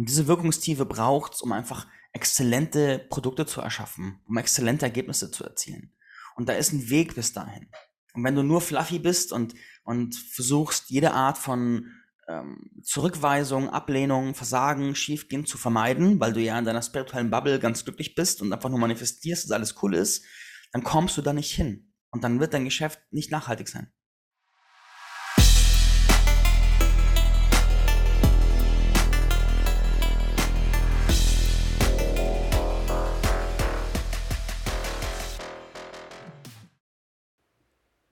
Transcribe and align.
Und 0.00 0.08
diese 0.08 0.26
Wirkungstiefe 0.26 0.86
braucht 0.86 1.34
es, 1.34 1.42
um 1.42 1.52
einfach 1.52 1.86
exzellente 2.14 3.06
Produkte 3.10 3.44
zu 3.44 3.60
erschaffen, 3.60 4.18
um 4.26 4.38
exzellente 4.38 4.86
Ergebnisse 4.86 5.30
zu 5.30 5.44
erzielen. 5.44 5.92
Und 6.36 6.48
da 6.48 6.54
ist 6.54 6.72
ein 6.72 6.88
Weg 6.88 7.14
bis 7.14 7.34
dahin. 7.34 7.68
Und 8.14 8.24
wenn 8.24 8.34
du 8.34 8.42
nur 8.42 8.62
fluffy 8.62 8.98
bist 8.98 9.30
und, 9.30 9.52
und 9.84 10.16
versuchst, 10.16 10.88
jede 10.88 11.12
Art 11.12 11.36
von 11.36 11.92
ähm, 12.28 12.70
Zurückweisung, 12.82 13.68
Ablehnung, 13.68 14.34
Versagen, 14.34 14.94
Schiefgehen 14.94 15.44
zu 15.44 15.58
vermeiden, 15.58 16.18
weil 16.18 16.32
du 16.32 16.40
ja 16.40 16.58
in 16.58 16.64
deiner 16.64 16.80
spirituellen 16.80 17.30
Bubble 17.30 17.58
ganz 17.58 17.84
glücklich 17.84 18.14
bist 18.14 18.40
und 18.40 18.54
einfach 18.54 18.70
nur 18.70 18.78
manifestierst, 18.78 19.44
dass 19.44 19.50
alles 19.50 19.74
cool 19.82 19.94
ist, 19.94 20.24
dann 20.72 20.82
kommst 20.82 21.18
du 21.18 21.20
da 21.20 21.34
nicht 21.34 21.52
hin. 21.52 21.92
Und 22.08 22.24
dann 22.24 22.40
wird 22.40 22.54
dein 22.54 22.64
Geschäft 22.64 23.00
nicht 23.10 23.30
nachhaltig 23.30 23.68
sein. 23.68 23.92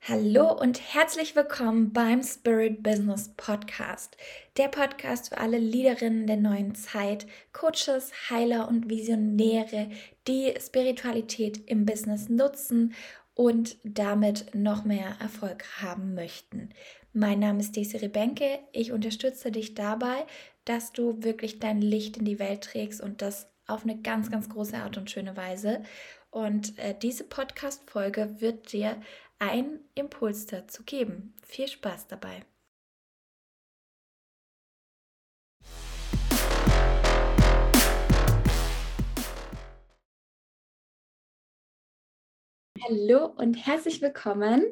Hallo 0.09 0.51
und 0.59 0.80
herzlich 0.95 1.37
willkommen 1.37 1.93
beim 1.93 2.23
Spirit 2.23 2.83
Business 2.83 3.29
Podcast. 3.37 4.17
Der 4.57 4.69
Podcast 4.69 5.29
für 5.29 5.37
alle 5.37 5.59
Leaderinnen 5.59 6.27
der 6.27 6.39
neuen 6.39 6.75
Zeit, 6.75 7.27
Coaches, 7.53 8.11
Heiler 8.31 8.69
und 8.69 8.89
Visionäre, 8.89 9.91
die 10.27 10.55
Spiritualität 10.59 11.69
im 11.69 11.84
Business 11.84 12.31
nutzen 12.31 12.95
und 13.34 13.77
damit 13.84 14.55
noch 14.55 14.87
mehr 14.87 15.15
Erfolg 15.21 15.83
haben 15.83 16.15
möchten. 16.15 16.70
Mein 17.12 17.41
Name 17.41 17.61
ist 17.61 17.77
Desiree 17.77 18.09
Benke. 18.09 18.61
Ich 18.73 18.93
unterstütze 18.93 19.53
dich 19.53 19.75
dabei, 19.75 20.25
dass 20.65 20.91
du 20.93 21.23
wirklich 21.23 21.59
dein 21.59 21.83
Licht 21.83 22.17
in 22.17 22.25
die 22.25 22.39
Welt 22.39 22.62
trägst 22.62 23.03
und 23.03 23.20
das 23.20 23.51
auf 23.67 23.83
eine 23.83 24.01
ganz, 24.01 24.31
ganz 24.31 24.48
große 24.48 24.79
Art 24.79 24.97
und 24.97 25.11
schöne 25.11 25.37
Weise. 25.37 25.83
Und 26.31 26.78
äh, 26.78 26.95
diese 26.98 27.25
Podcast-Folge 27.25 28.37
wird 28.41 28.72
dir 28.72 28.97
einen 29.39 29.81
Impuls 29.94 30.47
dazu 30.47 30.83
geben. 30.84 31.34
Viel 31.42 31.69
Spaß 31.69 32.08
dabei! 32.08 32.44
Hallo 42.81 43.27
und 43.27 43.55
herzlich 43.55 44.00
willkommen. 44.00 44.64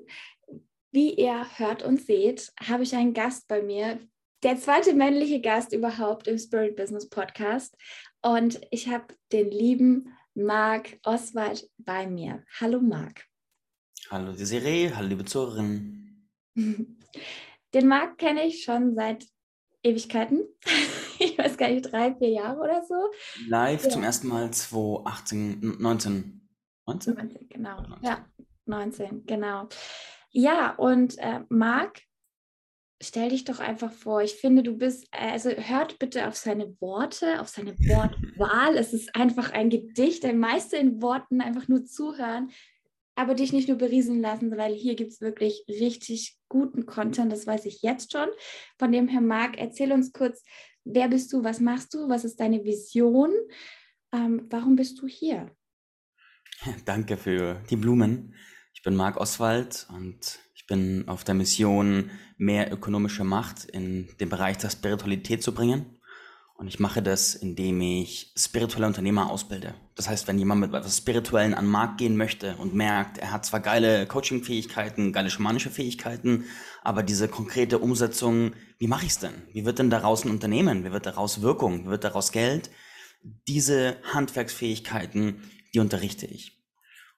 Wie 0.90 1.12
ihr 1.14 1.46
hört 1.58 1.82
und 1.82 2.00
seht, 2.00 2.52
habe 2.62 2.82
ich 2.82 2.94
einen 2.94 3.12
Gast 3.12 3.48
bei 3.48 3.60
mir, 3.60 3.98
der 4.42 4.56
zweite 4.56 4.94
männliche 4.94 5.40
Gast 5.40 5.72
überhaupt 5.72 6.26
im 6.26 6.38
Spirit 6.38 6.76
Business 6.76 7.08
Podcast. 7.10 7.76
Und 8.22 8.60
ich 8.70 8.88
habe 8.88 9.14
den 9.32 9.50
lieben 9.50 10.16
Marc 10.34 10.98
Oswald 11.04 11.68
bei 11.76 12.06
mir. 12.06 12.44
Hallo 12.58 12.80
Marc. 12.80 13.26
Hallo 14.08 14.30
Desiree, 14.30 14.92
hallo 14.94 15.08
liebe 15.08 15.24
Zuhörerinnen. 15.24 16.30
Den 17.74 17.88
Marc 17.88 18.18
kenne 18.18 18.46
ich 18.46 18.62
schon 18.62 18.94
seit 18.94 19.26
Ewigkeiten. 19.82 20.44
Ich 21.18 21.38
weiß 21.38 21.56
gar 21.56 21.70
nicht, 21.70 21.90
drei, 21.90 22.14
vier 22.14 22.28
Jahre 22.28 22.60
oder 22.60 22.84
so. 22.84 22.94
Live 23.48 23.84
ja. 23.84 23.88
zum 23.90 24.02
ersten 24.02 24.28
Mal 24.28 24.50
2018, 24.50 25.78
19. 25.78 26.46
19? 26.84 27.14
19, 27.14 27.48
genau. 27.48 27.80
19. 27.80 27.98
Ja, 28.02 28.26
19, 28.66 29.24
genau. 29.24 29.66
Ja, 30.30 30.74
und 30.74 31.16
äh, 31.16 31.40
Marc, 31.48 32.02
stell 33.02 33.30
dich 33.30 33.44
doch 33.44 33.60
einfach 33.60 33.90
vor. 33.90 34.20
Ich 34.20 34.34
finde, 34.34 34.62
du 34.62 34.76
bist, 34.76 35.08
äh, 35.10 35.30
also 35.30 35.48
hört 35.48 35.98
bitte 35.98 36.28
auf 36.28 36.36
seine 36.36 36.78
Worte, 36.82 37.40
auf 37.40 37.48
seine 37.48 37.72
Wortwahl. 37.78 38.76
es 38.76 38.92
ist 38.92 39.16
einfach 39.16 39.52
ein 39.52 39.70
Gedicht, 39.70 40.22
ein 40.26 40.38
Meister 40.38 40.78
in 40.78 41.00
Worten, 41.00 41.40
einfach 41.40 41.66
nur 41.66 41.86
zuhören 41.86 42.50
aber 43.16 43.34
dich 43.34 43.52
nicht 43.52 43.68
nur 43.68 43.78
berieseln 43.78 44.20
lassen, 44.20 44.56
weil 44.56 44.74
hier 44.74 44.94
gibt 44.94 45.12
es 45.12 45.20
wirklich 45.20 45.64
richtig 45.68 46.36
guten 46.48 46.86
Content, 46.86 47.32
das 47.32 47.46
weiß 47.46 47.64
ich 47.64 47.82
jetzt 47.82 48.12
schon. 48.12 48.28
Von 48.78 48.92
dem 48.92 49.08
her, 49.08 49.22
Marc, 49.22 49.58
erzähl 49.58 49.90
uns 49.90 50.12
kurz, 50.12 50.44
wer 50.84 51.08
bist 51.08 51.32
du, 51.32 51.42
was 51.42 51.58
machst 51.58 51.94
du, 51.94 52.08
was 52.08 52.24
ist 52.24 52.38
deine 52.38 52.62
Vision, 52.62 53.32
ähm, 54.12 54.46
warum 54.50 54.76
bist 54.76 55.00
du 55.00 55.08
hier? 55.08 55.50
Danke 56.84 57.16
für 57.16 57.62
die 57.70 57.76
Blumen. 57.76 58.34
Ich 58.74 58.82
bin 58.82 58.94
Marc 58.94 59.16
Oswald 59.16 59.86
und 59.90 60.38
ich 60.54 60.66
bin 60.66 61.08
auf 61.08 61.24
der 61.24 61.34
Mission, 61.34 62.10
mehr 62.36 62.72
ökonomische 62.72 63.24
Macht 63.24 63.64
in 63.64 64.08
den 64.20 64.28
Bereich 64.28 64.58
der 64.58 64.70
Spiritualität 64.70 65.42
zu 65.42 65.54
bringen. 65.54 65.95
Und 66.58 66.68
ich 66.68 66.80
mache 66.80 67.02
das, 67.02 67.34
indem 67.34 67.80
ich 67.82 68.32
spirituelle 68.34 68.86
Unternehmer 68.86 69.30
ausbilde. 69.30 69.74
Das 69.94 70.08
heißt, 70.08 70.26
wenn 70.26 70.38
jemand 70.38 70.62
mit 70.62 70.72
etwas 70.72 70.96
Spirituellen 70.96 71.52
an 71.52 71.66
den 71.66 71.70
Markt 71.70 71.98
gehen 71.98 72.16
möchte 72.16 72.56
und 72.56 72.74
merkt, 72.74 73.18
er 73.18 73.30
hat 73.30 73.44
zwar 73.44 73.60
geile 73.60 74.06
Coaching-Fähigkeiten, 74.06 75.12
geile 75.12 75.28
schamanische 75.28 75.70
Fähigkeiten, 75.70 76.44
aber 76.82 77.02
diese 77.02 77.28
konkrete 77.28 77.78
Umsetzung, 77.78 78.52
wie 78.78 78.86
mache 78.86 79.04
ich 79.04 79.12
es 79.12 79.18
denn? 79.18 79.34
Wie 79.52 79.66
wird 79.66 79.78
denn 79.78 79.90
daraus 79.90 80.24
ein 80.24 80.30
Unternehmen? 80.30 80.84
Wie 80.84 80.92
wird 80.92 81.04
daraus 81.04 81.42
Wirkung? 81.42 81.84
Wie 81.84 81.90
wird 81.90 82.04
daraus 82.04 82.32
Geld? 82.32 82.70
Diese 83.48 83.98
Handwerksfähigkeiten, 84.14 85.42
die 85.74 85.80
unterrichte 85.80 86.24
ich. 86.24 86.56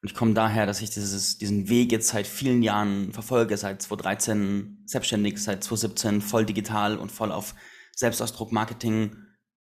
Und 0.03 0.11
ich 0.11 0.17
komme 0.17 0.35
daher, 0.35 0.67
dass 0.67 0.81
ich 0.81 0.91
dieses, 0.91 1.39
diesen 1.39 1.69
Weg 1.69 1.93
jetzt 1.93 2.09
seit 2.09 2.27
vielen 2.27 2.63
Jahren 2.63 3.13
verfolge, 3.13 3.57
seit 3.57 3.83
2013 3.83 4.83
selbstständig, 4.87 5.39
seit 5.39 5.63
2017 5.63 6.23
voll 6.23 6.45
digital 6.45 6.97
und 6.97 7.13
voll 7.13 7.31
auf 7.31 7.55
Selbstausdruck, 7.97 8.53
Marketing 8.53 9.17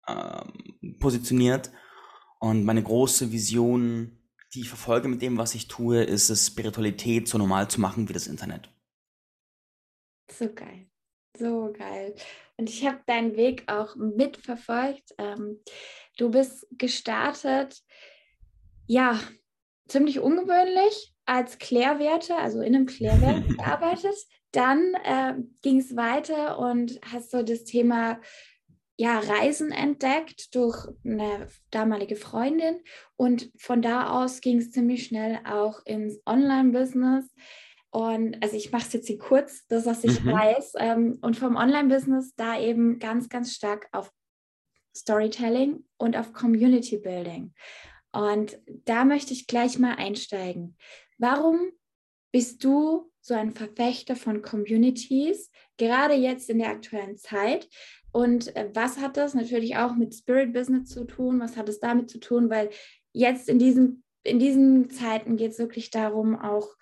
ähm, 0.09 0.99
positioniert. 0.99 1.71
Und 2.41 2.65
meine 2.65 2.83
große 2.83 3.33
Vision, 3.33 4.19
die 4.53 4.61
ich 4.61 4.69
verfolge 4.69 5.09
mit 5.09 5.23
dem, 5.23 5.39
was 5.39 5.55
ich 5.55 5.69
tue, 5.69 6.03
ist 6.03 6.31
es, 6.31 6.47
Spiritualität 6.47 7.29
so 7.29 7.39
normal 7.39 7.69
zu 7.69 7.81
machen 7.81 8.09
wie 8.09 8.13
das 8.13 8.27
Internet. 8.27 8.69
So 10.31 10.53
geil. 10.53 10.87
So 11.37 11.73
geil. 11.77 12.15
Und 12.57 12.71
ich 12.71 12.87
habe 12.87 13.01
deinen 13.07 13.37
Weg 13.37 13.65
auch 13.67 13.97
mitverfolgt. 13.97 15.15
Ähm, 15.19 15.61
du 16.17 16.31
bist 16.31 16.67
gestartet, 16.71 17.83
ja, 18.87 19.19
ziemlich 19.89 20.21
ungewöhnlich 20.21 21.15
als 21.27 21.59
Klärwerte, 21.59 22.37
also 22.37 22.61
in 22.61 22.75
einem 22.75 22.87
Klärwert 22.87 23.49
gearbeitet. 23.57 24.15
Dann 24.53 24.95
äh, 25.03 25.35
ging 25.63 25.79
es 25.79 25.97
weiter 25.97 26.59
und 26.59 27.01
hast 27.11 27.33
so 27.33 27.43
das 27.43 27.65
Thema 27.65 28.21
ja, 28.97 29.19
Reisen 29.19 29.72
entdeckt 29.72 30.55
durch 30.55 30.87
eine 31.05 31.49
damalige 31.71 32.16
Freundin 32.16 32.81
und 33.16 33.50
von 33.56 33.82
da 33.82 34.22
aus 34.22 34.41
ging 34.41 34.59
es 34.59 34.71
ziemlich 34.71 35.06
schnell 35.06 35.41
auch 35.44 35.84
ins 35.84 36.21
Online-Business. 36.27 37.28
Und 37.91 38.43
also 38.43 38.56
ich 38.56 38.72
mache 38.72 38.87
es 38.87 38.93
jetzt 38.93 39.06
hier 39.06 39.19
kurz, 39.19 39.66
das, 39.66 39.87
was 39.87 40.05
ich 40.05 40.22
mhm. 40.22 40.32
weiß. 40.32 40.72
Ähm, 40.78 41.19
und 41.22 41.37
vom 41.37 41.56
Online-Business 41.56 42.34
da 42.37 42.59
eben 42.59 42.99
ganz, 42.99 43.28
ganz 43.28 43.55
stark 43.55 43.88
auf 43.93 44.12
Storytelling 44.97 45.84
und 45.97 46.16
auf 46.16 46.32
Community 46.32 46.99
Building. 46.99 47.53
Und 48.12 48.59
da 48.66 49.05
möchte 49.05 49.32
ich 49.32 49.49
gleich 49.49 49.78
mal 49.78 49.94
einsteigen. 49.97 50.76
Warum 51.19 51.71
bist 52.32 52.62
du 52.62 53.11
so 53.21 53.34
ein 53.34 53.53
Verfechter 53.53 54.15
von 54.16 54.43
Communities, 54.43 55.50
gerade 55.78 56.15
jetzt 56.15 56.50
in 56.50 56.59
der 56.59 56.71
aktuellen 56.71 57.16
Zeit? 57.16 57.69
Und 58.15 58.55
äh, 58.55 58.71
was 58.73 58.99
hat 58.99 59.17
das 59.17 59.35
natürlich 59.35 59.77
auch 59.77 59.97
mit 59.97 60.15
Spirit 60.15 60.53
Business 60.53 60.89
zu 60.89 61.05
tun? 61.05 61.41
Was 61.41 61.57
hat 61.57 61.69
es 61.69 61.81
damit 61.81 62.09
zu 62.09 62.21
tun? 62.21 62.49
Weil 62.49 62.71
jetzt 63.13 63.49
in 63.49 63.59
diesen, 63.59 64.05
in 64.23 64.39
diesen 64.39 64.89
Zeiten 64.89 65.37
geht 65.37 65.51
es 65.51 65.59
wirklich 65.59 65.91
darum, 65.91 66.39
auch 66.39 66.77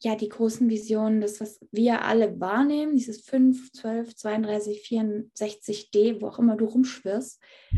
ja, 0.00 0.14
die 0.14 0.28
großen 0.28 0.68
Visionen, 0.68 1.20
das, 1.20 1.40
was 1.40 1.58
wir 1.72 2.02
alle 2.02 2.38
wahrnehmen, 2.38 2.94
dieses 2.94 3.22
5, 3.22 3.72
12, 3.72 4.14
32, 4.14 4.86
64D, 4.88 6.20
wo 6.20 6.28
auch 6.28 6.38
immer 6.38 6.54
du 6.56 6.66
rumschwirrst, 6.66 7.42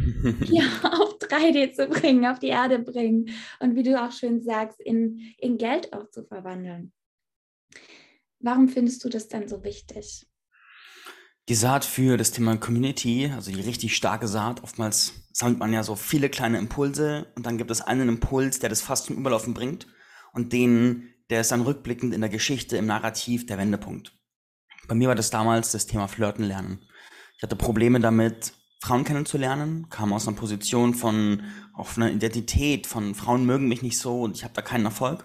hier 0.44 0.64
auf 0.82 1.16
3D 1.18 1.72
zu 1.72 1.86
bringen, 1.86 2.26
auf 2.26 2.40
die 2.40 2.48
Erde 2.48 2.78
bringen 2.78 3.30
und 3.60 3.74
wie 3.74 3.84
du 3.84 3.98
auch 3.98 4.12
schön 4.12 4.42
sagst, 4.42 4.80
in, 4.80 5.32
in 5.38 5.56
Geld 5.56 5.94
auch 5.94 6.10
zu 6.10 6.24
verwandeln. 6.24 6.92
Warum 8.40 8.68
findest 8.68 9.02
du 9.02 9.08
das 9.08 9.28
dann 9.28 9.48
so 9.48 9.64
wichtig? 9.64 10.26
Die 11.48 11.54
Saat 11.54 11.86
für 11.86 12.18
das 12.18 12.30
Thema 12.30 12.58
Community, 12.58 13.32
also 13.34 13.50
die 13.50 13.62
richtig 13.62 13.96
starke 13.96 14.28
Saat, 14.28 14.62
oftmals 14.62 15.14
sammelt 15.32 15.58
man 15.58 15.72
ja 15.72 15.82
so 15.82 15.96
viele 15.96 16.28
kleine 16.28 16.58
Impulse 16.58 17.26
und 17.36 17.46
dann 17.46 17.56
gibt 17.56 17.70
es 17.70 17.80
einen 17.80 18.10
Impuls, 18.10 18.58
der 18.58 18.68
das 18.68 18.82
fast 18.82 19.06
zum 19.06 19.16
Überlaufen 19.16 19.54
bringt 19.54 19.86
und 20.34 20.52
den, 20.52 21.08
der 21.30 21.40
ist 21.40 21.50
dann 21.50 21.62
rückblickend 21.62 22.12
in 22.12 22.20
der 22.20 22.28
Geschichte, 22.28 22.76
im 22.76 22.84
Narrativ 22.84 23.46
der 23.46 23.56
Wendepunkt. 23.56 24.12
Bei 24.88 24.94
mir 24.94 25.08
war 25.08 25.14
das 25.14 25.30
damals 25.30 25.72
das 25.72 25.86
Thema 25.86 26.06
Flirten 26.06 26.44
lernen. 26.44 26.84
Ich 27.38 27.42
hatte 27.42 27.56
Probleme 27.56 27.98
damit, 27.98 28.52
Frauen 28.82 29.04
kennenzulernen, 29.04 29.88
kam 29.88 30.12
aus 30.12 30.28
einer 30.28 30.36
Position 30.36 30.92
von, 30.92 31.44
einer 31.96 32.10
Identität, 32.10 32.86
von 32.86 33.14
Frauen 33.14 33.46
mögen 33.46 33.68
mich 33.68 33.80
nicht 33.80 33.98
so 33.98 34.20
und 34.20 34.36
ich 34.36 34.44
habe 34.44 34.52
da 34.52 34.60
keinen 34.60 34.84
Erfolg. 34.84 35.24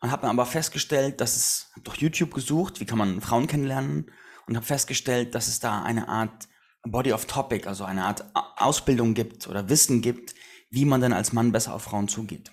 Und 0.00 0.12
habe 0.12 0.22
dann 0.22 0.30
aber 0.30 0.46
festgestellt, 0.46 1.20
dass 1.20 1.36
es, 1.36 1.70
durch 1.82 1.98
YouTube 1.98 2.32
gesucht, 2.32 2.78
wie 2.78 2.86
kann 2.86 2.98
man 2.98 3.20
Frauen 3.20 3.48
kennenlernen 3.48 4.06
und 4.46 4.56
habe 4.56 4.66
festgestellt, 4.66 5.34
dass 5.34 5.48
es 5.48 5.60
da 5.60 5.82
eine 5.82 6.08
Art 6.08 6.48
Body 6.84 7.12
of 7.12 7.26
Topic, 7.26 7.66
also 7.68 7.84
eine 7.84 8.04
Art 8.04 8.24
Ausbildung 8.56 9.14
gibt 9.14 9.46
oder 9.46 9.68
Wissen 9.68 10.02
gibt, 10.02 10.34
wie 10.70 10.84
man 10.84 11.00
denn 11.00 11.12
als 11.12 11.32
Mann 11.32 11.52
besser 11.52 11.74
auf 11.74 11.82
Frauen 11.82 12.08
zugeht. 12.08 12.52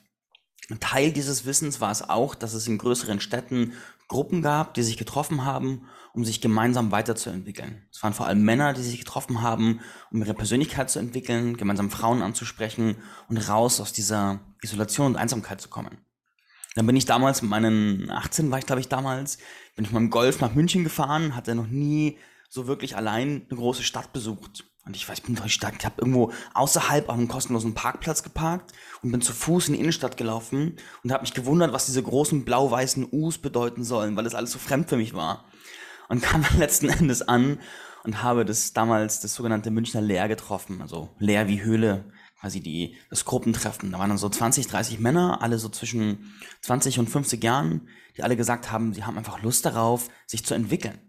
Ein 0.69 0.79
Teil 0.79 1.11
dieses 1.11 1.45
Wissens 1.45 1.81
war 1.81 1.91
es 1.91 2.07
auch, 2.07 2.35
dass 2.35 2.53
es 2.53 2.67
in 2.67 2.77
größeren 2.77 3.19
Städten 3.19 3.73
Gruppen 4.07 4.41
gab, 4.41 4.73
die 4.73 4.83
sich 4.83 4.97
getroffen 4.97 5.45
haben, 5.45 5.87
um 6.13 6.25
sich 6.25 6.41
gemeinsam 6.41 6.91
weiterzuentwickeln. 6.91 7.87
Es 7.91 8.03
waren 8.03 8.13
vor 8.13 8.27
allem 8.27 8.43
Männer, 8.43 8.73
die 8.73 8.81
sich 8.81 8.99
getroffen 8.99 9.41
haben, 9.41 9.81
um 10.11 10.21
ihre 10.21 10.33
Persönlichkeit 10.33 10.89
zu 10.89 10.99
entwickeln, 10.99 11.57
gemeinsam 11.57 11.89
Frauen 11.89 12.21
anzusprechen 12.21 12.97
und 13.29 13.37
raus 13.37 13.79
aus 13.79 13.93
dieser 13.93 14.39
Isolation 14.61 15.07
und 15.07 15.15
Einsamkeit 15.15 15.61
zu 15.61 15.69
kommen. 15.69 15.97
Dann 16.75 16.85
bin 16.85 16.95
ich 16.95 17.05
damals 17.05 17.41
mit 17.41 17.49
meinen 17.49 18.09
18 18.11 18.51
war 18.51 18.59
ich 18.59 18.65
glaube 18.65 18.81
ich 18.81 18.89
damals, 18.89 19.37
bin 19.75 19.85
ich 19.85 19.91
mit 19.91 19.93
meinem 19.93 20.09
Golf 20.09 20.39
nach 20.39 20.53
München 20.53 20.83
gefahren, 20.83 21.35
hatte 21.35 21.55
noch 21.55 21.67
nie 21.67 22.17
so 22.49 22.67
wirklich 22.67 22.95
allein 22.95 23.45
eine 23.49 23.59
große 23.59 23.83
Stadt 23.83 24.13
besucht. 24.13 24.65
Und 24.85 24.95
ich 24.95 25.07
weiß, 25.07 25.19
ich 25.19 25.23
bin 25.23 25.35
durch 25.35 25.45
die 25.45 25.51
Stadt, 25.51 25.75
ich 25.77 25.85
habe 25.85 25.95
irgendwo 25.99 26.31
außerhalb 26.55 27.09
auf 27.09 27.15
einem 27.15 27.27
kostenlosen 27.27 27.75
Parkplatz 27.75 28.23
geparkt 28.23 28.71
und 29.03 29.11
bin 29.11 29.21
zu 29.21 29.33
Fuß 29.33 29.67
in 29.67 29.75
die 29.75 29.79
Innenstadt 29.81 30.17
gelaufen 30.17 30.77
und 31.03 31.11
habe 31.11 31.21
mich 31.21 31.35
gewundert, 31.35 31.73
was 31.73 31.85
diese 31.85 32.01
großen 32.01 32.43
blau-weißen 32.43 33.07
U's 33.11 33.37
bedeuten 33.37 33.83
sollen, 33.83 34.15
weil 34.15 34.23
das 34.23 34.33
alles 34.33 34.51
so 34.51 34.57
fremd 34.57 34.89
für 34.89 34.97
mich 34.97 35.13
war. 35.13 35.45
Und 36.07 36.21
kam 36.23 36.41
dann 36.43 36.57
letzten 36.57 36.89
Endes 36.89 37.21
an 37.21 37.59
und 38.03 38.23
habe 38.23 38.45
das 38.45 38.73
damals 38.73 39.19
das 39.19 39.35
sogenannte 39.35 39.69
Münchner 39.69 40.01
Lehr 40.01 40.27
getroffen, 40.27 40.81
also 40.81 41.09
Lehr 41.19 41.47
wie 41.47 41.61
Höhle, 41.61 42.05
quasi 42.39 42.61
die, 42.61 42.97
das 43.09 43.25
Gruppentreffen. 43.25 43.91
Da 43.91 43.99
waren 43.99 44.09
dann 44.09 44.17
so 44.17 44.29
20, 44.29 44.67
30 44.67 44.99
Männer, 44.99 45.41
alle 45.41 45.59
so 45.59 45.69
zwischen 45.69 46.33
20 46.61 46.99
und 46.99 47.09
50 47.09 47.43
Jahren, 47.43 47.87
die 48.15 48.23
alle 48.23 48.37
gesagt 48.37 48.71
haben, 48.71 48.93
sie 48.93 49.03
haben 49.03 49.17
einfach 49.17 49.41
Lust 49.41 49.65
darauf, 49.65 50.09
sich 50.25 50.45
zu 50.45 50.53
entwickeln. 50.53 50.99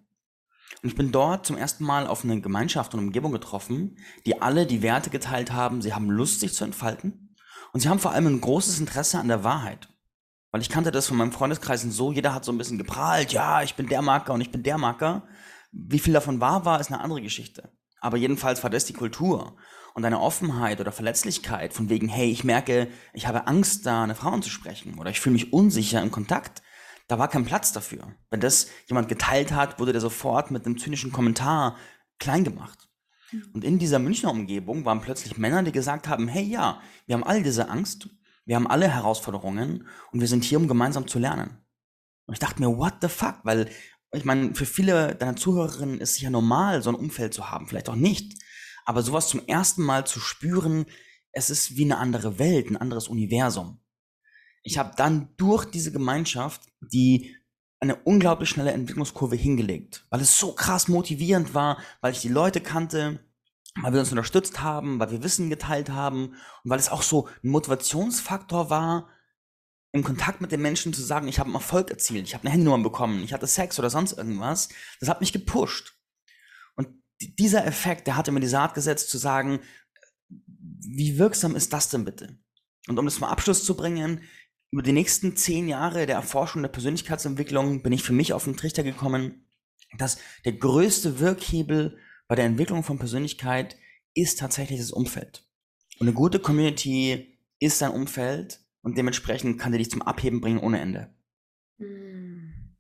Und 0.83 0.89
ich 0.89 0.97
bin 0.97 1.13
dort 1.13 1.47
zum 1.47 1.57
ersten 1.57 1.85
Mal 1.85 2.07
auf 2.07 2.25
eine 2.25 2.41
Gemeinschaft 2.41 2.95
und 2.95 3.01
Umgebung 3.01 3.33
getroffen, 3.33 3.99
die 4.25 4.41
alle 4.41 4.67
die 4.67 4.83
Werte 4.83 5.11
geteilt 5.11 5.53
haben, 5.53 5.83
sie 5.83 5.95
haben 5.95 6.11
Lust, 6.11 6.41
sich 6.41 6.55
zu 6.55 6.65
entfalten 6.65 7.37
und 7.73 7.81
sie 7.81 7.89
haben 7.89 7.99
vor 7.99 8.13
allem 8.13 8.27
ein 8.27 8.41
großes 8.41 8.81
Interesse 8.81 9.19
an 9.19 9.29
der 9.29 9.45
Wahrheit. 9.45 9.89
Weil 10.53 10.63
ich 10.63 10.69
kannte 10.69 10.91
das 10.91 11.07
von 11.07 11.17
meinem 11.17 11.33
Freundeskreisen 11.33 11.93
so, 11.93 12.13
jeder 12.13 12.35
hat 12.35 12.45
so 12.45 12.51
ein 12.51 12.59
bisschen 12.59 12.79
geprahlt, 12.79 13.33
ja, 13.33 13.63
ich 13.63 13.75
bin 13.75 13.89
der 13.89 14.03
Marker 14.03 14.33
und 14.33 14.41
ich 14.41 14.51
bin 14.51 14.63
der 14.63 14.79
Marker. 14.79 15.29
Wie 15.71 16.01
viel 16.01 16.15
davon 16.15 16.41
wahr 16.41 16.65
war, 16.65 16.81
ist 16.81 16.91
eine 16.91 17.01
andere 17.01 17.23
Geschichte. 17.23 17.71
Aber 18.01 18.17
jedenfalls 18.17 18.63
war 18.63 18.71
das 18.71 18.87
die 18.87 18.93
Kultur. 18.93 19.57
Und 19.95 20.05
eine 20.05 20.21
Offenheit 20.21 20.81
oder 20.81 20.93
Verletzlichkeit 20.93 21.73
von 21.73 21.89
wegen, 21.89 22.09
hey, 22.09 22.31
ich 22.31 22.45
merke, 22.45 22.89
ich 23.13 23.27
habe 23.27 23.47
Angst, 23.47 23.87
da 23.87 24.05
eine 24.05 24.15
Frau 24.15 24.31
anzusprechen 24.31 24.99
oder 24.99 25.11
ich 25.11 25.21
fühle 25.21 25.35
mich 25.35 25.53
unsicher 25.53 26.01
im 26.03 26.11
Kontakt, 26.11 26.63
da 27.09 27.19
war 27.19 27.29
kein 27.29 27.45
Platz 27.45 27.73
dafür. 27.73 28.15
Wenn 28.31 28.41
das 28.41 28.69
jemand 28.87 29.09
geteilt 29.09 29.53
hat, 29.53 29.81
wurde 29.81 29.93
der 29.93 30.01
sofort 30.01 30.53
mit 30.53 30.65
einem 30.65 30.79
zynischen 30.79 31.11
Kommentar 31.11 31.77
klein 32.21 32.45
gemacht. 32.45 32.89
Mhm. 33.33 33.45
Und 33.53 33.65
in 33.65 33.79
dieser 33.81 33.99
Münchner 33.99 34.31
Umgebung 34.31 34.85
waren 34.85 35.01
plötzlich 35.01 35.37
Männer, 35.37 35.63
die 35.65 35.73
gesagt 35.73 36.07
haben, 36.07 36.29
hey 36.29 36.45
ja, 36.45 36.81
wir 37.07 37.15
haben 37.15 37.25
all 37.25 37.43
diese 37.43 37.69
Angst, 37.69 38.09
wir 38.45 38.57
haben 38.57 38.67
alle 38.67 38.89
Herausforderungen 38.89 39.89
und 40.13 40.21
wir 40.21 40.29
sind 40.29 40.45
hier, 40.45 40.59
um 40.59 40.69
gemeinsam 40.69 41.09
zu 41.09 41.19
lernen. 41.19 41.59
Und 42.27 42.35
ich 42.35 42.41
dachte 42.41 42.63
mir, 42.63 42.79
what 42.79 42.95
the 43.03 43.09
fuck? 43.09 43.41
Weil, 43.43 43.69
ich 44.13 44.25
meine, 44.25 44.55
für 44.55 44.67
viele 44.67 45.15
deiner 45.17 45.37
Zuhörerinnen 45.37 46.01
ist 46.01 46.13
es 46.13 46.21
ja 46.21 46.31
normal, 46.31 46.83
so 46.83 46.91
ein 46.91 46.97
Umfeld 46.97 47.35
zu 47.35 47.51
haben, 47.51 47.67
vielleicht 47.67 47.89
auch 47.89 47.97
nicht. 47.97 48.41
Aber 48.85 49.03
sowas 49.03 49.29
zum 49.29 49.47
ersten 49.47 49.83
Mal 49.83 50.07
zu 50.07 50.21
spüren, 50.21 50.87
es 51.33 51.51
ist 51.51 51.77
wie 51.77 51.85
eine 51.85 51.99
andere 51.99 52.39
Welt, 52.39 52.71
ein 52.71 52.77
anderes 52.77 53.09
Universum 53.09 53.81
ich 54.63 54.79
habe 54.79 54.93
dann 54.97 55.29
durch 55.37 55.65
diese 55.65 55.93
Gemeinschaft 55.93 56.63
die 56.81 57.37
eine 57.81 57.97
unglaublich 57.97 58.51
schnelle 58.51 58.73
Entwicklungskurve 58.73 59.37
hingelegt, 59.37 60.07
weil 60.11 60.21
es 60.21 60.39
so 60.39 60.53
krass 60.53 60.89
motivierend 60.89 61.55
war, 61.55 61.79
weil 62.03 62.13
ich 62.13 62.21
die 62.21 62.29
Leute 62.29 62.61
kannte, 62.61 63.21
weil 63.81 63.95
wir 63.95 64.01
uns 64.01 64.11
unterstützt 64.11 64.61
haben, 64.61 65.01
weil 65.01 65.11
wir 65.11 65.23
Wissen 65.23 65.49
geteilt 65.49 65.89
haben 65.89 66.35
und 66.63 66.71
weil 66.71 66.79
es 66.79 66.91
auch 66.91 67.01
so 67.01 67.29
ein 67.43 67.49
Motivationsfaktor 67.49 68.69
war, 68.69 69.09
im 69.93 70.05
Kontakt 70.05 70.43
mit 70.43 70.53
den 70.53 70.61
Menschen 70.61 70.93
zu 70.93 71.03
sagen, 71.03 71.27
ich 71.27 71.39
habe 71.39 71.49
einen 71.49 71.55
Erfolg 71.55 71.91
erzielt, 71.91 72.27
ich 72.27 72.35
habe 72.35 72.43
eine 72.43 72.51
Handynummer 72.53 72.83
bekommen, 72.83 73.25
ich 73.25 73.33
hatte 73.33 73.47
Sex 73.47 73.79
oder 73.79 73.89
sonst 73.89 74.13
irgendwas. 74.13 74.69
Das 75.01 75.09
hat 75.09 75.21
mich 75.21 75.33
gepusht. 75.33 76.00
Dieser 77.21 77.67
Effekt, 77.67 78.07
der 78.07 78.17
hatte 78.17 78.33
mir 78.33 78.41
die 78.41 78.47
Saat 78.47 78.75
gesetzt 78.75 79.11
zu 79.11 79.19
sagen, 79.19 79.61
wie 80.29 81.19
wirksam 81.19 81.55
ist 81.57 81.73
das 81.73 81.91
denn 81.91 82.05
bitte? 82.05 82.39
Und 82.89 82.99
um 82.99 83.05
das 83.05 83.17
zum 83.17 83.25
Abschluss 83.25 83.65
zu 83.65 83.77
bringen, 83.77 84.23
über 84.71 84.83
die 84.83 84.93
nächsten 84.93 85.37
zehn 85.37 85.69
Jahre 85.69 86.07
der 86.07 86.17
Erforschung 86.17 86.63
der 86.63 86.71
Persönlichkeitsentwicklung 86.71 87.83
bin 87.83 87.93
ich 87.93 88.03
für 88.03 88.13
mich 88.13 88.33
auf 88.33 88.45
den 88.45 88.57
Trichter 88.57 88.83
gekommen, 88.83 89.47
dass 89.99 90.19
der 90.45 90.53
größte 90.53 91.19
Wirkhebel 91.19 91.99
bei 92.29 92.37
der 92.37 92.45
Entwicklung 92.45 92.85
von 92.85 92.99
Persönlichkeit 92.99 93.77
ist 94.15 94.39
tatsächlich 94.39 94.79
das 94.79 94.93
Umfeld. 94.93 95.45
Und 95.99 96.07
eine 96.07 96.15
gute 96.15 96.39
Community 96.39 97.39
ist 97.59 97.83
ein 97.83 97.91
Umfeld 97.91 98.61
und 98.83 98.97
dementsprechend 98.97 99.61
kann 99.61 99.73
die 99.73 99.79
dich 99.79 99.91
zum 99.91 100.03
Abheben 100.03 100.41
bringen 100.41 100.61
ohne 100.61 100.81
Ende. 100.81 101.15
Hm. 101.79 102.77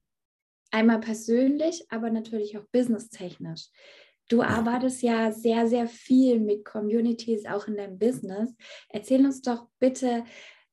Einmal 0.70 1.00
persönlich, 1.00 1.84
aber 1.90 2.10
natürlich 2.10 2.56
auch 2.56 2.64
businesstechnisch. 2.70 3.68
Du 4.30 4.42
arbeitest 4.42 5.02
ja 5.02 5.32
sehr, 5.32 5.66
sehr 5.66 5.88
viel 5.88 6.38
mit 6.38 6.64
Communities 6.64 7.46
auch 7.46 7.66
in 7.66 7.76
deinem 7.76 7.98
Business. 7.98 8.54
Erzähl 8.88 9.24
uns 9.26 9.42
doch 9.42 9.66
bitte, 9.80 10.22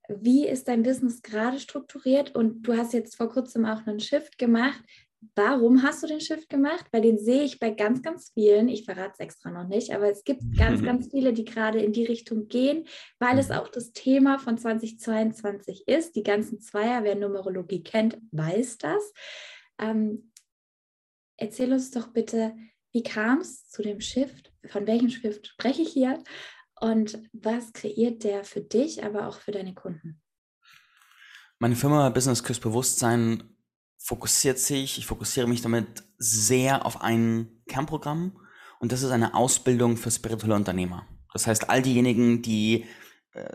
wie 0.09 0.47
ist 0.47 0.67
dein 0.67 0.83
Business 0.83 1.23
gerade 1.23 1.59
strukturiert? 1.59 2.35
Und 2.35 2.61
du 2.61 2.77
hast 2.77 2.93
jetzt 2.93 3.17
vor 3.17 3.29
kurzem 3.29 3.65
auch 3.65 3.87
einen 3.87 3.99
Shift 3.99 4.37
gemacht. 4.37 4.79
Warum 5.33 5.81
hast 5.81 6.03
du 6.03 6.07
den 6.07 6.21
Shift 6.21 6.49
gemacht? 6.49 6.85
Weil 6.91 7.01
den 7.01 7.17
sehe 7.17 7.41
ich 7.41 7.57
bei 7.57 7.71
ganz, 7.71 8.03
ganz 8.03 8.29
vielen. 8.31 8.69
Ich 8.69 8.85
verrate 8.85 9.13
es 9.13 9.19
extra 9.19 9.49
noch 9.49 9.67
nicht, 9.67 9.91
aber 9.91 10.11
es 10.11 10.23
gibt 10.23 10.43
ganz, 10.55 10.83
ganz 10.85 11.09
viele, 11.09 11.33
die 11.33 11.43
gerade 11.43 11.81
in 11.81 11.93
die 11.93 12.05
Richtung 12.05 12.47
gehen, 12.47 12.85
weil 13.17 13.39
es 13.39 13.49
auch 13.49 13.69
das 13.69 13.91
Thema 13.91 14.37
von 14.37 14.59
2022 14.59 15.87
ist. 15.87 16.15
Die 16.15 16.23
ganzen 16.23 16.61
Zweier, 16.61 17.03
wer 17.03 17.15
Numerologie 17.15 17.81
kennt, 17.81 18.19
weiß 18.31 18.77
das. 18.77 19.13
Ähm, 19.81 20.31
erzähl 21.37 21.73
uns 21.73 21.89
doch 21.89 22.09
bitte, 22.09 22.53
wie 22.97 23.03
kam 23.03 23.41
es 23.41 23.69
zu 23.69 23.83
dem 23.83 24.01
Shift? 24.01 24.51
Von 24.71 24.87
welchem 24.87 25.11
Shift 25.11 25.45
spreche 25.45 25.83
ich 25.83 25.89
hier? 25.89 26.23
Und 26.81 27.19
was 27.31 27.71
kreiert 27.71 28.23
der 28.23 28.43
für 28.43 28.61
dich, 28.61 29.03
aber 29.03 29.27
auch 29.27 29.39
für 29.39 29.51
deine 29.51 29.75
Kunden? 29.75 30.19
Meine 31.59 31.75
Firma 31.75 32.09
Business 32.09 32.43
Küss 32.43 32.59
Bewusstsein 32.59 33.55
fokussiert 33.99 34.57
sich, 34.57 34.97
ich 34.97 35.05
fokussiere 35.05 35.47
mich 35.47 35.61
damit 35.61 35.85
sehr 36.17 36.87
auf 36.87 37.01
ein 37.01 37.61
Kernprogramm 37.67 38.39
und 38.79 38.91
das 38.91 39.03
ist 39.03 39.11
eine 39.11 39.35
Ausbildung 39.35 39.95
für 39.95 40.09
spirituelle 40.09 40.55
Unternehmer. 40.55 41.05
Das 41.33 41.45
heißt, 41.45 41.69
all 41.69 41.83
diejenigen, 41.83 42.41
die 42.41 42.85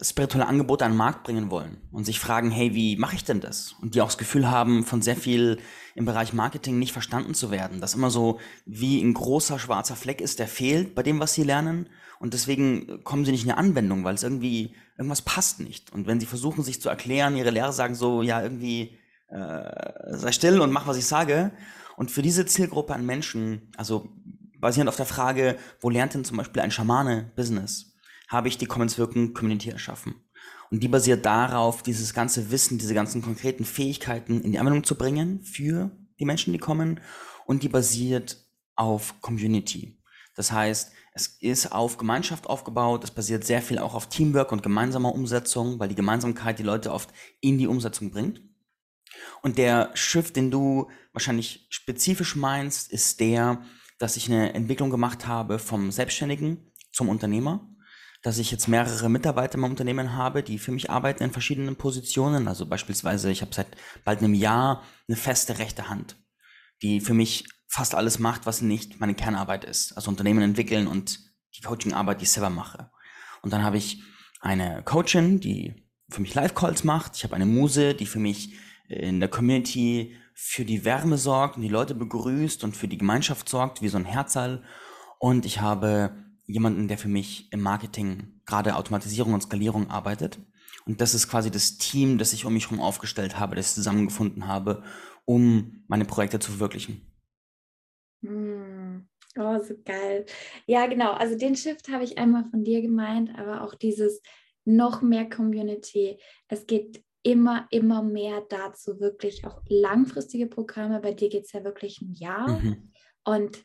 spirituelle 0.02 0.46
Angebote 0.46 0.84
an 0.84 0.92
den 0.92 0.98
Markt 0.98 1.24
bringen 1.24 1.50
wollen 1.50 1.78
und 1.90 2.04
sich 2.04 2.20
fragen, 2.20 2.50
hey, 2.50 2.74
wie 2.74 2.96
mache 2.96 3.16
ich 3.16 3.24
denn 3.24 3.40
das? 3.40 3.74
Und 3.80 3.94
die 3.94 4.00
auch 4.00 4.08
das 4.08 4.18
Gefühl 4.18 4.50
haben, 4.50 4.84
von 4.84 5.02
sehr 5.02 5.16
viel 5.16 5.58
im 5.94 6.04
Bereich 6.04 6.32
Marketing 6.32 6.78
nicht 6.78 6.92
verstanden 6.92 7.34
zu 7.34 7.50
werden, 7.50 7.80
dass 7.80 7.94
immer 7.94 8.10
so 8.10 8.40
wie 8.66 9.00
ein 9.02 9.14
großer 9.14 9.58
schwarzer 9.58 9.96
Fleck 9.96 10.20
ist, 10.20 10.38
der 10.38 10.48
fehlt 10.48 10.94
bei 10.94 11.02
dem, 11.02 11.20
was 11.20 11.34
sie 11.34 11.44
lernen 11.44 11.88
und 12.22 12.34
deswegen 12.34 13.02
kommen 13.02 13.24
sie 13.24 13.32
nicht 13.32 13.42
in 13.42 13.48
die 13.48 13.54
Anwendung, 13.54 14.04
weil 14.04 14.14
es 14.14 14.22
irgendwie, 14.22 14.76
irgendwas 14.96 15.22
passt 15.22 15.58
nicht. 15.58 15.92
Und 15.92 16.06
wenn 16.06 16.20
sie 16.20 16.26
versuchen, 16.26 16.62
sich 16.62 16.80
zu 16.80 16.88
erklären, 16.88 17.36
ihre 17.36 17.50
Lehrer 17.50 17.72
sagen 17.72 17.96
so, 17.96 18.22
ja, 18.22 18.40
irgendwie, 18.40 18.96
äh, 19.26 20.16
sei 20.16 20.30
still 20.30 20.60
und 20.60 20.70
mach, 20.70 20.86
was 20.86 20.96
ich 20.96 21.06
sage. 21.06 21.50
Und 21.96 22.12
für 22.12 22.22
diese 22.22 22.46
Zielgruppe 22.46 22.94
an 22.94 23.04
Menschen, 23.04 23.72
also 23.76 24.08
basierend 24.60 24.88
auf 24.88 24.96
der 24.96 25.06
Frage, 25.06 25.56
wo 25.80 25.90
lernt 25.90 26.14
denn 26.14 26.24
zum 26.24 26.36
Beispiel 26.36 26.62
ein 26.62 26.70
Schamane 26.70 27.32
Business, 27.34 27.91
habe 28.32 28.48
ich 28.48 28.58
die 28.58 28.66
Commons 28.66 28.98
Wirken 28.98 29.34
Community 29.34 29.70
erschaffen. 29.70 30.14
Und 30.70 30.82
die 30.82 30.88
basiert 30.88 31.26
darauf, 31.26 31.82
dieses 31.82 32.14
ganze 32.14 32.50
Wissen, 32.50 32.78
diese 32.78 32.94
ganzen 32.94 33.20
konkreten 33.20 33.64
Fähigkeiten 33.64 34.40
in 34.40 34.52
die 34.52 34.58
Anwendung 34.58 34.84
zu 34.84 34.96
bringen 34.96 35.42
für 35.42 35.90
die 36.18 36.24
Menschen, 36.24 36.52
die 36.52 36.58
kommen. 36.58 37.00
Und 37.46 37.62
die 37.62 37.68
basiert 37.68 38.38
auf 38.74 39.20
Community. 39.20 39.98
Das 40.34 40.50
heißt, 40.50 40.92
es 41.14 41.26
ist 41.40 41.72
auf 41.72 41.98
Gemeinschaft 41.98 42.46
aufgebaut, 42.46 43.04
es 43.04 43.10
basiert 43.10 43.44
sehr 43.44 43.60
viel 43.60 43.78
auch 43.78 43.94
auf 43.94 44.08
Teamwork 44.08 44.50
und 44.50 44.62
gemeinsamer 44.62 45.14
Umsetzung, 45.14 45.78
weil 45.78 45.88
die 45.88 45.94
Gemeinsamkeit 45.94 46.58
die 46.58 46.62
Leute 46.62 46.90
oft 46.90 47.10
in 47.40 47.58
die 47.58 47.66
Umsetzung 47.66 48.10
bringt. 48.10 48.40
Und 49.42 49.58
der 49.58 49.90
Shift, 49.92 50.36
den 50.36 50.50
du 50.50 50.88
wahrscheinlich 51.12 51.66
spezifisch 51.68 52.34
meinst, 52.34 52.90
ist 52.90 53.20
der, 53.20 53.62
dass 53.98 54.16
ich 54.16 54.28
eine 54.28 54.54
Entwicklung 54.54 54.88
gemacht 54.88 55.26
habe 55.26 55.58
vom 55.58 55.92
Selbstständigen 55.92 56.72
zum 56.92 57.10
Unternehmer, 57.10 57.68
dass 58.22 58.38
ich 58.38 58.50
jetzt 58.50 58.68
mehrere 58.68 59.08
Mitarbeiter 59.08 59.58
im 59.58 59.64
Unternehmen 59.64 60.14
habe, 60.14 60.42
die 60.42 60.58
für 60.58 60.72
mich 60.72 60.90
arbeiten 60.90 61.24
in 61.24 61.32
verschiedenen 61.32 61.76
Positionen. 61.76 62.46
Also 62.48 62.66
beispielsweise, 62.66 63.30
ich 63.30 63.42
habe 63.42 63.54
seit 63.54 63.66
bald 64.04 64.20
einem 64.20 64.34
Jahr 64.34 64.82
eine 65.08 65.16
feste 65.16 65.58
rechte 65.58 65.88
Hand, 65.88 66.16
die 66.82 67.00
für 67.00 67.14
mich 67.14 67.48
fast 67.68 67.94
alles 67.94 68.18
macht, 68.18 68.46
was 68.46 68.62
nicht 68.62 69.00
meine 69.00 69.14
Kernarbeit 69.14 69.64
ist. 69.64 69.92
Also 69.94 70.10
Unternehmen 70.10 70.42
entwickeln 70.42 70.86
und 70.86 71.18
die 71.56 71.62
Coachingarbeit, 71.62 72.20
die 72.20 72.24
ich 72.24 72.30
selber 72.30 72.50
mache. 72.50 72.90
Und 73.42 73.52
dann 73.52 73.64
habe 73.64 73.76
ich 73.76 74.02
eine 74.40 74.82
Coachin, 74.84 75.40
die 75.40 75.88
für 76.08 76.20
mich 76.20 76.34
Live-Calls 76.34 76.84
macht. 76.84 77.16
Ich 77.16 77.24
habe 77.24 77.34
eine 77.34 77.46
Muse, 77.46 77.94
die 77.94 78.06
für 78.06 78.20
mich 78.20 78.54
in 78.88 79.20
der 79.20 79.28
Community 79.28 80.16
für 80.34 80.64
die 80.64 80.84
Wärme 80.84 81.18
sorgt 81.18 81.56
und 81.56 81.62
die 81.62 81.68
Leute 81.68 81.94
begrüßt 81.94 82.62
und 82.62 82.76
für 82.76 82.88
die 82.88 82.98
Gemeinschaft 82.98 83.48
sorgt, 83.48 83.82
wie 83.82 83.88
so 83.88 83.96
ein 83.96 84.04
Herzall. 84.04 84.62
Und 85.18 85.46
ich 85.46 85.60
habe 85.60 86.21
jemanden, 86.52 86.88
der 86.88 86.98
für 86.98 87.08
mich 87.08 87.52
im 87.52 87.60
Marketing 87.60 88.40
gerade 88.46 88.76
Automatisierung 88.76 89.34
und 89.34 89.42
Skalierung 89.42 89.90
arbeitet. 89.90 90.38
Und 90.84 91.00
das 91.00 91.14
ist 91.14 91.28
quasi 91.28 91.50
das 91.50 91.78
Team, 91.78 92.18
das 92.18 92.32
ich 92.32 92.44
um 92.44 92.54
mich 92.54 92.70
herum 92.70 92.80
aufgestellt 92.80 93.38
habe, 93.38 93.56
das 93.56 93.68
ich 93.68 93.74
zusammengefunden 93.74 94.46
habe, 94.46 94.82
um 95.24 95.84
meine 95.86 96.04
Projekte 96.04 96.38
zu 96.38 96.52
verwirklichen. 96.52 97.00
Hm. 98.22 99.08
Oh, 99.38 99.58
so 99.60 99.74
geil. 99.84 100.26
Ja, 100.66 100.86
genau. 100.86 101.12
Also 101.12 101.38
den 101.38 101.56
Shift 101.56 101.88
habe 101.88 102.04
ich 102.04 102.18
einmal 102.18 102.44
von 102.50 102.64
dir 102.64 102.82
gemeint, 102.82 103.30
aber 103.38 103.62
auch 103.62 103.74
dieses 103.74 104.20
noch 104.64 105.00
mehr 105.00 105.28
Community. 105.28 106.18
Es 106.48 106.66
geht 106.66 107.02
immer, 107.22 107.66
immer 107.70 108.02
mehr 108.02 108.42
dazu, 108.48 109.00
wirklich 109.00 109.46
auch 109.46 109.62
langfristige 109.68 110.48
Programme. 110.48 111.00
Bei 111.00 111.12
dir 111.12 111.28
geht 111.28 111.44
es 111.44 111.52
ja 111.52 111.64
wirklich 111.64 112.00
ein 112.02 112.12
Jahr. 112.12 112.60
Mhm. 112.60 112.92
Und 113.24 113.62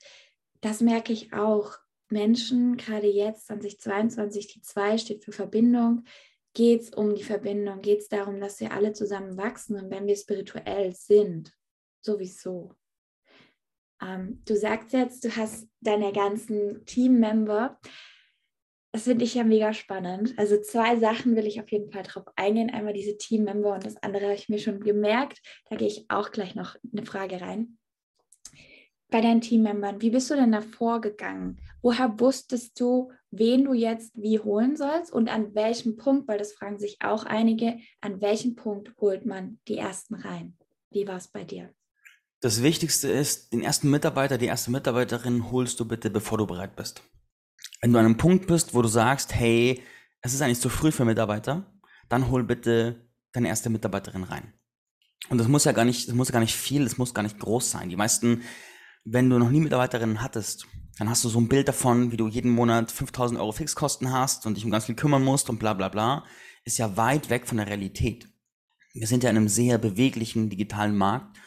das 0.62 0.82
merke 0.82 1.12
ich 1.12 1.34
auch. 1.34 1.77
Menschen, 2.09 2.77
gerade 2.77 3.07
jetzt 3.07 3.47
2022, 3.47 4.47
die 4.47 4.61
2 4.61 4.97
steht 4.97 5.23
für 5.23 5.31
Verbindung, 5.31 6.03
geht 6.53 6.81
es 6.81 6.89
um 6.89 7.13
die 7.13 7.23
Verbindung, 7.23 7.81
geht 7.81 7.99
es 7.99 8.09
darum, 8.09 8.39
dass 8.39 8.59
wir 8.59 8.71
alle 8.71 8.93
zusammen 8.93 9.37
wachsen 9.37 9.77
und 9.77 9.91
wenn 9.91 10.07
wir 10.07 10.15
spirituell 10.15 10.93
sind, 10.93 11.53
sowieso. 12.01 12.73
Ähm, 14.01 14.41
du 14.45 14.55
sagst 14.55 14.93
jetzt, 14.93 15.23
du 15.23 15.35
hast 15.35 15.67
deine 15.81 16.11
ganzen 16.13 16.85
Teammember. 16.85 17.79
Das 18.91 19.03
finde 19.03 19.25
ich 19.25 19.35
ja 19.35 19.43
mega 19.43 19.73
spannend. 19.73 20.33
Also 20.37 20.59
zwei 20.61 20.97
Sachen 20.97 21.35
will 21.35 21.45
ich 21.45 21.61
auf 21.61 21.71
jeden 21.71 21.91
Fall 21.91 22.03
drauf 22.03 22.25
eingehen. 22.35 22.71
Einmal 22.71 22.93
diese 22.93 23.17
Teammember 23.17 23.73
und 23.73 23.85
das 23.85 23.97
andere 23.97 24.25
habe 24.25 24.35
ich 24.35 24.49
mir 24.49 24.59
schon 24.59 24.79
gemerkt. 24.79 25.39
Da 25.69 25.75
gehe 25.75 25.87
ich 25.87 26.05
auch 26.09 26.31
gleich 26.31 26.55
noch 26.55 26.75
eine 26.91 27.05
Frage 27.05 27.41
rein. 27.41 27.77
Bei 29.09 29.21
deinen 29.21 29.41
Teammembern, 29.41 30.01
wie 30.01 30.09
bist 30.09 30.29
du 30.29 30.35
denn 30.35 30.51
da 30.51 30.61
vorgegangen? 30.61 31.61
Woher 31.81 32.19
wusstest 32.19 32.79
du, 32.79 33.12
wen 33.31 33.65
du 33.65 33.74
jetzt 33.74 34.12
wie 34.15 34.39
holen 34.39 34.75
sollst 34.75 35.12
und 35.12 35.29
an 35.29 35.53
welchem 35.53 35.98
Punkt, 35.98 36.27
weil 36.27 36.38
das 36.38 36.53
fragen 36.53 36.79
sich 36.79 36.98
auch 37.01 37.25
einige, 37.25 37.77
an 38.01 38.22
welchem 38.22 38.55
Punkt 38.55 38.93
holt 39.00 39.25
man 39.25 39.60
die 39.67 39.77
ersten 39.77 40.15
rein? 40.15 40.57
Wie 40.91 41.07
war 41.07 41.17
es 41.17 41.27
bei 41.27 41.43
dir? 41.43 41.74
Das 42.39 42.62
Wichtigste 42.62 43.10
ist, 43.10 43.51
den 43.51 43.62
ersten 43.62 43.89
Mitarbeiter, 43.89 44.38
die 44.38 44.46
erste 44.46 44.72
Mitarbeiterin 44.72 45.51
holst 45.51 45.79
du 45.79 45.88
bitte, 45.88 46.10
bevor 46.10 46.38
du 46.38 46.46
bereit 46.46 46.75
bist. 46.75 47.01
Wenn 47.81 47.93
du 47.93 48.00
an 48.00 48.05
einem 48.05 48.17
Punkt 48.17 48.48
bist, 48.48 48.74
wo 48.74 48.81
du 48.81 48.88
sagst, 48.88 49.34
hey, 49.34 49.81
es 50.22 50.34
ist 50.34 50.41
eigentlich 50.41 50.60
zu 50.60 50.69
früh 50.69 50.91
für 50.91 51.05
Mitarbeiter, 51.05 51.65
dann 52.10 52.29
hol 52.29 52.43
bitte 52.43 53.07
deine 53.34 53.48
erste 53.48 53.69
Mitarbeiterin 53.69 54.24
rein. 54.24 54.53
Und 55.29 55.39
das 55.39 55.48
muss 55.48 55.65
ja 55.65 55.72
gar 55.72 55.86
nicht, 55.86 56.07
das 56.07 56.15
muss 56.15 56.31
gar 56.31 56.39
nicht 56.39 56.55
viel, 56.55 56.84
das 56.84 56.98
muss 56.98 57.13
gar 57.13 57.24
nicht 57.24 57.39
groß 57.39 57.72
sein. 57.72 57.89
Die 57.89 57.96
meisten, 57.96 58.43
wenn 59.03 59.29
du 59.29 59.39
noch 59.39 59.50
nie 59.50 59.60
Mitarbeiterinnen 59.60 60.22
hattest, 60.22 60.67
dann 60.98 61.10
hast 61.10 61.24
du 61.24 61.30
so 61.30 61.39
ein 61.39 61.48
Bild 61.48 61.68
davon, 61.68 62.12
wie 62.12 62.18
du 62.18 62.27
jeden 62.27 62.51
Monat 62.51 62.92
5000 62.92 63.39
Euro 63.39 63.51
Fixkosten 63.51 64.12
hast 64.12 64.46
und 64.46 64.56
dich 64.56 64.66
um 64.66 64.72
ganz 64.72 64.86
viel 64.86 64.96
kümmern 64.96 65.24
musst 65.24 65.50
und 65.50 65.60
bla 65.60 65.74
bla 65.74 65.89
bla, 65.89 66.24
ist 66.63 66.77
ja 66.77 66.98
weit 66.98 67.30
weg 67.30 67.48
von 67.48 67.58
der 67.58 67.68
Realität. 67.68 68.27
Wir 68.94 69.08
sind 69.08 69.24
ja 69.24 69.30
in 69.30 69.38
einem 69.38 69.48
sehr 69.48 69.77
beweglichen 69.77 70.50
digitalen 70.50 70.98
Markt 70.98 71.38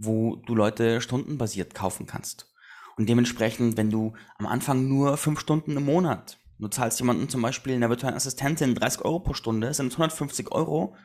wo 0.00 0.36
du 0.46 0.54
Leute 0.54 1.00
stundenbasiert 1.00 1.74
kaufen 1.74 2.06
kannst. 2.06 2.50
Und 2.96 3.08
dementsprechend, 3.08 3.76
wenn 3.76 3.90
du 3.90 4.14
am 4.38 4.46
Anfang 4.46 4.88
nur 4.88 5.16
fünf 5.16 5.40
Stunden 5.40 5.76
im 5.76 5.84
Monat, 5.84 6.38
du 6.58 6.68
zahlst 6.68 6.98
jemanden 6.98 7.28
zum 7.28 7.42
Beispiel 7.42 7.74
in 7.74 7.80
der 7.80 7.90
virtuellen 7.90 8.16
Assistentin 8.16 8.74
30 8.74 9.04
Euro 9.04 9.20
pro 9.20 9.34
Stunde, 9.34 9.72
sind 9.74 9.92
150 9.92 10.50
Euro, 10.52 10.96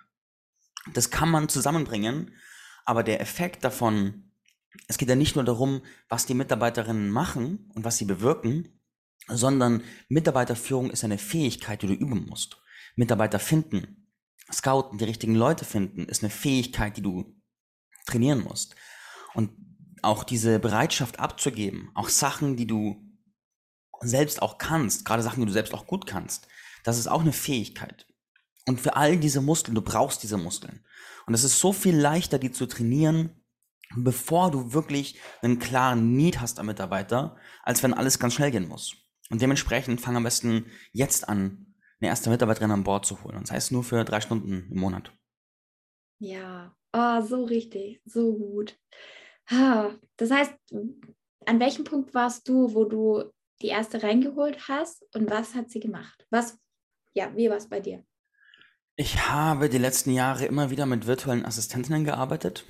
das 0.93 1.09
kann 1.09 1.29
man 1.29 1.49
zusammenbringen, 1.49 2.31
aber 2.85 3.03
der 3.03 3.21
Effekt 3.21 3.63
davon, 3.63 4.31
es 4.87 4.97
geht 4.97 5.09
ja 5.09 5.15
nicht 5.15 5.35
nur 5.35 5.45
darum, 5.45 5.81
was 6.09 6.25
die 6.25 6.33
Mitarbeiterinnen 6.33 7.09
machen 7.09 7.71
und 7.73 7.83
was 7.83 7.97
sie 7.97 8.05
bewirken, 8.05 8.81
sondern 9.27 9.83
Mitarbeiterführung 10.09 10.91
ist 10.91 11.03
eine 11.03 11.17
Fähigkeit, 11.17 11.81
die 11.81 11.87
du 11.87 11.93
üben 11.93 12.27
musst. 12.27 12.57
Mitarbeiter 12.95 13.39
finden, 13.39 14.11
scouten, 14.51 14.97
die 14.97 15.05
richtigen 15.05 15.35
Leute 15.35 15.65
finden, 15.65 16.05
ist 16.05 16.23
eine 16.23 16.29
Fähigkeit, 16.29 16.97
die 16.97 17.01
du 17.01 17.35
trainieren 18.05 18.43
musst. 18.43 18.75
Und 19.33 19.51
auch 20.01 20.23
diese 20.23 20.59
Bereitschaft 20.59 21.19
abzugeben, 21.19 21.89
auch 21.95 22.09
Sachen, 22.09 22.55
die 22.55 22.67
du 22.67 23.01
selbst 24.01 24.41
auch 24.41 24.57
kannst, 24.57 25.05
gerade 25.05 25.23
Sachen, 25.23 25.39
die 25.39 25.47
du 25.47 25.53
selbst 25.53 25.73
auch 25.73 25.87
gut 25.87 26.05
kannst, 26.05 26.47
das 26.83 26.99
ist 26.99 27.07
auch 27.07 27.21
eine 27.21 27.33
Fähigkeit. 27.33 28.05
Und 28.67 28.79
für 28.79 28.95
all 28.95 29.17
diese 29.17 29.41
Muskeln, 29.41 29.75
du 29.75 29.81
brauchst 29.81 30.23
diese 30.23 30.37
Muskeln. 30.37 30.85
Und 31.25 31.33
es 31.33 31.43
ist 31.43 31.59
so 31.59 31.73
viel 31.73 31.95
leichter, 31.95 32.37
die 32.37 32.51
zu 32.51 32.67
trainieren, 32.67 33.31
bevor 33.95 34.51
du 34.51 34.73
wirklich 34.73 35.19
einen 35.41 35.59
klaren 35.59 36.15
Need 36.15 36.41
hast 36.41 36.59
am 36.59 36.67
Mitarbeiter, 36.67 37.37
als 37.63 37.83
wenn 37.83 37.93
alles 37.93 38.19
ganz 38.19 38.33
schnell 38.33 38.51
gehen 38.51 38.67
muss. 38.67 38.95
Und 39.29 39.41
dementsprechend 39.41 40.01
fang 40.01 40.15
am 40.15 40.23
besten 40.23 40.65
jetzt 40.91 41.27
an, 41.27 41.75
eine 41.99 42.09
erste 42.09 42.29
Mitarbeiterin 42.29 42.71
an 42.71 42.83
Bord 42.83 43.05
zu 43.05 43.23
holen. 43.23 43.37
Und 43.37 43.43
das 43.43 43.51
heißt 43.51 43.71
nur 43.71 43.83
für 43.83 44.03
drei 44.03 44.21
Stunden 44.21 44.69
im 44.71 44.79
Monat. 44.79 45.11
Ja, 46.19 46.75
Oh, 46.97 47.21
so 47.21 47.43
richtig, 47.43 48.01
so 48.05 48.33
gut. 48.33 48.79
Das 49.49 50.31
heißt, 50.31 50.53
an 51.45 51.59
welchem 51.59 51.83
Punkt 51.83 52.13
warst 52.13 52.47
du, 52.47 52.73
wo 52.73 52.85
du 52.85 53.33
die 53.61 53.67
erste 53.67 54.01
reingeholt 54.01 54.69
hast 54.69 55.03
und 55.13 55.29
was 55.29 55.55
hat 55.55 55.69
sie 55.69 55.81
gemacht? 55.81 56.25
Was, 56.29 56.57
ja, 57.13 57.35
wie 57.35 57.49
war 57.49 57.57
es 57.57 57.67
bei 57.67 57.81
dir? 57.81 58.05
Ich 58.95 59.27
habe 59.27 59.67
die 59.67 59.77
letzten 59.77 60.11
Jahre 60.11 60.45
immer 60.45 60.69
wieder 60.69 60.85
mit 60.85 61.05
virtuellen 61.05 61.45
Assistentinnen 61.45 62.05
gearbeitet 62.05 62.65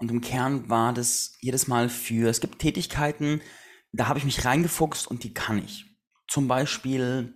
und 0.00 0.10
im 0.10 0.22
Kern 0.22 0.68
war 0.68 0.92
das 0.92 1.36
jedes 1.40 1.68
Mal 1.68 1.88
für, 1.88 2.28
es 2.28 2.40
gibt 2.40 2.58
Tätigkeiten, 2.58 3.40
da 3.92 4.08
habe 4.08 4.18
ich 4.18 4.24
mich 4.24 4.44
reingefuchst 4.44 5.06
und 5.06 5.24
die 5.24 5.34
kann 5.34 5.58
ich. 5.58 5.86
Zum 6.26 6.48
Beispiel, 6.48 7.34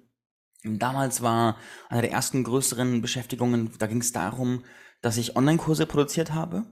damals 0.64 1.21
war 1.21 1.59
eine 1.90 2.00
der 2.00 2.12
ersten 2.12 2.42
größeren 2.42 3.02
Beschäftigungen, 3.02 3.71
da 3.78 3.87
ging 3.87 4.00
es 4.00 4.12
darum, 4.12 4.64
dass 5.02 5.18
ich 5.18 5.37
Online-Kurse 5.37 5.85
produziert 5.87 6.33
habe 6.33 6.64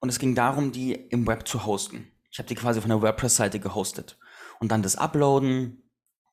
und 0.00 0.10
es 0.10 0.18
ging 0.18 0.34
darum, 0.34 0.70
die 0.70 0.92
im 0.92 1.26
Web 1.26 1.48
zu 1.48 1.64
hosten. 1.64 2.12
Ich 2.30 2.38
habe 2.38 2.48
die 2.48 2.54
quasi 2.54 2.82
von 2.82 2.90
der 2.90 3.00
WordPress-Seite 3.00 3.58
gehostet 3.58 4.18
und 4.60 4.70
dann 4.70 4.82
das 4.82 4.96
Uploaden 4.96 5.82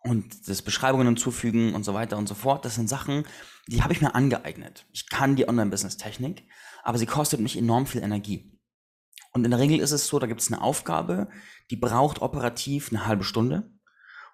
und 0.02 0.50
das 0.50 0.62
Beschreibungen 0.62 1.08
hinzufügen 1.08 1.74
und 1.74 1.86
so 1.86 1.94
weiter 1.94 2.18
und 2.18 2.28
so 2.28 2.36
fort. 2.36 2.66
Das 2.66 2.75
sind 2.75 2.90
Sachen, 2.90 3.24
die 3.68 3.82
habe 3.82 3.94
ich 3.94 4.02
mir 4.02 4.13
angeeignet. 4.13 4.86
Ich 4.92 5.10
kann 5.10 5.38
die 5.38 5.48
Online-Business-Technik, 5.48 6.44
aber 6.84 6.98
sie 6.98 7.06
kostet 7.06 7.40
mich 7.40 7.58
enorm 7.58 7.86
viel 7.86 8.04
Energie. 8.04 8.53
Und 9.34 9.44
in 9.44 9.52
der 9.52 9.60
Regel 9.60 9.80
ist 9.80 9.92
es 9.92 10.08
so, 10.08 10.20
da 10.20 10.28
gibt 10.28 10.42
es 10.42 10.52
eine 10.52 10.62
Aufgabe, 10.62 11.28
die 11.70 11.75
braucht 11.75 12.22
operativ 12.22 12.90
eine 12.90 13.06
halbe 13.06 13.24
Stunde. 13.24 13.72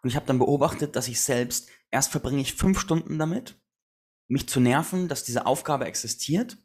Und 0.01 0.10
ich 0.10 0.15
habe 0.15 0.25
dann 0.25 0.39
beobachtet, 0.39 0.96
dass 0.96 1.08
ich 1.08 1.22
selbst, 1.22 1.70
erst 1.89 2.12
verbringe 2.12 2.41
ich 2.41 2.53
fünf 2.53 2.79
Stunden 2.79 3.18
damit, 3.18 3.60
mich 4.27 4.48
zu 4.48 4.60
nerven, 4.60 5.08
dass 5.08 5.24
diese 5.24 5.46
Aufgabe 5.46 5.86
existiert 5.86 6.58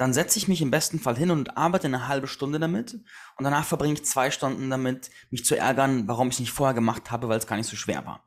dann 0.00 0.14
setze 0.14 0.38
ich 0.38 0.48
mich 0.48 0.62
im 0.62 0.70
besten 0.70 0.98
Fall 0.98 1.14
hin 1.14 1.30
und 1.30 1.58
arbeite 1.58 1.86
eine 1.86 2.08
halbe 2.08 2.26
Stunde 2.26 2.58
damit 2.58 2.94
und 2.94 3.44
danach 3.44 3.66
verbringe 3.66 3.92
ich 3.92 4.06
zwei 4.06 4.30
Stunden 4.30 4.70
damit, 4.70 5.10
mich 5.28 5.44
zu 5.44 5.58
ärgern, 5.58 6.08
warum 6.08 6.28
ich 6.28 6.36
es 6.36 6.40
nicht 6.40 6.52
vorher 6.52 6.72
gemacht 6.72 7.10
habe, 7.10 7.28
weil 7.28 7.38
es 7.38 7.46
gar 7.46 7.56
nicht 7.56 7.68
so 7.68 7.76
schwer 7.76 8.06
war. 8.06 8.26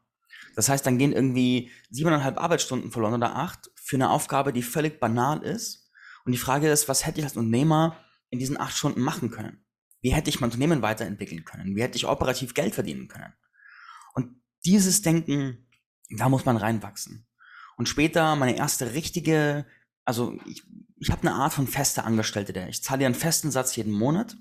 Das 0.56 0.70
heißt, 0.70 0.86
dann 0.86 1.00
gehen 1.00 1.14
irgendwie 1.14 1.72
siebeneinhalb 1.90 2.40
Arbeitsstunden 2.40 2.92
verloren 2.92 3.16
oder 3.16 3.36
acht 3.38 3.72
für 3.74 3.96
eine 3.96 4.12
Aufgabe, 4.12 4.54
die 4.54 4.62
völlig 4.62 5.00
banal 5.00 5.42
ist. 5.42 5.92
Und 6.26 6.34
die 6.34 6.38
Frage 6.38 6.70
ist, 6.70 6.88
was 6.90 7.08
hätte 7.08 7.22
ich 7.22 7.26
als 7.26 7.38
Unternehmer 7.38 7.98
in 8.34 8.40
diesen 8.40 8.60
acht 8.60 8.76
Stunden 8.76 9.02
machen 9.02 9.32
können? 9.32 9.66
Wie 10.02 10.14
hätte 10.14 10.30
ich 10.30 10.42
mein 10.42 10.50
Unternehmen 10.50 10.82
weiterentwickeln 10.82 11.46
können? 11.46 11.76
Wie 11.76 11.82
hätte 11.82 11.96
ich 11.96 12.06
operativ 12.06 12.54
Geld 12.54 12.76
verdienen 12.76 13.08
können? 13.08 13.34
Und 14.14 14.42
dieses 14.66 15.02
Denken, 15.02 15.70
da 16.10 16.28
muss 16.28 16.46
man 16.46 16.58
reinwachsen. 16.58 17.28
Und 17.78 17.88
später 17.88 18.36
meine 18.36 18.58
erste 18.58 18.94
richtige 18.94 19.66
also 20.06 20.38
ich, 20.46 20.64
ich 20.98 21.12
habe 21.12 21.22
eine 21.22 21.34
Art 21.34 21.54
von 21.54 21.68
feste 21.68 22.04
Angestellte, 22.04 22.54
der 22.54 22.70
ich 22.70 22.84
zahle 22.84 23.02
ihr 23.02 23.06
einen 23.06 23.16
festen 23.16 23.52
Satz 23.52 23.76
jeden 23.76 23.94
Monat, 23.94 24.36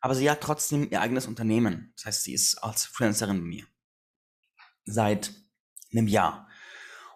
aber 0.00 0.14
sie 0.14 0.30
hat 0.30 0.40
trotzdem 0.40 0.90
ihr 0.90 1.00
eigenes 1.00 1.26
Unternehmen. 1.26 1.92
Das 1.96 2.06
heißt, 2.06 2.24
sie 2.24 2.34
ist 2.34 2.56
als 2.58 2.84
Freelancerin 2.84 3.38
mit 3.38 3.46
mir. 3.46 3.66
Seit 4.84 5.32
einem 5.92 6.08
Jahr. 6.08 6.48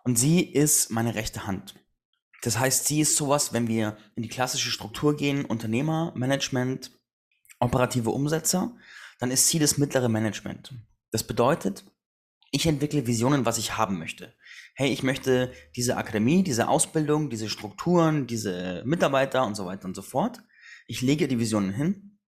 Und 0.05 0.19
sie 0.19 0.41
ist 0.41 0.91
meine 0.91 1.15
rechte 1.15 1.47
Hand. 1.47 1.75
Das 2.43 2.59
heißt, 2.59 2.87
sie 2.87 3.01
ist 3.01 3.17
sowas, 3.17 3.53
wenn 3.53 3.69
wir 3.69 3.97
in 4.15 4.23
die 4.23 4.29
klassische 4.29 4.71
Struktur 4.71 5.17
gehen, 5.17 5.45
Unternehmer, 5.45 6.13
Management, 6.15 6.93
operative 7.59 8.11
Umsetzer, 8.11 8.77
dann 9.19 9.31
ist 9.31 9.49
sie 9.49 9.59
das 9.59 9.79
mittlere 9.79 10.09
Management. 10.09 10.75
Das 11.11 11.25
bedeutet, 11.25 11.85
ich 12.51 12.67
entwickle 12.67 13.07
Visionen, 13.07 13.45
was 13.45 13.59
ich 13.59 13.77
haben 13.77 13.99
möchte. 13.99 14.35
Hey, 14.75 14.93
ich 14.93 15.03
möchte 15.03 15.53
diese 15.77 15.97
Akademie, 15.97 16.43
diese 16.43 16.69
Ausbildung, 16.69 17.31
diese 17.31 17.49
Strukturen, 17.49 18.27
diese 18.27 18.83
Mitarbeiter 18.87 19.45
und 19.45 19.55
so 19.55 19.67
weiter 19.67 19.87
und 19.87 19.95
so 19.95 20.03
fort. 20.03 20.41
Ich 20.87 21.03
lege 21.03 21.29
die 21.29 21.39
Visionen 21.39 21.73
hin. 21.73 22.19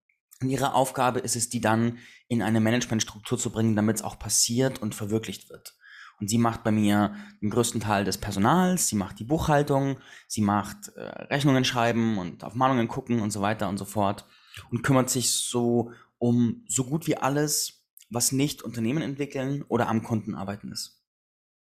Und 0.43 0.49
ihre 0.49 0.75
Aufgabe 0.75 1.21
ist 1.21 1.37
es, 1.37 1.49
die 1.49 1.61
dann 1.61 1.99
in 2.29 2.43
eine 2.43 2.61
Managementstruktur 2.61 3.39
zu 3.39 3.51
bringen, 3.51 3.77
damit 3.77 3.97
es 3.97 4.03
auch 4.03 4.19
passiert 4.19 4.81
und 4.81 4.95
verwirklicht 4.95 5.51
wird. 5.51 5.75
Und 6.21 6.29
sie 6.29 6.39
macht 6.39 6.63
bei 6.63 6.71
mir 6.71 7.15
den 7.41 7.51
größten 7.51 7.81
Teil 7.81 8.05
des 8.05 8.19
Personals, 8.19 8.89
sie 8.89 8.97
macht 8.97 9.19
die 9.19 9.25
Buchhaltung, 9.25 9.99
sie 10.29 10.43
macht 10.43 10.89
äh, 10.97 11.01
Rechnungen 11.01 11.65
schreiben 11.65 12.19
und 12.19 12.45
auf 12.45 12.55
Mahnungen 12.55 12.89
gucken 12.89 13.21
und 13.21 13.31
so 13.31 13.41
weiter 13.41 13.69
und 13.69 13.79
so 13.79 13.85
fort 13.85 14.27
und 14.71 14.83
kümmert 14.83 15.11
sich 15.11 15.31
so 15.33 15.93
um 16.19 16.65
so 16.69 16.85
gut 16.85 17.07
wie 17.07 17.17
alles, 17.17 17.85
was 18.11 18.33
nicht 18.33 18.63
Unternehmen 18.63 19.03
entwickeln 19.03 19.65
oder 19.69 19.89
am 19.89 20.03
Kunden 20.03 20.35
arbeiten 20.35 20.71
ist. 20.71 21.01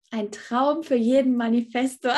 Ein 0.10 0.32
Traum 0.32 0.84
für 0.84 0.96
jeden 0.96 1.36
Manifestor. 1.36 2.16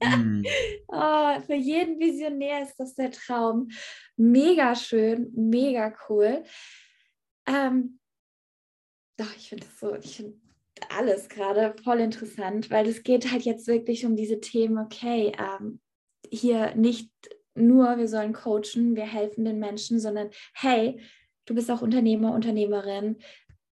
mm. 0.00 0.44
oh, 0.86 1.40
für 1.46 1.56
jeden 1.56 1.98
Visionär 1.98 2.62
ist 2.62 2.76
das 2.78 2.94
der 2.94 3.10
Traum. 3.10 3.68
Mega 4.16 4.76
schön, 4.76 5.32
mega 5.34 5.92
cool. 6.08 6.44
Ähm, 7.46 7.98
doch, 9.16 9.34
ich 9.36 9.48
finde 9.48 9.66
das 9.66 9.80
so, 9.80 9.96
ich 9.96 10.16
finde 10.16 10.38
alles 10.96 11.28
gerade 11.28 11.74
voll 11.82 12.00
interessant, 12.00 12.70
weil 12.70 12.88
es 12.88 13.02
geht 13.02 13.30
halt 13.30 13.42
jetzt 13.42 13.66
wirklich 13.66 14.04
um 14.06 14.16
diese 14.16 14.40
Themen, 14.40 14.78
okay, 14.78 15.32
ähm, 15.38 15.80
hier 16.30 16.74
nicht 16.74 17.10
nur, 17.54 17.98
wir 17.98 18.08
sollen 18.08 18.32
coachen, 18.32 18.94
wir 18.94 19.06
helfen 19.06 19.44
den 19.44 19.58
Menschen, 19.58 20.00
sondern 20.00 20.30
hey, 20.54 21.00
du 21.46 21.54
bist 21.54 21.70
auch 21.70 21.82
Unternehmer, 21.82 22.32
Unternehmerin, 22.34 23.16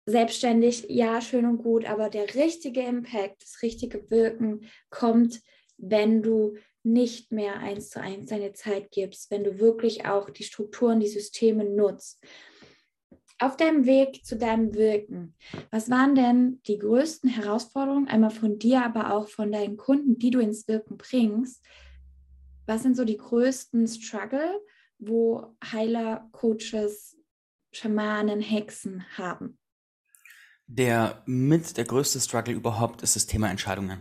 selbstständig, 0.06 0.86
ja, 0.88 1.20
schön 1.20 1.46
und 1.46 1.58
gut, 1.58 1.86
aber 1.86 2.10
der 2.10 2.34
richtige 2.34 2.82
Impact, 2.82 3.42
das 3.42 3.62
richtige 3.62 4.10
Wirken 4.10 4.68
kommt, 4.90 5.40
wenn 5.78 6.22
du 6.22 6.56
nicht 6.82 7.32
mehr 7.32 7.58
eins 7.60 7.88
zu 7.88 8.00
eins 8.00 8.28
deine 8.28 8.52
Zeit 8.52 8.90
gibst, 8.90 9.30
wenn 9.30 9.44
du 9.44 9.58
wirklich 9.58 10.06
auch 10.06 10.28
die 10.28 10.44
Strukturen, 10.44 11.00
die 11.00 11.08
Systeme 11.08 11.64
nutzt. 11.64 12.22
Auf 13.38 13.56
deinem 13.56 13.84
Weg 13.84 14.24
zu 14.24 14.36
deinem 14.36 14.74
Wirken, 14.74 15.34
was 15.70 15.90
waren 15.90 16.14
denn 16.14 16.60
die 16.68 16.78
größten 16.78 17.28
Herausforderungen, 17.28 18.06
einmal 18.06 18.30
von 18.30 18.58
dir, 18.58 18.84
aber 18.84 19.12
auch 19.12 19.28
von 19.28 19.50
deinen 19.50 19.76
Kunden, 19.76 20.18
die 20.18 20.30
du 20.30 20.38
ins 20.38 20.68
Wirken 20.68 20.96
bringst? 20.96 21.64
Was 22.66 22.82
sind 22.82 22.96
so 22.96 23.04
die 23.04 23.16
größten 23.16 23.88
Struggle, 23.88 24.60
wo 24.98 25.56
Heiler, 25.64 26.28
Coaches, 26.32 27.16
Schamanen, 27.72 28.40
Hexen 28.40 29.04
haben? 29.18 29.58
Der 30.66 31.22
mit 31.26 31.76
der 31.76 31.84
größte 31.84 32.20
Struggle 32.20 32.54
überhaupt 32.54 33.02
ist 33.02 33.16
das 33.16 33.26
Thema 33.26 33.50
Entscheidungen. 33.50 34.00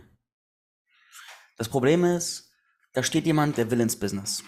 Das 1.56 1.68
Problem 1.68 2.04
ist, 2.04 2.52
da 2.92 3.02
steht 3.02 3.26
jemand, 3.26 3.58
der 3.58 3.70
will 3.70 3.80
ins 3.80 3.98
Business. 3.98 4.42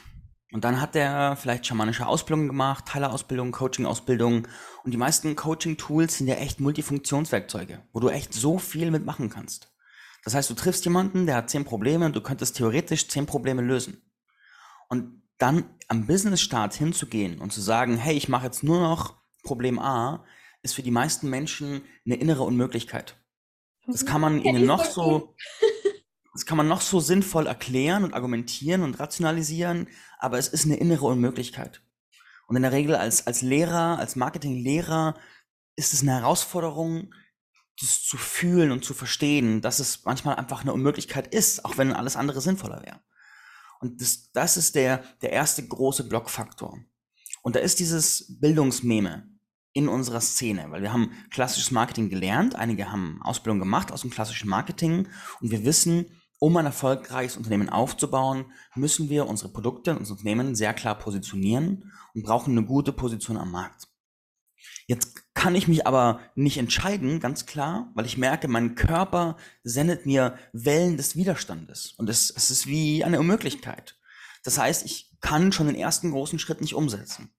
Und 0.52 0.64
dann 0.64 0.80
hat 0.80 0.94
der 0.94 1.36
vielleicht 1.36 1.66
schamanische 1.66 2.06
Ausbildungen 2.06 2.48
gemacht, 2.48 2.94
Heilerausbildung, 2.94 3.50
Coaching-Ausbildung. 3.50 4.46
Und 4.84 4.90
die 4.90 4.96
meisten 4.96 5.34
Coaching-Tools 5.34 6.18
sind 6.18 6.28
ja 6.28 6.36
echt 6.36 6.60
Multifunktionswerkzeuge, 6.60 7.82
wo 7.92 8.00
du 8.00 8.08
echt 8.08 8.32
so 8.32 8.58
viel 8.58 8.90
mitmachen 8.90 9.28
kannst. 9.28 9.72
Das 10.24 10.34
heißt, 10.34 10.48
du 10.50 10.54
triffst 10.54 10.84
jemanden, 10.84 11.26
der 11.26 11.36
hat 11.36 11.50
zehn 11.50 11.64
Probleme 11.64 12.06
und 12.06 12.14
du 12.14 12.20
könntest 12.20 12.56
theoretisch 12.56 13.08
zehn 13.08 13.26
Probleme 13.26 13.62
lösen. 13.62 14.02
Und 14.88 15.22
dann 15.38 15.64
am 15.88 16.06
Business-Start 16.06 16.74
hinzugehen 16.74 17.40
und 17.40 17.52
zu 17.52 17.60
sagen, 17.60 17.96
hey, 17.96 18.16
ich 18.16 18.28
mache 18.28 18.46
jetzt 18.46 18.62
nur 18.62 18.80
noch 18.80 19.14
Problem 19.42 19.78
A, 19.78 20.24
ist 20.62 20.74
für 20.74 20.82
die 20.82 20.90
meisten 20.90 21.28
Menschen 21.30 21.82
eine 22.04 22.16
innere 22.16 22.42
Unmöglichkeit. 22.42 23.16
Das 23.86 24.04
kann 24.04 24.20
man 24.20 24.42
ihnen 24.42 24.66
noch 24.66 24.84
so, 24.84 25.34
das 26.36 26.44
kann 26.44 26.58
man 26.58 26.68
noch 26.68 26.82
so 26.82 27.00
sinnvoll 27.00 27.46
erklären 27.46 28.04
und 28.04 28.12
argumentieren 28.12 28.82
und 28.82 29.00
rationalisieren, 29.00 29.88
aber 30.18 30.38
es 30.38 30.48
ist 30.48 30.66
eine 30.66 30.76
innere 30.76 31.06
Unmöglichkeit. 31.06 31.80
Und 32.46 32.56
in 32.56 32.62
der 32.62 32.72
Regel 32.72 32.94
als, 32.94 33.26
als 33.26 33.40
Lehrer, 33.40 33.98
als 33.98 34.16
Marketinglehrer 34.16 35.14
ist 35.76 35.94
es 35.94 36.02
eine 36.02 36.12
Herausforderung, 36.12 37.14
das 37.80 38.02
zu 38.02 38.18
fühlen 38.18 38.70
und 38.70 38.84
zu 38.84 38.92
verstehen, 38.92 39.62
dass 39.62 39.78
es 39.78 40.04
manchmal 40.04 40.36
einfach 40.36 40.60
eine 40.60 40.74
Unmöglichkeit 40.74 41.26
ist, 41.34 41.64
auch 41.64 41.78
wenn 41.78 41.94
alles 41.94 42.16
andere 42.16 42.42
sinnvoller 42.42 42.82
wäre. 42.82 43.00
Und 43.80 44.02
das, 44.02 44.30
das 44.32 44.58
ist 44.58 44.74
der, 44.74 45.04
der 45.22 45.32
erste 45.32 45.66
große 45.66 46.04
Blockfaktor. 46.04 46.78
Und 47.42 47.56
da 47.56 47.60
ist 47.60 47.78
dieses 47.78 48.38
Bildungsmeme 48.40 49.26
in 49.72 49.88
unserer 49.88 50.20
Szene, 50.20 50.66
weil 50.70 50.82
wir 50.82 50.92
haben 50.92 51.12
klassisches 51.30 51.70
Marketing 51.70 52.08
gelernt, 52.08 52.56
einige 52.56 52.92
haben 52.92 53.20
Ausbildung 53.22 53.58
gemacht 53.58 53.92
aus 53.92 54.02
dem 54.02 54.10
klassischen 54.10 54.48
Marketing 54.48 55.08
und 55.40 55.50
wir 55.50 55.64
wissen, 55.64 56.06
um 56.38 56.56
ein 56.56 56.66
erfolgreiches 56.66 57.36
Unternehmen 57.36 57.68
aufzubauen, 57.68 58.46
müssen 58.74 59.08
wir 59.08 59.26
unsere 59.26 59.50
Produkte 59.50 59.92
und 59.92 59.98
unser 59.98 60.12
Unternehmen 60.12 60.54
sehr 60.54 60.74
klar 60.74 60.98
positionieren 60.98 61.92
und 62.14 62.24
brauchen 62.24 62.56
eine 62.56 62.66
gute 62.66 62.92
Position 62.92 63.36
am 63.36 63.50
Markt. 63.50 63.88
Jetzt 64.86 65.34
kann 65.34 65.54
ich 65.54 65.68
mich 65.68 65.86
aber 65.86 66.20
nicht 66.34 66.58
entscheiden, 66.58 67.20
ganz 67.20 67.46
klar, 67.46 67.90
weil 67.94 68.06
ich 68.06 68.18
merke, 68.18 68.48
mein 68.48 68.74
Körper 68.74 69.36
sendet 69.64 70.06
mir 70.06 70.38
Wellen 70.52 70.96
des 70.96 71.16
Widerstandes 71.16 71.92
und 71.98 72.08
es, 72.08 72.32
es 72.34 72.50
ist 72.50 72.66
wie 72.66 73.04
eine 73.04 73.18
Unmöglichkeit. 73.18 73.98
Das 74.44 74.58
heißt, 74.58 74.84
ich 74.84 75.10
kann 75.20 75.52
schon 75.52 75.66
den 75.66 75.76
ersten 75.76 76.12
großen 76.12 76.38
Schritt 76.38 76.60
nicht 76.60 76.74
umsetzen. 76.74 77.30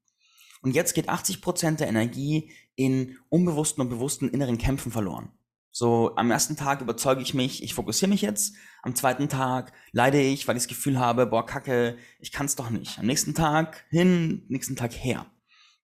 Und 0.61 0.71
jetzt 0.71 0.93
geht 0.93 1.07
80 1.07 1.41
Prozent 1.41 1.79
der 1.79 1.87
Energie 1.87 2.51
in 2.75 3.17
unbewussten 3.29 3.81
und 3.81 3.89
bewussten 3.89 4.29
inneren 4.29 4.57
Kämpfen 4.57 4.91
verloren. 4.91 5.31
So, 5.77 6.15
am 6.15 6.31
ersten 6.31 6.55
Tag 6.55 6.81
überzeuge 6.81 7.21
ich 7.21 7.35
mich, 7.35 7.61
ich 7.61 7.75
fokussiere 7.75 8.09
mich 8.09 8.23
jetzt. 8.23 8.55
Am 8.81 8.95
zweiten 8.95 9.29
Tag 9.29 9.73
leide 9.91 10.19
ich, 10.19 10.47
weil 10.47 10.57
ich 10.57 10.63
das 10.63 10.67
Gefühl 10.67 10.97
habe, 10.97 11.27
boah, 11.27 11.45
kacke, 11.45 11.99
ich 12.19 12.31
kann 12.31 12.47
es 12.47 12.55
doch 12.55 12.71
nicht. 12.71 12.97
Am 12.97 13.05
nächsten 13.05 13.35
Tag 13.35 13.85
hin, 13.91 14.43
nächsten 14.47 14.75
Tag 14.75 14.91
her. 14.93 15.27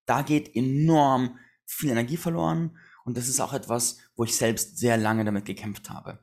Da 0.04 0.22
geht 0.22 0.56
enorm 0.56 1.38
viel 1.64 1.90
Energie 1.90 2.16
verloren. 2.16 2.76
Und 3.04 3.16
das 3.16 3.28
ist 3.28 3.38
auch 3.38 3.52
etwas, 3.52 4.00
wo 4.16 4.24
ich 4.24 4.36
selbst 4.36 4.78
sehr 4.78 4.96
lange 4.96 5.24
damit 5.24 5.44
gekämpft 5.44 5.88
habe. 5.90 6.18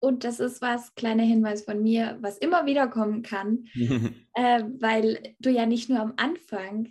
Und 0.00 0.24
das 0.24 0.40
ist 0.40 0.62
was, 0.62 0.94
kleiner 0.94 1.24
Hinweis 1.24 1.64
von 1.64 1.82
mir, 1.82 2.16
was 2.22 2.38
immer 2.38 2.64
wieder 2.64 2.88
kommen 2.88 3.22
kann, 3.22 3.66
äh, 3.74 4.62
weil 4.80 5.36
du 5.38 5.50
ja 5.50 5.66
nicht 5.66 5.90
nur 5.90 6.00
am 6.00 6.14
Anfang 6.16 6.88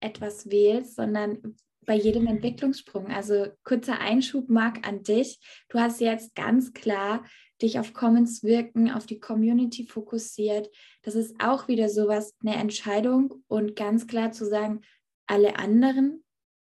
etwas 0.00 0.50
wählst, 0.50 0.96
sondern 0.96 1.56
bei 1.84 1.94
jedem 1.94 2.26
Entwicklungssprung. 2.26 3.08
Also 3.08 3.48
kurzer 3.64 4.00
Einschub, 4.00 4.48
Marc, 4.48 4.86
an 4.86 5.02
dich. 5.02 5.38
Du 5.68 5.78
hast 5.78 6.00
jetzt 6.00 6.34
ganz 6.34 6.72
klar 6.72 7.24
dich 7.62 7.78
auf 7.78 7.92
Commons 7.92 8.42
wirken, 8.42 8.90
auf 8.90 9.06
die 9.06 9.20
Community 9.20 9.86
fokussiert. 9.86 10.70
Das 11.02 11.14
ist 11.14 11.34
auch 11.40 11.68
wieder 11.68 11.88
sowas, 11.88 12.34
eine 12.44 12.56
Entscheidung 12.56 13.42
und 13.46 13.76
ganz 13.76 14.06
klar 14.06 14.32
zu 14.32 14.46
sagen, 14.46 14.80
alle 15.26 15.56
anderen, 15.56 16.24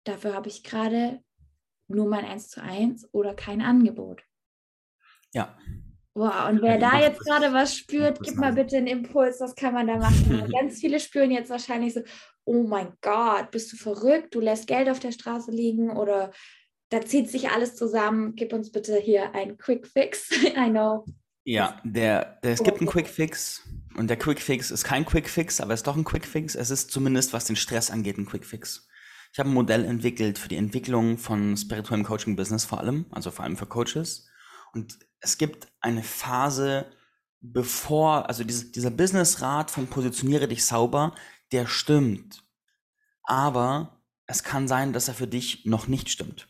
dafür 0.04 0.34
habe 0.34 0.48
ich 0.48 0.62
gerade 0.62 1.22
nur 1.88 2.06
mein 2.06 2.24
1 2.24 2.48
zu 2.48 2.62
1 2.62 3.08
oder 3.12 3.34
kein 3.34 3.62
Angebot. 3.62 4.22
Ja. 5.32 5.56
Wow, 6.14 6.50
und 6.50 6.60
wer 6.60 6.78
da 6.78 7.00
jetzt 7.00 7.20
gerade 7.20 7.54
was 7.54 7.74
spürt, 7.74 8.20
gib 8.22 8.36
mal 8.36 8.52
bitte 8.52 8.76
einen 8.76 8.86
Impuls, 8.86 9.40
was 9.40 9.54
kann 9.54 9.72
man 9.72 9.86
da 9.86 9.96
machen? 9.96 10.46
Ganz 10.52 10.78
viele 10.78 11.00
spüren 11.00 11.30
jetzt 11.30 11.48
wahrscheinlich 11.48 11.94
so, 11.94 12.02
oh 12.44 12.64
mein 12.64 12.92
Gott, 13.00 13.50
bist 13.50 13.72
du 13.72 13.76
verrückt, 13.76 14.34
du 14.34 14.40
lässt 14.40 14.66
Geld 14.66 14.90
auf 14.90 14.98
der 14.98 15.12
Straße 15.12 15.50
liegen 15.50 15.90
oder 15.90 16.30
da 16.90 17.00
zieht 17.00 17.30
sich 17.30 17.48
alles 17.48 17.74
zusammen. 17.74 18.34
Gib 18.36 18.52
uns 18.52 18.70
bitte 18.70 18.98
hier 18.98 19.34
einen 19.34 19.56
Quick 19.56 19.86
Fix. 19.86 20.30
I 20.56 20.68
know. 20.68 21.06
Ja, 21.44 21.80
der, 21.82 22.38
der, 22.44 22.52
es 22.52 22.62
gibt 22.62 22.78
einen 22.78 22.86
Quick 22.88 23.08
Fix 23.08 23.66
und 23.96 24.08
der 24.08 24.18
Quick 24.18 24.40
Fix 24.40 24.70
ist 24.70 24.84
kein 24.84 25.06
Quick 25.06 25.28
Fix, 25.28 25.60
aber 25.60 25.72
es 25.72 25.80
ist 25.80 25.86
doch 25.86 25.96
ein 25.96 26.04
Quick 26.04 26.26
Fix. 26.26 26.54
Es 26.54 26.70
ist 26.70 26.90
zumindest, 26.90 27.32
was 27.32 27.46
den 27.46 27.56
Stress 27.56 27.90
angeht, 27.90 28.18
ein 28.18 28.26
Quick 28.26 28.44
Fix. 28.44 28.86
Ich 29.32 29.38
habe 29.38 29.48
ein 29.48 29.54
Modell 29.54 29.86
entwickelt 29.86 30.38
für 30.38 30.48
die 30.48 30.56
Entwicklung 30.56 31.16
von 31.16 31.56
spirituellem 31.56 32.04
Coaching 32.04 32.36
Business 32.36 32.66
vor 32.66 32.80
allem, 32.80 33.06
also 33.10 33.30
vor 33.30 33.44
allem 33.44 33.56
für 33.56 33.66
Coaches. 33.66 34.28
Und 34.72 34.98
es 35.20 35.38
gibt 35.38 35.68
eine 35.80 36.02
Phase, 36.02 36.86
bevor, 37.40 38.28
also 38.28 38.44
diese, 38.44 38.70
dieser 38.70 38.90
Business-Rat 38.90 39.70
von 39.70 39.86
positioniere 39.86 40.48
dich 40.48 40.64
sauber, 40.64 41.14
der 41.52 41.66
stimmt. 41.66 42.42
Aber 43.24 44.02
es 44.26 44.42
kann 44.42 44.68
sein, 44.68 44.92
dass 44.92 45.08
er 45.08 45.14
für 45.14 45.26
dich 45.26 45.64
noch 45.66 45.86
nicht 45.86 46.08
stimmt. 46.08 46.48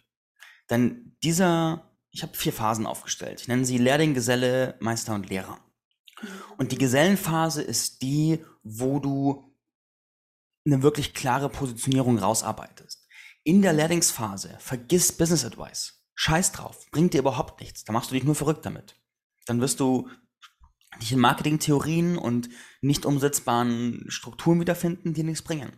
Denn 0.70 1.16
dieser, 1.22 1.96
ich 2.10 2.22
habe 2.22 2.36
vier 2.36 2.52
Phasen 2.52 2.86
aufgestellt. 2.86 3.40
Ich 3.40 3.48
nenne 3.48 3.64
sie 3.64 3.78
Lehrling, 3.78 4.14
Geselle, 4.14 4.76
Meister 4.80 5.14
und 5.14 5.28
Lehrer. 5.28 5.58
Und 6.56 6.72
die 6.72 6.78
Gesellenphase 6.78 7.62
ist 7.62 8.02
die, 8.02 8.44
wo 8.62 9.00
du 9.00 9.52
eine 10.64 10.82
wirklich 10.82 11.14
klare 11.14 11.48
Positionierung 11.48 12.18
rausarbeitest. 12.18 13.06
In 13.42 13.62
der 13.62 13.72
Lehrlingsphase 13.72 14.56
vergiss 14.60 15.10
Business 15.10 15.44
Advice. 15.44 16.01
Scheiß 16.24 16.52
drauf. 16.52 16.88
Bringt 16.92 17.14
dir 17.14 17.18
überhaupt 17.18 17.58
nichts. 17.58 17.82
Da 17.82 17.92
machst 17.92 18.12
du 18.12 18.14
dich 18.14 18.22
nur 18.22 18.36
verrückt 18.36 18.64
damit. 18.64 18.94
Dann 19.46 19.60
wirst 19.60 19.80
du 19.80 20.08
dich 21.00 21.10
in 21.10 21.18
Marketingtheorien 21.18 22.16
und 22.16 22.48
nicht 22.80 23.04
umsetzbaren 23.06 24.04
Strukturen 24.06 24.60
wiederfinden, 24.60 25.14
die 25.14 25.24
nichts 25.24 25.42
bringen. 25.42 25.72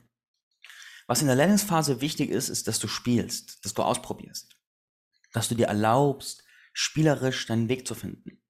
Was 1.07 1.23
in 1.23 1.29
der 1.29 1.37
Lernungsphase 1.37 2.03
wichtig 2.03 2.29
ist, 2.29 2.51
ist, 2.51 2.69
dass 2.69 2.79
du 2.79 2.89
spielst, 2.89 3.65
dass 3.65 3.73
du 3.73 3.83
ausprobierst, 3.83 4.55
dass 5.33 5.49
du 5.49 5.55
dir 5.55 5.69
erlaubst, 5.69 6.45
spielerisch 6.75 7.47
deinen 7.47 7.71
Weg 7.71 7.89
zu 7.89 7.95
finden. 7.95 8.43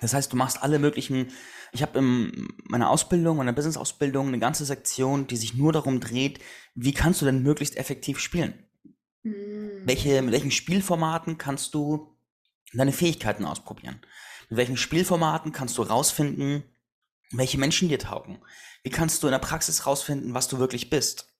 Das 0.00 0.14
heißt, 0.14 0.32
du 0.32 0.38
machst 0.38 0.62
alle 0.62 0.78
möglichen, 0.78 1.32
ich 1.72 1.82
habe 1.82 1.98
in 1.98 2.48
meiner 2.64 2.88
Ausbildung, 2.88 3.36
meiner 3.36 3.52
Business-Ausbildung 3.52 4.28
eine 4.28 4.38
ganze 4.38 4.64
Sektion, 4.64 5.26
die 5.26 5.36
sich 5.36 5.52
nur 5.52 5.74
darum 5.74 6.00
dreht, 6.00 6.40
wie 6.74 6.94
kannst 6.94 7.20
du 7.20 7.26
denn 7.26 7.42
möglichst 7.42 7.76
effektiv 7.76 8.20
spielen? 8.20 8.65
Mhm. 9.26 9.82
Welche, 9.84 10.22
mit 10.22 10.32
welchen 10.32 10.50
Spielformaten 10.50 11.38
kannst 11.38 11.74
du 11.74 12.16
deine 12.72 12.92
Fähigkeiten 12.92 13.44
ausprobieren? 13.44 14.00
Mit 14.48 14.58
welchen 14.58 14.76
Spielformaten 14.76 15.52
kannst 15.52 15.76
du 15.78 15.82
rausfinden, 15.82 16.64
welche 17.32 17.58
Menschen 17.58 17.88
dir 17.88 17.98
taugen? 17.98 18.38
Wie 18.82 18.90
kannst 18.90 19.22
du 19.22 19.26
in 19.26 19.32
der 19.32 19.40
Praxis 19.40 19.86
rausfinden, 19.86 20.34
was 20.34 20.48
du 20.48 20.58
wirklich 20.58 20.90
bist? 20.90 21.32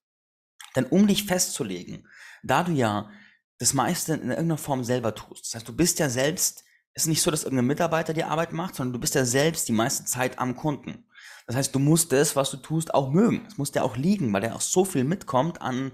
Denn 0.75 0.87
um 0.87 1.07
dich 1.07 1.25
festzulegen, 1.25 2.09
da 2.43 2.65
du 2.65 2.73
ja 2.73 3.11
das 3.59 3.73
meiste 3.73 4.15
in 4.15 4.31
irgendeiner 4.31 4.59
Form 4.59 4.85
selber 4.85 5.15
tust. 5.15 5.47
Das 5.47 5.55
heißt, 5.55 5.69
du 5.69 5.75
bist 5.75 5.99
ja 5.99 6.11
selbst, 6.11 6.65
es 6.93 7.05
ist 7.05 7.09
nicht 7.09 7.23
so, 7.23 7.31
dass 7.31 7.45
irgendein 7.45 7.67
Mitarbeiter 7.67 8.13
die 8.13 8.25
Arbeit 8.25 8.53
macht, 8.53 8.75
sondern 8.75 8.95
du 8.95 8.99
bist 8.99 9.15
ja 9.15 9.25
selbst 9.25 9.69
die 9.69 9.73
meiste 9.73 10.05
Zeit 10.05 10.39
am 10.39 10.57
Kunden. 10.57 11.07
Das 11.47 11.57
heißt, 11.57 11.75
du 11.75 11.79
musst 11.79 12.13
das, 12.13 12.37
was 12.37 12.51
du 12.51 12.57
tust, 12.57 12.93
auch 12.93 13.11
mögen. 13.11 13.47
Es 13.47 13.57
muss 13.57 13.73
dir 13.73 13.85
auch 13.85 13.97
liegen, 13.97 14.33
weil 14.33 14.41
der 14.41 14.57
auch 14.57 14.61
so 14.61 14.85
viel 14.85 15.05
mitkommt 15.05 15.63
an, 15.63 15.93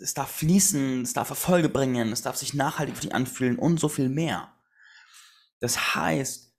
es 0.00 0.14
darf 0.14 0.30
fließen, 0.30 1.02
es 1.02 1.12
darf 1.12 1.30
Erfolge 1.30 1.68
bringen, 1.68 2.12
es 2.12 2.22
darf 2.22 2.36
sich 2.36 2.54
nachhaltig 2.54 2.96
für 2.96 3.02
dich 3.02 3.14
anfühlen 3.14 3.58
und 3.58 3.80
so 3.80 3.88
viel 3.88 4.08
mehr. 4.08 4.52
Das 5.60 5.94
heißt, 5.94 6.54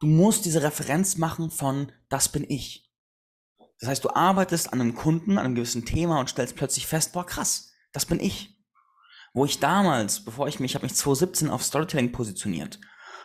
du 0.00 0.06
musst 0.06 0.44
diese 0.44 0.62
Referenz 0.62 1.16
machen 1.16 1.50
von, 1.50 1.92
das 2.08 2.28
bin 2.28 2.44
ich. 2.48 2.90
Das 3.78 3.88
heißt, 3.88 4.04
du 4.04 4.10
arbeitest 4.10 4.72
an 4.72 4.80
einem 4.80 4.94
Kunden, 4.94 5.38
an 5.38 5.44
einem 5.44 5.54
gewissen 5.54 5.86
Thema 5.86 6.20
und 6.20 6.28
stellst 6.28 6.56
plötzlich 6.56 6.86
fest, 6.86 7.12
boah, 7.12 7.24
krass, 7.24 7.72
das 7.92 8.06
bin 8.06 8.20
ich. 8.20 8.58
Wo 9.32 9.44
ich 9.44 9.60
damals, 9.60 10.24
bevor 10.24 10.48
ich 10.48 10.58
mich, 10.58 10.72
ich 10.72 10.74
habe 10.74 10.84
mich 10.84 10.94
2017 10.94 11.48
auf 11.50 11.62
Storytelling 11.62 12.12
positioniert, 12.12 12.80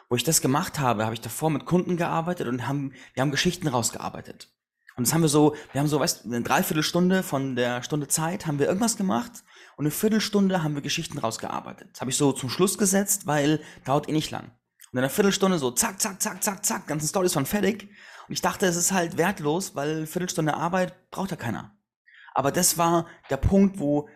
wo 0.08 0.16
ich 0.16 0.24
das 0.24 0.42
gemacht 0.42 0.80
habe, 0.80 1.04
habe 1.04 1.16
ich 1.16 1.22
davor 1.22 1.50
mit 1.50 1.66
Kunden 1.66 1.98
gearbeitet 1.98 2.48
und 2.48 2.68
haben, 2.68 2.94
wir 3.14 3.22
haben 3.22 3.32
Geschichten 3.32 3.68
rausgearbeitet. 3.68 4.55
Und 4.98 5.08
das 5.08 5.14
haben 5.14 5.22
wir 5.22 5.30
so, 5.30 5.56
wir 5.74 5.82
haben 5.82 5.88
so, 5.88 6.00
weißt 6.00 6.26
eine 6.26 6.42
Dreiviertelstunde 6.42 7.22
von 7.22 7.56
der 7.56 7.84
Stunde 7.84 8.08
Zeit 8.08 8.48
haben 8.48 8.60
wir 8.60 8.68
irgendwas 8.68 8.96
gemacht 8.96 9.44
und 9.76 9.86
eine 9.86 9.92
Viertelstunde 9.92 10.64
haben 10.64 10.76
wir 10.76 10.82
Geschichten 10.82 11.18
rausgearbeitet. 11.18 11.90
Das 11.94 12.02
habe 12.02 12.12
ich 12.12 12.18
so 12.18 12.32
zum 12.32 12.50
Schluss 12.50 12.78
gesetzt, 12.78 13.28
weil 13.28 13.60
dauert 13.84 14.08
eh 14.08 14.14
nicht 14.14 14.32
lang. 14.32 14.52
Und 14.92 14.94
in 14.94 15.00
einer 15.00 15.10
Viertelstunde 15.10 15.60
so 15.60 15.72
zack, 15.72 16.02
zack, 16.02 16.22
zack, 16.22 16.42
zack, 16.42 16.66
zack, 16.66 16.88
ganzen 16.88 17.08
Stories 17.08 17.36
waren 17.36 17.46
fertig. 17.46 17.90
Und 18.28 18.34
ich 18.34 18.42
dachte, 18.42 18.66
es 18.66 18.78
ist 18.78 18.94
halt 18.94 19.18
wertlos, 19.18 19.76
weil 19.76 19.98
eine 19.98 20.08
Viertelstunde 20.08 20.54
Arbeit 20.54 21.12
braucht 21.12 21.32
ja 21.32 21.38
keiner. 21.38 21.78
Aber 22.34 22.52
das 22.52 22.78
war 22.78 23.08
der 23.30 23.38
Punkt, 23.38 23.80
wo, 23.80 24.08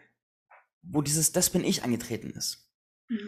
wo 0.82 1.02
dieses 1.02 1.34
Das 1.34 1.50
bin 1.50 1.66
ich 1.66 1.84
eingetreten 1.84 2.32
ist. 2.32 2.69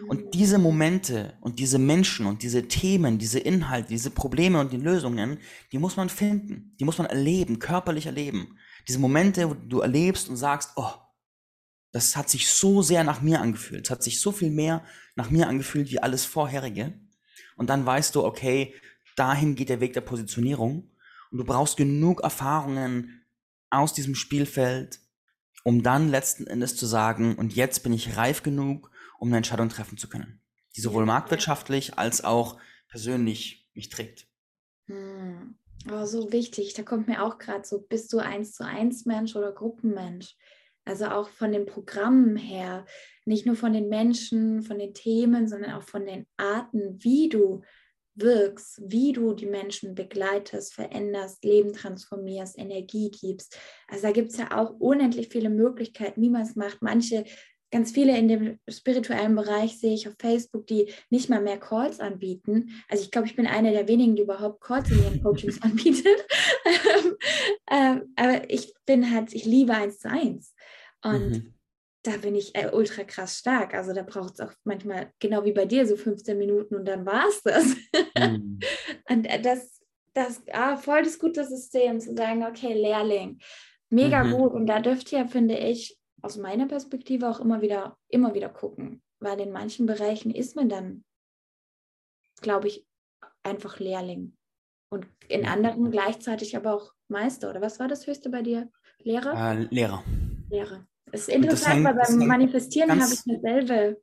Und 0.06 0.34
diese 0.34 0.58
Momente 0.58 1.36
und 1.40 1.58
diese 1.58 1.78
Menschen 1.78 2.26
und 2.26 2.42
diese 2.44 2.68
Themen, 2.68 3.18
diese 3.18 3.40
Inhalte, 3.40 3.88
diese 3.88 4.10
Probleme 4.10 4.60
und 4.60 4.72
die 4.72 4.76
Lösungen, 4.76 5.38
die 5.72 5.78
muss 5.78 5.96
man 5.96 6.08
finden, 6.08 6.76
die 6.78 6.84
muss 6.84 6.98
man 6.98 7.08
erleben, 7.08 7.58
körperlich 7.58 8.06
erleben. 8.06 8.58
Diese 8.86 9.00
Momente, 9.00 9.50
wo 9.50 9.54
du 9.54 9.80
erlebst 9.80 10.28
und 10.28 10.36
sagst, 10.36 10.70
oh, 10.76 10.92
das 11.90 12.16
hat 12.16 12.30
sich 12.30 12.48
so 12.48 12.80
sehr 12.82 13.02
nach 13.02 13.22
mir 13.22 13.40
angefühlt, 13.40 13.86
es 13.86 13.90
hat 13.90 14.04
sich 14.04 14.20
so 14.20 14.30
viel 14.30 14.50
mehr 14.50 14.84
nach 15.16 15.30
mir 15.30 15.48
angefühlt 15.48 15.90
wie 15.90 16.00
alles 16.00 16.24
vorherige. 16.24 16.94
Und 17.56 17.68
dann 17.68 17.84
weißt 17.84 18.14
du, 18.14 18.24
okay, 18.24 18.74
dahin 19.16 19.56
geht 19.56 19.68
der 19.68 19.80
Weg 19.80 19.94
der 19.94 20.00
Positionierung 20.00 20.90
und 21.32 21.38
du 21.38 21.44
brauchst 21.44 21.76
genug 21.76 22.22
Erfahrungen 22.22 23.24
aus 23.68 23.92
diesem 23.92 24.14
Spielfeld, 24.14 25.00
um 25.64 25.82
dann 25.82 26.08
letzten 26.08 26.46
Endes 26.46 26.76
zu 26.76 26.86
sagen, 26.86 27.34
und 27.34 27.54
jetzt 27.54 27.82
bin 27.82 27.92
ich 27.92 28.16
reif 28.16 28.44
genug, 28.44 28.91
um 29.22 29.28
eine 29.28 29.36
Entscheidung 29.36 29.68
treffen 29.68 29.96
zu 29.96 30.08
können, 30.08 30.40
die 30.74 30.80
sowohl 30.80 31.06
marktwirtschaftlich 31.06 31.96
als 31.96 32.24
auch 32.24 32.58
persönlich 32.88 33.70
mich 33.72 33.88
trägt. 33.88 34.26
Hm. 34.88 35.54
Oh, 35.88 36.04
so 36.06 36.32
wichtig. 36.32 36.74
Da 36.74 36.82
kommt 36.82 37.06
mir 37.06 37.22
auch 37.22 37.38
gerade 37.38 37.64
so, 37.64 37.80
bist 37.80 38.12
du 38.12 38.18
eins 38.18 38.52
zu 38.52 38.64
eins 38.64 39.06
Mensch 39.06 39.36
oder 39.36 39.52
Gruppenmensch? 39.52 40.34
Also 40.84 41.06
auch 41.06 41.28
von 41.28 41.52
den 41.52 41.66
Programmen 41.66 42.34
her, 42.34 42.84
nicht 43.24 43.46
nur 43.46 43.54
von 43.54 43.72
den 43.72 43.88
Menschen, 43.88 44.62
von 44.62 44.80
den 44.80 44.92
Themen, 44.92 45.46
sondern 45.46 45.74
auch 45.74 45.84
von 45.84 46.04
den 46.04 46.26
Arten, 46.36 46.98
wie 46.98 47.28
du 47.28 47.62
wirkst, 48.14 48.82
wie 48.84 49.12
du 49.12 49.34
die 49.34 49.46
Menschen 49.46 49.94
begleitest, 49.94 50.74
veränderst, 50.74 51.44
Leben 51.44 51.72
transformierst, 51.72 52.58
Energie 52.58 53.10
gibst. 53.10 53.56
Also 53.86 54.02
da 54.02 54.12
gibt 54.12 54.32
es 54.32 54.36
ja 54.38 54.56
auch 54.56 54.70
unendlich 54.80 55.28
viele 55.28 55.48
Möglichkeiten, 55.48 56.20
wie 56.20 56.30
man 56.30 56.42
es 56.42 56.56
macht. 56.56 56.82
Manche 56.82 57.24
ganz 57.72 57.90
viele 57.90 58.16
in 58.16 58.28
dem 58.28 58.58
spirituellen 58.68 59.34
Bereich 59.34 59.78
sehe 59.78 59.94
ich 59.94 60.06
auf 60.06 60.14
Facebook, 60.18 60.66
die 60.66 60.92
nicht 61.10 61.30
mal 61.30 61.40
mehr 61.40 61.58
Calls 61.58 61.98
anbieten. 61.98 62.70
Also 62.88 63.02
ich 63.02 63.10
glaube, 63.10 63.26
ich 63.26 63.34
bin 63.34 63.46
eine 63.46 63.72
der 63.72 63.88
wenigen, 63.88 64.14
die 64.14 64.22
überhaupt 64.22 64.60
Calls 64.60 64.90
in 64.90 65.02
ihren 65.02 65.22
Coachings 65.22 65.60
anbietet. 65.62 66.26
ähm, 67.70 68.12
aber 68.14 68.48
ich 68.50 68.74
bin 68.84 69.10
halt, 69.10 69.34
ich 69.34 69.46
liebe 69.46 69.72
eins 69.72 69.98
zu 69.98 70.10
eins. 70.10 70.54
Und 71.02 71.30
mhm. 71.30 71.54
da 72.02 72.18
bin 72.18 72.34
ich 72.34 72.54
äh, 72.54 72.70
ultra 72.70 73.04
krass 73.04 73.38
stark. 73.38 73.74
Also 73.74 73.94
da 73.94 74.02
braucht 74.02 74.34
es 74.34 74.40
auch 74.40 74.52
manchmal, 74.64 75.10
genau 75.18 75.44
wie 75.44 75.52
bei 75.52 75.64
dir, 75.64 75.86
so 75.86 75.96
15 75.96 76.36
Minuten 76.36 76.76
und 76.76 76.84
dann 76.84 77.06
war 77.06 77.26
es 77.26 77.42
das. 77.42 77.74
Mhm. 78.18 78.60
und 79.08 79.24
äh, 79.24 79.40
das, 79.40 79.80
das, 80.12 80.42
ah, 80.52 80.76
voll 80.76 81.04
das 81.04 81.18
gute 81.18 81.44
System 81.46 81.98
zu 82.00 82.14
sagen, 82.14 82.44
okay, 82.44 82.74
Lehrling, 82.74 83.38
mega 83.88 84.22
mhm. 84.24 84.32
gut. 84.32 84.52
Und 84.52 84.66
da 84.66 84.78
dürft 84.78 85.10
ihr, 85.10 85.26
finde 85.26 85.56
ich, 85.56 85.98
aus 86.22 86.36
meiner 86.36 86.66
Perspektive 86.66 87.28
auch 87.28 87.40
immer 87.40 87.60
wieder, 87.60 87.98
immer 88.08 88.34
wieder 88.34 88.48
gucken, 88.48 89.02
weil 89.20 89.40
in 89.40 89.52
manchen 89.52 89.86
Bereichen 89.86 90.30
ist 90.30 90.56
man 90.56 90.68
dann, 90.68 91.04
glaube 92.40 92.68
ich, 92.68 92.86
einfach 93.42 93.78
Lehrling 93.80 94.36
und 94.90 95.06
in 95.28 95.46
anderen 95.46 95.90
gleichzeitig 95.90 96.56
aber 96.56 96.74
auch 96.74 96.92
Meister. 97.08 97.50
Oder 97.50 97.60
was 97.60 97.80
war 97.80 97.88
das 97.88 98.06
höchste 98.06 98.30
bei 98.30 98.42
dir? 98.42 98.70
Lehrer? 98.98 99.52
Äh, 99.52 99.66
Lehrer. 99.70 100.04
Lehrer. 100.48 100.86
Das 101.06 101.22
ist 101.22 101.28
interessant, 101.28 101.84
weil 101.84 101.94
beim 101.94 102.26
Manifestieren 102.26 102.90
habe 102.90 103.12
ich 103.12 103.22
dasselbe, 103.24 104.00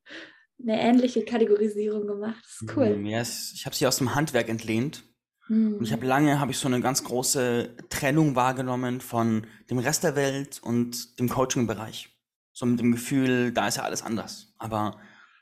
eine 0.61 0.81
ähnliche 0.81 1.23
Kategorisierung 1.23 2.05
gemacht. 2.05 2.43
Das 2.43 2.61
ist 2.61 2.77
cool. 2.77 3.07
Ja, 3.07 3.21
ich 3.21 3.65
habe 3.65 3.75
sie 3.75 3.87
aus 3.87 3.97
dem 3.97 4.13
Handwerk 4.13 4.49
entlehnt 4.49 5.08
und 5.49 5.83
ich 5.83 5.91
habe 5.91 6.03
mhm. 6.03 6.09
lange, 6.09 6.39
habe 6.39 6.51
ich 6.51 6.57
so 6.57 6.67
eine 6.67 6.79
ganz 6.79 7.03
große 7.03 7.75
Trennung 7.89 8.35
wahrgenommen 8.35 9.01
von 9.01 9.47
dem 9.69 9.79
Rest 9.79 10.03
der 10.03 10.15
Welt 10.15 10.59
und 10.61 11.19
dem 11.19 11.27
Coaching-Bereich. 11.27 12.09
So 12.53 12.65
mit 12.65 12.79
dem 12.79 12.91
Gefühl, 12.91 13.51
da 13.51 13.67
ist 13.67 13.77
ja 13.77 13.83
alles 13.83 14.03
anders. 14.03 14.53
Aber 14.59 14.99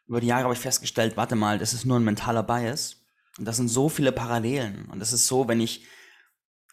über 0.08 0.22
die 0.22 0.28
Jahre 0.28 0.46
habe 0.46 0.54
ich 0.54 0.60
festgestellt, 0.60 1.18
warte 1.18 1.36
mal, 1.36 1.60
das 1.60 1.74
ist 1.74 1.86
nur 1.86 2.00
ein 2.00 2.06
mentaler 2.06 2.44
Bias. 2.44 3.06
Und 3.38 3.46
das 3.46 3.58
sind 3.58 3.68
so 3.68 3.90
viele 3.90 4.12
Parallelen. 4.12 4.86
Und 4.86 5.00
das 5.00 5.12
ist 5.12 5.28
so, 5.28 5.48
wenn 5.48 5.60
ich 5.60 5.86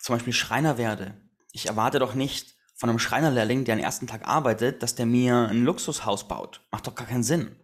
zum 0.01 0.14
Beispiel 0.14 0.33
Schreiner 0.33 0.79
werde. 0.79 1.20
Ich 1.51 1.66
erwarte 1.66 1.99
doch 1.99 2.14
nicht 2.14 2.55
von 2.77 2.88
einem 2.88 2.99
Schreinerlehrling, 2.99 3.64
der 3.64 3.77
den 3.77 3.85
ersten 3.85 4.07
Tag 4.07 4.29
arbeitet, 4.29 4.83
dass 4.83 4.94
der 4.94 5.07
mir 5.07 5.49
ein 5.49 5.64
Luxushaus 5.64 6.29
baut. 6.29 6.61
Macht 6.70 6.87
doch 6.87 6.94
gar 6.94 7.07
keinen 7.07 7.23
Sinn. 7.23 7.57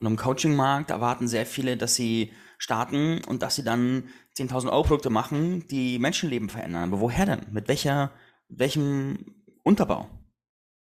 Und 0.00 0.06
im 0.06 0.16
Coaching-Markt 0.16 0.90
erwarten 0.90 1.28
sehr 1.28 1.46
viele, 1.46 1.76
dass 1.76 1.94
sie 1.94 2.32
starten 2.62 3.20
und 3.24 3.42
dass 3.42 3.56
sie 3.56 3.64
dann 3.64 4.08
10.000 4.36 4.70
Euro 4.70 4.84
Produkte 4.84 5.10
machen, 5.10 5.66
die 5.66 5.98
Menschenleben 5.98 6.48
verändern. 6.48 6.84
Aber 6.84 7.00
woher 7.00 7.26
denn? 7.26 7.46
Mit 7.50 7.66
welcher, 7.66 8.12
welchem 8.48 9.42
Unterbau? 9.64 10.08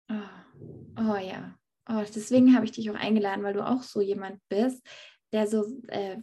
Oh, 0.09 0.13
oh 0.99 1.15
ja. 1.15 1.57
Oh, 1.89 2.03
deswegen 2.03 2.55
habe 2.55 2.65
ich 2.65 2.71
dich 2.71 2.89
auch 2.91 2.95
eingeladen, 2.95 3.43
weil 3.43 3.53
du 3.53 3.65
auch 3.65 3.81
so 3.81 3.99
jemand 3.99 4.39
bist, 4.47 4.85
der 5.31 5.47
so, 5.47 5.65
äh, 5.87 6.17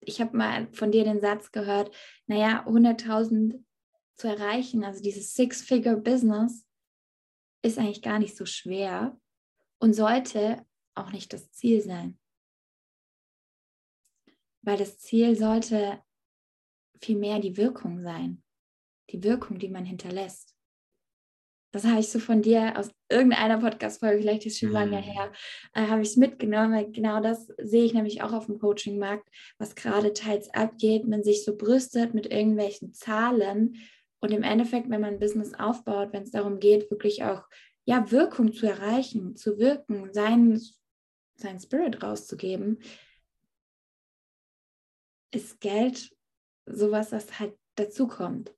ich 0.00 0.20
habe 0.20 0.36
mal 0.36 0.68
von 0.72 0.92
dir 0.92 1.04
den 1.04 1.20
Satz 1.20 1.50
gehört, 1.50 1.94
naja, 2.26 2.66
100.000 2.66 3.64
zu 4.16 4.28
erreichen, 4.28 4.84
also 4.84 5.02
dieses 5.02 5.34
Six-Figure-Business, 5.34 6.66
ist 7.62 7.78
eigentlich 7.78 8.02
gar 8.02 8.18
nicht 8.18 8.36
so 8.36 8.44
schwer 8.44 9.18
und 9.78 9.94
sollte 9.94 10.64
auch 10.94 11.10
nicht 11.10 11.32
das 11.32 11.50
Ziel 11.52 11.80
sein. 11.80 12.18
Weil 14.68 14.76
das 14.76 14.98
Ziel 14.98 15.34
sollte 15.34 15.98
vielmehr 17.00 17.38
die 17.38 17.56
Wirkung 17.56 18.02
sein. 18.02 18.42
Die 19.08 19.24
Wirkung, 19.24 19.58
die 19.58 19.70
man 19.70 19.86
hinterlässt. 19.86 20.54
Das 21.72 21.86
habe 21.86 22.00
ich 22.00 22.10
so 22.10 22.18
von 22.18 22.42
dir 22.42 22.78
aus 22.78 22.90
irgendeiner 23.08 23.60
Podcast-Folge, 23.60 24.20
vielleicht 24.20 24.44
ist 24.44 24.58
schon 24.58 24.72
lange 24.72 24.98
mhm. 24.98 25.04
her, 25.04 25.32
äh, 25.72 25.86
habe 25.86 26.02
ich 26.02 26.08
es 26.08 26.16
mitgenommen, 26.18 26.74
weil 26.74 26.92
genau 26.92 27.22
das 27.22 27.46
sehe 27.56 27.86
ich 27.86 27.94
nämlich 27.94 28.20
auch 28.20 28.34
auf 28.34 28.44
dem 28.44 28.58
Coaching-Markt, 28.58 29.26
was 29.56 29.74
gerade 29.74 30.12
teils 30.12 30.52
abgeht, 30.52 31.08
man 31.08 31.24
sich 31.24 31.46
so 31.46 31.56
brüstet 31.56 32.12
mit 32.12 32.30
irgendwelchen 32.30 32.92
Zahlen 32.92 33.76
und 34.20 34.32
im 34.32 34.42
Endeffekt, 34.42 34.90
wenn 34.90 35.00
man 35.00 35.14
ein 35.14 35.18
Business 35.18 35.54
aufbaut, 35.54 36.12
wenn 36.12 36.24
es 36.24 36.30
darum 36.30 36.60
geht, 36.60 36.90
wirklich 36.90 37.24
auch 37.24 37.44
ja, 37.86 38.10
Wirkung 38.10 38.52
zu 38.52 38.66
erreichen, 38.66 39.34
zu 39.34 39.58
wirken, 39.58 40.12
sein, 40.12 40.60
sein 41.36 41.58
Spirit 41.58 42.02
rauszugeben, 42.02 42.80
ist 45.30 45.60
Geld 45.60 46.10
sowas, 46.66 47.10
das 47.10 47.38
halt 47.38 47.56
dazukommt 47.76 48.54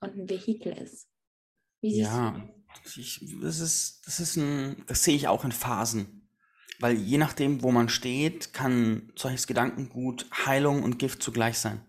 und 0.00 0.14
ein 0.14 0.28
Vehikel 0.28 0.72
ist. 0.72 1.08
Wie 1.80 1.94
siehst 1.94 2.10
ja, 2.10 2.30
du 2.30 2.60
ich, 2.96 3.36
das 3.40 3.60
ist, 3.60 4.02
das 4.06 4.20
ist 4.20 4.36
ein, 4.36 4.84
das 4.86 5.04
sehe 5.04 5.16
ich 5.16 5.28
auch 5.28 5.44
in 5.44 5.52
Phasen. 5.52 6.28
Weil 6.78 6.96
je 6.96 7.18
nachdem, 7.18 7.62
wo 7.62 7.72
man 7.72 7.88
steht, 7.88 8.54
kann 8.54 9.12
solches 9.14 9.46
Gedankengut 9.46 10.26
Heilung 10.46 10.82
und 10.82 10.98
Gift 10.98 11.22
zugleich 11.22 11.58
sein. 11.58 11.84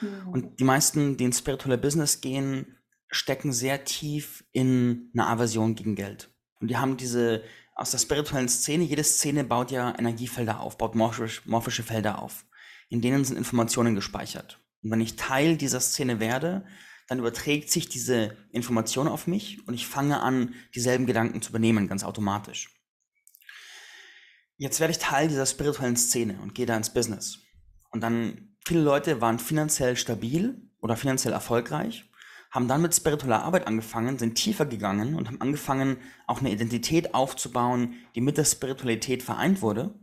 Mhm. 0.00 0.28
Und 0.28 0.60
die 0.60 0.64
meisten, 0.64 1.16
die 1.16 1.24
ins 1.24 1.38
spirituelle 1.38 1.76
Business 1.76 2.20
gehen, 2.22 2.78
stecken 3.10 3.52
sehr 3.52 3.84
tief 3.84 4.44
in 4.52 5.10
einer 5.12 5.28
Aversion 5.28 5.74
gegen 5.74 5.94
Geld. 5.94 6.32
Und 6.60 6.68
die 6.68 6.76
haben 6.76 6.96
diese, 6.96 7.42
aus 7.74 7.90
der 7.90 7.98
spirituellen 7.98 8.48
Szene, 8.48 8.84
jede 8.84 9.04
Szene 9.04 9.44
baut 9.44 9.70
ja 9.70 9.94
Energiefelder 9.98 10.60
auf, 10.60 10.78
baut 10.78 10.94
morphisch, 10.94 11.44
morphische 11.44 11.82
Felder 11.82 12.22
auf. 12.22 12.46
In 12.90 13.00
denen 13.00 13.24
sind 13.24 13.38
Informationen 13.38 13.94
gespeichert. 13.94 14.60
Und 14.82 14.90
wenn 14.90 15.00
ich 15.00 15.16
Teil 15.16 15.56
dieser 15.56 15.80
Szene 15.80 16.20
werde, 16.20 16.64
dann 17.10 17.18
überträgt 17.18 17.70
sich 17.70 17.88
diese 17.88 18.36
Information 18.52 19.08
auf 19.08 19.26
mich 19.26 19.66
und 19.66 19.74
ich 19.74 19.86
fange 19.86 20.20
an, 20.20 20.54
dieselben 20.76 21.06
Gedanken 21.06 21.42
zu 21.42 21.50
übernehmen, 21.50 21.88
ganz 21.88 22.04
automatisch. 22.04 22.70
jetzt 24.58 24.78
werde 24.78 24.92
ich 24.92 24.98
Teil 24.98 25.26
dieser 25.26 25.46
spirituellen 25.46 25.96
Szene 25.96 26.38
und 26.40 26.54
gehe 26.54 26.66
da 26.66 26.76
ins 26.76 26.92
Business. 26.92 27.40
Und 27.90 28.02
dann, 28.02 28.54
viele 28.64 28.82
Leute 28.82 29.20
waren 29.20 29.38
finanziell 29.38 29.96
stabil 29.96 30.62
oder 30.80 30.96
finanziell 30.96 31.32
erfolgreich, 31.32 32.08
haben 32.52 32.68
dann 32.68 32.82
mit 32.82 32.94
spiritueller 32.94 33.42
Arbeit 33.42 33.66
angefangen, 33.66 34.18
sind 34.18 34.34
tiefer 34.34 34.66
gegangen 34.66 35.14
und 35.14 35.26
haben 35.26 35.40
angefangen, 35.40 35.96
auch 36.28 36.40
eine 36.40 36.52
Identität 36.52 37.14
aufzubauen, 37.14 37.94
die 38.14 38.20
mit 38.20 38.36
der 38.36 38.44
Spiritualität 38.44 39.22
vereint 39.22 39.62
wurde. 39.62 39.98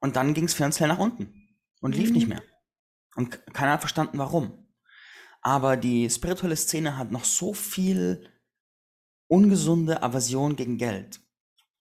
Und 0.00 0.16
dann 0.16 0.34
ging 0.34 0.44
es 0.44 0.54
finanziell 0.54 0.88
nach 0.88 0.98
unten 0.98 1.43
und 1.84 1.94
lief 1.94 2.08
mhm. 2.08 2.14
nicht 2.14 2.28
mehr. 2.28 2.42
Und 3.14 3.44
keiner 3.52 3.72
hat 3.72 3.80
verstanden, 3.80 4.16
warum. 4.16 4.66
Aber 5.42 5.76
die 5.76 6.08
spirituelle 6.08 6.56
Szene 6.56 6.96
hat 6.96 7.12
noch 7.12 7.24
so 7.24 7.52
viel 7.52 8.26
ungesunde 9.28 10.02
Aversion 10.02 10.56
gegen 10.56 10.78
Geld. 10.78 11.20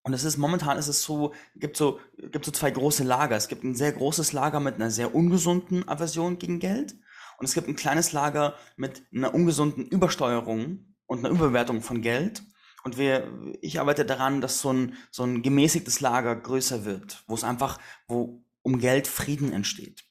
Und 0.03 0.11
es 0.11 0.25
ist 0.25 0.35
momentan 0.35 0.77
ist 0.77 0.89
es 0.89 1.03
so, 1.03 1.33
gibt 1.55 1.77
so, 1.77 2.01
gibt 2.17 2.43
so 2.43 2.51
zwei 2.51 2.69
große 2.69 3.05
Lager. 3.05 3.37
Es 3.37 3.47
gibt 3.47 3.63
ein 3.63 3.75
sehr 3.75 3.93
großes 3.93 4.33
Lager 4.33 4.59
mit 4.59 4.75
einer 4.75 4.91
sehr 4.91 5.15
ungesunden 5.15 5.87
Aversion 5.87 6.37
gegen 6.37 6.59
Geld. 6.59 6.95
Und 7.37 7.45
es 7.45 7.53
gibt 7.53 7.69
ein 7.69 7.77
kleines 7.77 8.11
Lager 8.11 8.55
mit 8.75 9.03
einer 9.15 9.33
ungesunden 9.33 9.87
Übersteuerung 9.87 10.93
und 11.05 11.19
einer 11.19 11.29
Überbewertung 11.29 11.81
von 11.81 12.01
Geld. 12.01 12.43
Und 12.83 12.97
wir, 12.97 13.31
ich 13.61 13.79
arbeite 13.79 14.03
daran, 14.03 14.41
dass 14.41 14.59
so 14.59 14.73
ein, 14.73 14.97
so 15.11 15.23
ein 15.23 15.41
gemäßigtes 15.41 16.01
Lager 16.01 16.35
größer 16.35 16.83
wird, 16.83 17.23
wo 17.27 17.35
es 17.35 17.45
einfach, 17.45 17.79
wo 18.09 18.42
um 18.63 18.80
Geld 18.80 19.08
Frieden 19.08 19.54
entsteht. 19.54 20.04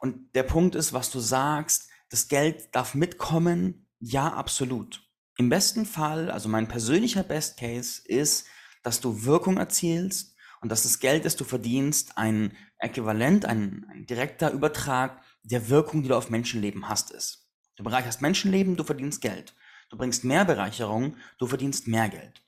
Und 0.00 0.34
der 0.34 0.42
Punkt 0.42 0.74
ist, 0.74 0.92
was 0.92 1.10
du 1.10 1.20
sagst, 1.20 1.88
das 2.10 2.28
Geld 2.28 2.74
darf 2.74 2.94
mitkommen. 2.94 3.88
Ja, 3.98 4.28
absolut. 4.34 5.02
Im 5.38 5.48
besten 5.48 5.86
Fall, 5.86 6.30
also 6.30 6.48
mein 6.48 6.68
persönlicher 6.68 7.22
Best 7.22 7.58
Case 7.58 8.02
ist, 8.04 8.46
dass 8.82 9.00
du 9.00 9.24
Wirkung 9.24 9.56
erzielst 9.56 10.36
und 10.60 10.68
dass 10.68 10.82
das 10.82 11.00
Geld, 11.00 11.24
das 11.24 11.36
du 11.36 11.44
verdienst, 11.44 12.16
ein 12.18 12.56
Äquivalent, 12.78 13.46
ein, 13.46 13.86
ein 13.90 14.06
direkter 14.06 14.50
Übertrag 14.50 15.22
der 15.42 15.68
Wirkung, 15.68 16.02
die 16.02 16.08
du 16.08 16.16
auf 16.16 16.30
Menschenleben 16.30 16.88
hast, 16.88 17.10
ist. 17.10 17.48
Du 17.76 17.84
bereicherst 17.84 18.22
Menschenleben, 18.22 18.76
du 18.76 18.84
verdienst 18.84 19.20
Geld. 19.20 19.54
Du 19.90 19.96
bringst 19.96 20.24
mehr 20.24 20.44
Bereicherung, 20.44 21.16
du 21.38 21.46
verdienst 21.46 21.88
mehr 21.88 22.08
Geld. 22.08 22.42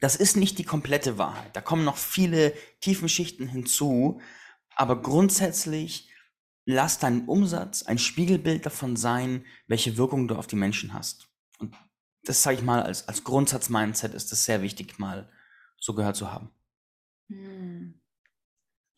Das 0.00 0.16
ist 0.16 0.36
nicht 0.36 0.58
die 0.58 0.64
komplette 0.64 1.18
Wahrheit. 1.18 1.54
Da 1.54 1.60
kommen 1.60 1.84
noch 1.84 1.96
viele 1.96 2.54
tiefen 2.80 3.08
Schichten 3.08 3.46
hinzu. 3.46 4.20
Aber 4.76 5.00
grundsätzlich 5.00 6.10
lass 6.64 6.98
deinen 6.98 7.26
Umsatz 7.26 7.82
ein 7.82 7.98
Spiegelbild 7.98 8.66
davon 8.66 8.96
sein, 8.96 9.44
welche 9.66 9.96
Wirkung 9.96 10.28
du 10.28 10.36
auf 10.36 10.46
die 10.46 10.56
Menschen 10.56 10.94
hast. 10.94 11.28
Und 11.58 11.74
das 12.24 12.42
sage 12.42 12.56
ich 12.56 12.62
mal 12.62 12.82
als, 12.82 13.08
als 13.08 13.24
Grundsatz-Mindset 13.24 14.14
ist 14.14 14.32
es 14.32 14.44
sehr 14.44 14.62
wichtig, 14.62 14.98
mal 14.98 15.30
so 15.78 15.94
gehört 15.94 16.16
zu 16.16 16.30
haben. 16.30 16.50
Hm. 17.28 18.00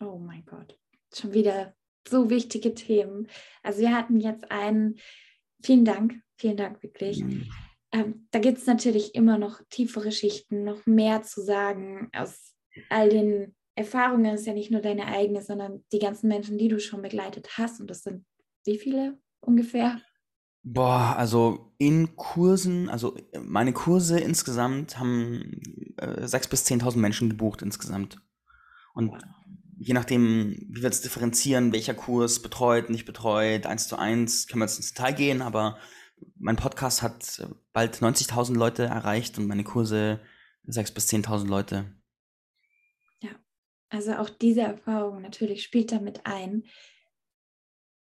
Oh 0.01 0.19
mein 0.19 0.45
Gott, 0.45 0.79
schon 1.15 1.33
wieder 1.33 1.75
so 2.07 2.29
wichtige 2.29 2.75
Themen. 2.75 3.29
Also 3.63 3.81
wir 3.81 3.97
hatten 3.97 4.21
jetzt 4.21 4.51
einen, 4.51 4.99
vielen 5.63 5.85
Dank, 5.85 6.21
vielen 6.37 6.57
Dank 6.57 6.83
wirklich. 6.83 7.23
Mhm. 7.23 7.51
Ähm, 7.93 8.29
da 8.31 8.41
gibt 8.41 8.59
es 8.59 8.67
natürlich 8.67 9.15
immer 9.15 9.39
noch 9.39 9.63
tiefere 9.71 10.13
Schichten, 10.13 10.65
noch 10.65 10.85
mehr 10.85 11.23
zu 11.23 11.43
sagen 11.43 12.11
aus 12.13 12.55
all 12.91 13.09
den 13.09 13.55
Erfahrungen. 13.75 14.35
Es 14.35 14.41
ist 14.41 14.47
ja 14.47 14.55
nicht 14.55 14.71
nur 14.71 14.81
deine 14.81 15.07
eigene, 15.07 15.43
sondern 15.43 15.85
die 15.93 15.99
ganzen 15.99 16.29
Menschen, 16.29 16.59
die 16.59 16.69
du 16.69 16.81
schon 16.81 17.03
begleitet 17.03 17.59
hast. 17.59 17.81
Und 17.81 17.89
das 17.89 18.03
sind 18.03 18.25
wie 18.65 18.79
viele 18.79 19.19
ungefähr? 19.41 20.01
Boah, 20.63 21.15
also 21.19 21.75
in 21.77 22.17
Kursen, 22.17 22.89
also 22.89 23.17
meine 23.43 23.75
Kurse 23.75 24.19
insgesamt 24.19 24.99
haben 24.99 25.61
äh, 25.99 26.25
6.000 26.25 26.51
bis 26.51 26.67
10.000 26.67 26.97
Menschen 26.97 27.29
gebucht 27.29 27.61
insgesamt. 27.61 28.19
Und 28.95 29.13
je 29.77 29.93
nachdem, 29.93 30.57
wie 30.71 30.77
wir 30.77 30.85
jetzt 30.85 31.05
differenzieren, 31.05 31.73
welcher 31.73 31.93
Kurs 31.93 32.41
betreut, 32.41 32.89
nicht 32.89 33.05
betreut, 33.05 33.67
eins 33.67 33.89
zu 33.89 33.97
eins, 33.99 34.47
können 34.47 34.61
wir 34.61 34.67
jetzt 34.67 34.79
ins 34.79 34.95
Detail 34.95 35.13
gehen, 35.13 35.43
aber 35.43 35.77
mein 36.37 36.57
Podcast 36.57 37.03
hat 37.03 37.47
bald 37.75 37.97
90.000 37.97 38.55
Leute 38.55 38.85
erreicht 38.85 39.37
und 39.37 39.47
meine 39.47 39.65
Kurse 39.65 40.21
6.000 40.67 40.95
bis 40.95 41.09
10.000 41.09 41.47
Leute. 41.47 41.93
Also 43.95 44.15
auch 44.15 44.29
diese 44.29 44.63
Erfahrung 44.63 45.23
natürlich 45.23 45.63
spielt 45.63 45.93
damit 45.93 46.27
ein. 46.27 46.65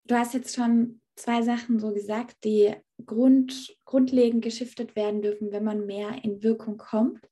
Du 0.04 0.14
hast 0.14 0.32
jetzt 0.32 0.56
schon 0.56 1.02
zwei 1.16 1.42
Sachen 1.42 1.78
so 1.78 1.92
gesagt, 1.92 2.44
die 2.44 2.74
grund, 3.04 3.76
grundlegend 3.84 4.42
geschiftet 4.42 4.96
werden 4.96 5.20
dürfen, 5.20 5.52
wenn 5.52 5.64
man 5.64 5.84
mehr 5.84 6.24
in 6.24 6.42
Wirkung 6.42 6.78
kommt. 6.78 7.28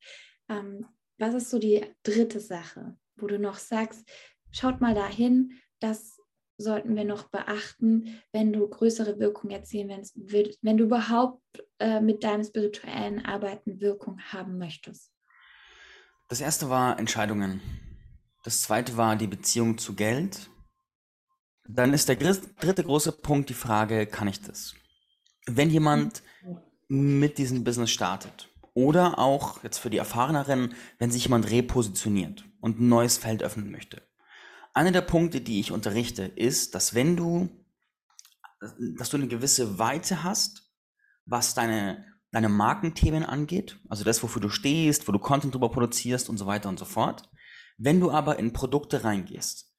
Ähm, 0.50 0.86
was 1.16 1.32
ist 1.32 1.48
so 1.48 1.58
die 1.58 1.86
dritte 2.02 2.38
Sache, 2.38 2.98
wo 3.16 3.26
du 3.28 3.38
noch 3.38 3.56
sagst, 3.56 4.06
schaut 4.50 4.82
mal 4.82 4.94
dahin, 4.94 5.58
das 5.80 6.18
sollten 6.58 6.96
wir 6.96 7.04
noch 7.04 7.30
beachten, 7.30 8.20
wenn 8.32 8.52
du 8.52 8.68
größere 8.68 9.18
Wirkung 9.18 9.52
erzielen 9.52 9.88
willst, 10.16 10.60
wenn 10.62 10.76
du 10.76 10.84
überhaupt 10.84 11.40
äh, 11.78 11.98
mit 11.98 12.22
deinem 12.22 12.44
spirituellen 12.44 13.24
Arbeiten 13.24 13.80
Wirkung 13.80 14.20
haben 14.20 14.58
möchtest? 14.58 15.10
Das 16.28 16.42
erste 16.42 16.68
war 16.68 16.98
Entscheidungen. 16.98 17.62
Das 18.44 18.60
zweite 18.60 18.96
war 18.98 19.16
die 19.16 19.26
Beziehung 19.26 19.78
zu 19.78 19.94
Geld. 19.94 20.50
Dann 21.66 21.94
ist 21.94 22.08
der 22.10 22.16
dritte 22.16 22.84
große 22.84 23.12
Punkt 23.12 23.48
die 23.48 23.54
Frage, 23.54 24.06
kann 24.06 24.28
ich 24.28 24.42
das? 24.42 24.74
Wenn 25.46 25.70
jemand 25.70 26.22
mit 26.88 27.38
diesem 27.38 27.64
Business 27.64 27.90
startet 27.90 28.50
oder 28.74 29.18
auch 29.18 29.62
jetzt 29.64 29.78
für 29.78 29.88
die 29.88 29.96
Erfahreneren, 29.96 30.74
wenn 30.98 31.10
sich 31.10 31.24
jemand 31.24 31.50
repositioniert 31.50 32.44
und 32.60 32.80
ein 32.80 32.88
neues 32.88 33.16
Feld 33.16 33.42
öffnen 33.42 33.70
möchte. 33.70 34.02
Einer 34.74 34.92
der 34.92 35.00
Punkte, 35.00 35.40
die 35.40 35.60
ich 35.60 35.72
unterrichte, 35.72 36.24
ist, 36.24 36.74
dass 36.74 36.94
wenn 36.94 37.16
du, 37.16 37.48
dass 38.98 39.08
du 39.08 39.16
eine 39.16 39.28
gewisse 39.28 39.78
Weite 39.78 40.22
hast, 40.22 40.70
was 41.24 41.54
deine, 41.54 42.04
deine 42.30 42.50
Markenthemen 42.50 43.24
angeht, 43.24 43.78
also 43.88 44.04
das, 44.04 44.22
wofür 44.22 44.42
du 44.42 44.50
stehst, 44.50 45.08
wo 45.08 45.12
du 45.12 45.18
Content 45.18 45.54
drüber 45.54 45.70
produzierst 45.70 46.28
und 46.28 46.36
so 46.36 46.44
weiter 46.44 46.68
und 46.68 46.78
so 46.78 46.84
fort. 46.84 47.30
Wenn 47.76 48.00
du 48.00 48.10
aber 48.10 48.38
in 48.38 48.52
Produkte 48.52 49.04
reingehst, 49.04 49.72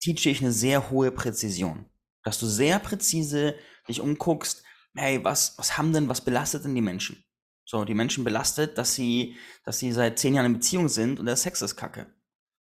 teache 0.00 0.30
ich 0.30 0.40
eine 0.40 0.52
sehr 0.52 0.90
hohe 0.90 1.10
Präzision. 1.10 1.86
Dass 2.22 2.38
du 2.38 2.46
sehr 2.46 2.78
präzise 2.78 3.54
dich 3.88 4.00
umguckst, 4.00 4.62
hey, 4.94 5.22
was, 5.24 5.58
was 5.58 5.76
haben 5.76 5.92
denn, 5.92 6.08
was 6.08 6.20
belastet 6.20 6.64
denn 6.64 6.74
die 6.74 6.80
Menschen? 6.80 7.24
So, 7.64 7.84
die 7.84 7.94
Menschen 7.94 8.24
belastet, 8.24 8.76
dass 8.76 8.94
sie, 8.94 9.36
dass 9.64 9.78
sie 9.78 9.92
seit 9.92 10.18
zehn 10.18 10.34
Jahren 10.34 10.46
in 10.46 10.52
Beziehung 10.54 10.88
sind 10.88 11.18
und 11.18 11.26
der 11.26 11.36
Sex 11.36 11.62
ist 11.62 11.76
kacke. 11.76 12.06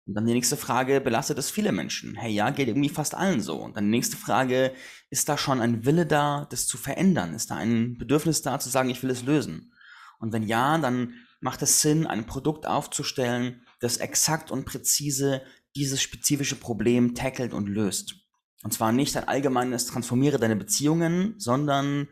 Und 0.06 0.16
dann 0.16 0.26
die 0.26 0.34
nächste 0.34 0.58
Frage, 0.58 1.00
belastet 1.00 1.38
es 1.38 1.50
viele 1.50 1.72
Menschen? 1.72 2.16
Hey, 2.16 2.32
ja, 2.32 2.50
geht 2.50 2.68
irgendwie 2.68 2.90
fast 2.90 3.16
allen 3.16 3.42
so. 3.42 3.58
Und 3.58 3.78
dann 3.78 3.86
die 3.86 3.92
nächste 3.92 4.18
Frage, 4.18 4.74
ist 5.10 5.30
da 5.30 5.38
schon 5.38 5.62
ein 5.62 5.86
Wille 5.86 6.06
da, 6.06 6.46
das 6.50 6.68
zu 6.68 6.78
verändern? 6.78 7.34
Ist 7.34 7.52
da 7.52 7.56
ein 7.56 7.98
Bedürfnis 7.98 8.42
da, 8.42 8.60
zu 8.60 8.70
sagen, 8.70 8.90
ich 8.90 9.02
will 9.02 9.12
es 9.12 9.24
lösen? 9.24 9.74
Und 10.20 10.34
wenn 10.34 10.44
ja, 10.44 10.78
dann 10.78 11.14
macht 11.40 11.62
es 11.62 11.82
Sinn, 11.82 12.06
ein 12.08 12.26
Produkt 12.26 12.66
aufzustellen, 12.66 13.66
das 13.84 13.98
exakt 13.98 14.52
und 14.52 14.66
präzise 14.66 15.42
dieses 15.76 16.02
spezifische 16.02 16.56
Problem 16.56 17.16
tackelt 17.16 17.54
und 17.54 17.68
löst. 17.68 18.16
Und 18.64 18.72
zwar 18.74 18.92
nicht 18.92 19.16
ein 19.18 19.28
allgemeines 19.28 19.88
Transformiere 19.88 20.40
deine 20.40 20.56
Beziehungen, 20.56 21.36
sondern 21.38 22.08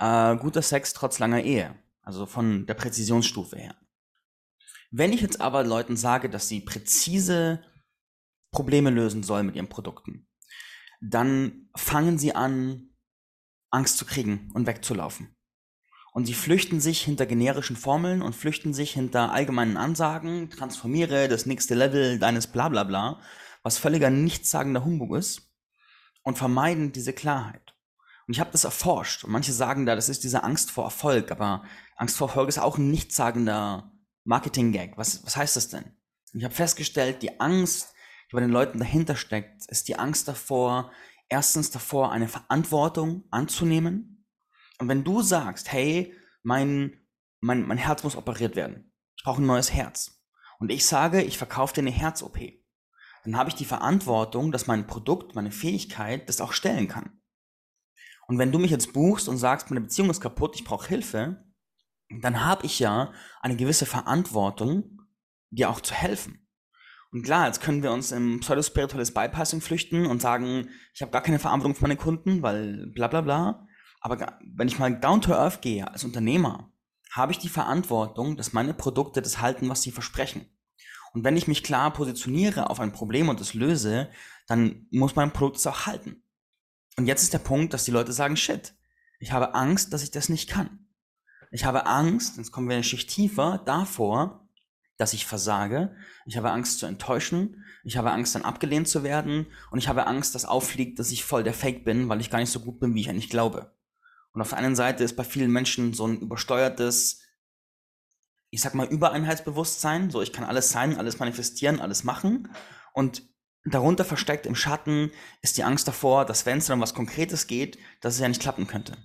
äh, 0.00 0.36
guter 0.36 0.62
Sex 0.62 0.92
trotz 0.92 1.18
langer 1.18 1.42
Ehe. 1.42 1.74
Also 2.02 2.26
von 2.26 2.66
der 2.66 2.74
Präzisionsstufe 2.74 3.56
her. 3.56 3.76
Wenn 4.90 5.12
ich 5.12 5.20
jetzt 5.20 5.40
aber 5.40 5.64
Leuten 5.64 5.96
sage, 5.96 6.28
dass 6.28 6.48
sie 6.48 6.60
präzise 6.60 7.62
Probleme 8.50 8.90
lösen 8.90 9.22
sollen 9.22 9.46
mit 9.46 9.56
ihren 9.56 9.68
Produkten, 9.68 10.28
dann 11.00 11.68
fangen 11.76 12.18
sie 12.18 12.34
an, 12.34 12.90
Angst 13.70 13.98
zu 13.98 14.04
kriegen 14.04 14.50
und 14.54 14.66
wegzulaufen. 14.66 15.34
Und 16.14 16.26
sie 16.26 16.34
flüchten 16.34 16.80
sich 16.80 17.02
hinter 17.02 17.26
generischen 17.26 17.74
Formeln 17.74 18.22
und 18.22 18.36
flüchten 18.36 18.72
sich 18.72 18.92
hinter 18.92 19.32
allgemeinen 19.32 19.76
Ansagen, 19.76 20.48
transformiere 20.48 21.26
das 21.26 21.44
nächste 21.44 21.74
Level 21.74 22.20
deines 22.20 22.46
Blablabla, 22.46 23.20
was 23.64 23.78
völliger 23.78 24.10
nichtssagender 24.10 24.84
Humbug 24.84 25.16
ist, 25.16 25.50
und 26.22 26.38
vermeiden 26.38 26.92
diese 26.92 27.12
Klarheit. 27.12 27.74
Und 28.28 28.34
ich 28.34 28.38
habe 28.38 28.52
das 28.52 28.62
erforscht. 28.62 29.24
Und 29.24 29.32
manche 29.32 29.52
sagen 29.52 29.86
da, 29.86 29.96
das 29.96 30.08
ist 30.08 30.22
diese 30.22 30.44
Angst 30.44 30.70
vor 30.70 30.84
Erfolg, 30.84 31.32
aber 31.32 31.64
Angst 31.96 32.16
vor 32.16 32.28
Erfolg 32.28 32.48
ist 32.48 32.60
auch 32.60 32.78
ein 32.78 32.92
nichtssagender 32.92 33.90
Marketing-Gag. 34.22 34.96
Was, 34.96 35.26
was 35.26 35.36
heißt 35.36 35.56
das 35.56 35.68
denn? 35.68 35.82
Und 36.32 36.38
ich 36.38 36.44
habe 36.44 36.54
festgestellt, 36.54 37.22
die 37.22 37.40
Angst, 37.40 37.92
die 38.30 38.36
bei 38.36 38.40
den 38.40 38.50
Leuten 38.50 38.78
dahinter 38.78 39.16
steckt, 39.16 39.66
ist 39.66 39.88
die 39.88 39.98
Angst 39.98 40.28
davor, 40.28 40.92
erstens 41.28 41.72
davor, 41.72 42.12
eine 42.12 42.28
Verantwortung 42.28 43.24
anzunehmen, 43.32 44.13
und 44.78 44.88
wenn 44.88 45.04
du 45.04 45.22
sagst, 45.22 45.72
hey, 45.72 46.14
mein, 46.42 47.06
mein, 47.40 47.66
mein 47.66 47.78
Herz 47.78 48.02
muss 48.02 48.16
operiert 48.16 48.56
werden, 48.56 48.92
ich 49.16 49.24
brauche 49.24 49.42
ein 49.42 49.46
neues 49.46 49.72
Herz. 49.72 50.22
Und 50.58 50.70
ich 50.70 50.84
sage, 50.86 51.22
ich 51.22 51.38
verkaufe 51.38 51.74
dir 51.74 51.80
eine 51.80 51.90
Herz-OP, 51.90 52.38
dann 53.24 53.36
habe 53.36 53.48
ich 53.48 53.54
die 53.54 53.64
Verantwortung, 53.64 54.52
dass 54.52 54.66
mein 54.66 54.86
Produkt, 54.86 55.34
meine 55.34 55.50
Fähigkeit 55.50 56.28
das 56.28 56.40
auch 56.40 56.52
stellen 56.52 56.88
kann. 56.88 57.20
Und 58.26 58.38
wenn 58.38 58.52
du 58.52 58.58
mich 58.58 58.70
jetzt 58.70 58.92
buchst 58.92 59.28
und 59.28 59.38
sagst, 59.38 59.70
meine 59.70 59.82
Beziehung 59.82 60.10
ist 60.10 60.20
kaputt, 60.20 60.54
ich 60.54 60.64
brauche 60.64 60.88
Hilfe, 60.88 61.44
dann 62.20 62.44
habe 62.44 62.66
ich 62.66 62.78
ja 62.78 63.12
eine 63.40 63.56
gewisse 63.56 63.86
Verantwortung, 63.86 65.00
dir 65.50 65.70
auch 65.70 65.80
zu 65.80 65.94
helfen. 65.94 66.46
Und 67.12 67.22
klar, 67.22 67.46
jetzt 67.46 67.60
können 67.60 67.82
wir 67.82 67.92
uns 67.92 68.12
im 68.12 68.40
pseudospirituelles 68.40 69.14
Bypassing 69.14 69.60
flüchten 69.60 70.06
und 70.06 70.20
sagen, 70.20 70.68
ich 70.94 71.00
habe 71.00 71.12
gar 71.12 71.22
keine 71.22 71.38
Verantwortung 71.38 71.76
für 71.76 71.82
meine 71.82 71.96
Kunden, 71.96 72.42
weil 72.42 72.88
bla 72.88 73.06
bla 73.06 73.20
bla. 73.20 73.66
Aber 74.04 74.38
wenn 74.44 74.68
ich 74.68 74.78
mal 74.78 74.94
down 74.94 75.22
to 75.22 75.32
earth 75.32 75.62
gehe 75.62 75.90
als 75.90 76.04
Unternehmer, 76.04 76.70
habe 77.10 77.32
ich 77.32 77.38
die 77.38 77.48
Verantwortung, 77.48 78.36
dass 78.36 78.52
meine 78.52 78.74
Produkte 78.74 79.22
das 79.22 79.40
halten, 79.40 79.68
was 79.70 79.80
sie 79.80 79.92
versprechen. 79.92 80.44
Und 81.14 81.24
wenn 81.24 81.38
ich 81.38 81.48
mich 81.48 81.62
klar 81.62 81.90
positioniere 81.90 82.68
auf 82.68 82.80
ein 82.80 82.92
Problem 82.92 83.30
und 83.30 83.40
es 83.40 83.54
löse, 83.54 84.10
dann 84.46 84.86
muss 84.90 85.16
mein 85.16 85.32
Produkt 85.32 85.56
es 85.56 85.66
auch 85.66 85.86
halten. 85.86 86.22
Und 86.98 87.06
jetzt 87.06 87.22
ist 87.22 87.32
der 87.32 87.38
Punkt, 87.38 87.72
dass 87.72 87.86
die 87.86 87.92
Leute 87.92 88.12
sagen, 88.12 88.36
shit, 88.36 88.74
ich 89.20 89.32
habe 89.32 89.54
Angst, 89.54 89.94
dass 89.94 90.02
ich 90.02 90.10
das 90.10 90.28
nicht 90.28 90.50
kann. 90.50 90.86
Ich 91.50 91.64
habe 91.64 91.86
Angst, 91.86 92.36
jetzt 92.36 92.52
kommen 92.52 92.68
wir 92.68 92.74
eine 92.74 92.84
Schicht 92.84 93.08
tiefer, 93.08 93.62
davor, 93.64 94.46
dass 94.98 95.14
ich 95.14 95.24
versage. 95.24 95.96
Ich 96.26 96.36
habe 96.36 96.50
Angst 96.50 96.78
zu 96.78 96.84
enttäuschen. 96.84 97.64
Ich 97.84 97.96
habe 97.96 98.10
Angst, 98.10 98.34
dann 98.34 98.42
abgelehnt 98.42 98.86
zu 98.86 99.02
werden. 99.02 99.46
Und 99.70 99.78
ich 99.78 99.88
habe 99.88 100.06
Angst, 100.06 100.34
dass 100.34 100.44
auffliegt, 100.44 100.98
dass 100.98 101.10
ich 101.10 101.24
voll 101.24 101.42
der 101.42 101.54
Fake 101.54 101.86
bin, 101.86 102.10
weil 102.10 102.20
ich 102.20 102.30
gar 102.30 102.38
nicht 102.38 102.50
so 102.50 102.60
gut 102.60 102.80
bin, 102.80 102.94
wie 102.94 103.00
ich 103.00 103.08
eigentlich 103.08 103.30
glaube. 103.30 103.73
Und 104.34 104.42
auf 104.42 104.50
der 104.50 104.58
einen 104.58 104.76
Seite 104.76 105.04
ist 105.04 105.16
bei 105.16 105.24
vielen 105.24 105.52
Menschen 105.52 105.94
so 105.94 106.06
ein 106.06 106.18
übersteuertes, 106.18 107.22
ich 108.50 108.60
sag 108.60 108.74
mal, 108.74 108.86
Übereinheitsbewusstsein. 108.86 110.10
So, 110.10 110.22
ich 110.22 110.32
kann 110.32 110.44
alles 110.44 110.70
sein, 110.70 110.98
alles 110.98 111.20
manifestieren, 111.20 111.80
alles 111.80 112.02
machen. 112.02 112.52
Und 112.92 113.22
darunter 113.64 114.04
versteckt 114.04 114.46
im 114.46 114.56
Schatten 114.56 115.12
ist 115.40 115.56
die 115.56 115.64
Angst 115.64 115.86
davor, 115.86 116.24
dass 116.24 116.46
wenn 116.46 116.58
es 116.58 116.66
dann 116.66 116.78
um 116.78 116.82
was 116.82 116.94
Konkretes 116.94 117.46
geht, 117.46 117.78
dass 118.00 118.14
es 118.14 118.20
ja 118.20 118.28
nicht 118.28 118.42
klappen 118.42 118.66
könnte. 118.66 118.96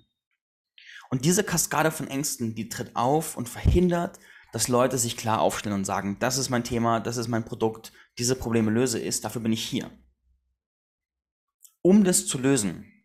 Und 1.11 1.25
diese 1.25 1.43
Kaskade 1.43 1.91
von 1.91 2.07
Ängsten, 2.07 2.55
die 2.55 2.69
tritt 2.69 2.95
auf 2.95 3.37
und 3.37 3.49
verhindert, 3.49 4.19
dass 4.51 4.67
Leute 4.67 4.97
sich 4.97 5.15
klar 5.15 5.41
aufstellen 5.41 5.75
und 5.75 5.85
sagen, 5.85 6.17
das 6.19 6.37
ist 6.37 6.49
mein 6.49 6.63
Thema, 6.63 6.99
das 6.99 7.17
ist 7.17 7.27
mein 7.27 7.45
Produkt, 7.45 7.91
diese 8.17 8.35
Probleme 8.35 8.71
löse 8.71 8.99
ich, 8.99 9.21
dafür 9.21 9.41
bin 9.41 9.53
ich 9.53 9.63
hier. 9.63 9.91
Um 11.81 12.03
das 12.03 12.25
zu 12.25 12.39
lösen, 12.39 12.98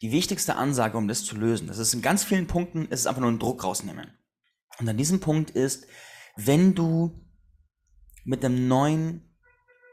die 0.00 0.12
wichtigste 0.12 0.56
Ansage, 0.56 0.96
um 0.96 1.08
das 1.08 1.24
zu 1.24 1.36
lösen, 1.36 1.66
das 1.66 1.78
ist 1.78 1.94
in 1.94 2.02
ganz 2.02 2.24
vielen 2.24 2.46
Punkten, 2.46 2.86
ist 2.86 3.00
es 3.00 3.06
einfach 3.06 3.20
nur 3.20 3.30
einen 3.30 3.38
Druck 3.38 3.64
rausnehmen. 3.64 4.12
Und 4.78 4.88
an 4.88 4.96
diesem 4.96 5.20
Punkt 5.20 5.50
ist, 5.50 5.86
wenn 6.36 6.74
du 6.74 7.26
mit 8.24 8.44
einem 8.44 8.68
neuen 8.68 9.36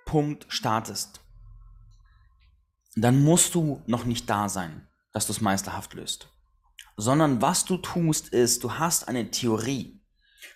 Punkt 0.05 0.45
startest, 0.49 1.21
dann 2.95 3.23
musst 3.23 3.55
du 3.55 3.81
noch 3.87 4.05
nicht 4.05 4.29
da 4.29 4.47
sein, 4.47 4.87
dass 5.11 5.25
du 5.25 5.33
es 5.33 5.41
meisterhaft 5.41 5.93
löst. 5.95 6.29
Sondern 6.97 7.41
was 7.41 7.65
du 7.65 7.77
tust, 7.77 8.29
ist, 8.29 8.63
du 8.63 8.73
hast 8.73 9.07
eine 9.07 9.31
Theorie. 9.31 10.01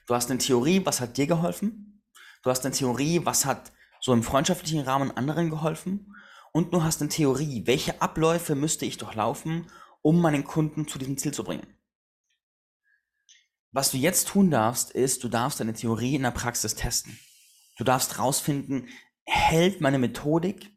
Du 0.08 0.16
hast 0.16 0.30
eine 0.30 0.40
Theorie, 0.40 0.86
was 0.86 1.02
hat 1.02 1.18
dir 1.18 1.28
geholfen? 1.28 2.02
Du 2.44 2.50
hast 2.50 2.66
eine 2.66 2.74
Theorie, 2.74 3.26
was 3.26 3.46
hat 3.46 3.72
so 4.00 4.14
im 4.14 4.24
freundschaftlichen 4.24 4.82
Rahmen 4.82 5.16
anderen 5.16 5.50
geholfen? 5.50 6.16
Und 6.52 6.74
du 6.74 6.84
hast 6.84 7.02
eine 7.02 7.10
Theorie, 7.10 7.64
welche 7.66 8.02
Abläufe 8.02 8.56
müsste 8.56 8.86
ich 8.86 8.98
durchlaufen, 8.98 9.70
um 10.02 10.22
meinen 10.22 10.44
Kunden 10.44 10.88
zu 10.88 10.98
diesem 10.98 11.18
Ziel 11.18 11.34
zu 11.34 11.44
bringen. 11.44 11.68
Was 13.72 13.92
du 13.92 13.98
jetzt 13.98 14.30
tun 14.30 14.50
darfst, 14.50 14.92
ist, 14.92 15.24
du 15.24 15.30
darfst 15.30 15.60
deine 15.60 15.74
Theorie 15.74 16.16
in 16.16 16.24
der 16.24 16.32
Praxis 16.32 16.76
testen. 16.76 17.20
Du 17.78 17.84
darfst 17.84 18.18
rausfinden, 18.18 18.90
hält 19.26 19.80
meine 19.80 20.00
Methodik 20.00 20.72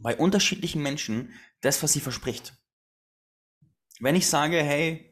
bei 0.00 0.16
unterschiedlichen 0.16 0.82
Menschen 0.82 1.32
das, 1.62 1.82
was 1.82 1.92
sie 1.92 2.00
verspricht. 2.00 2.54
Wenn 4.00 4.14
ich 4.14 4.28
sage, 4.28 4.62
hey, 4.62 5.08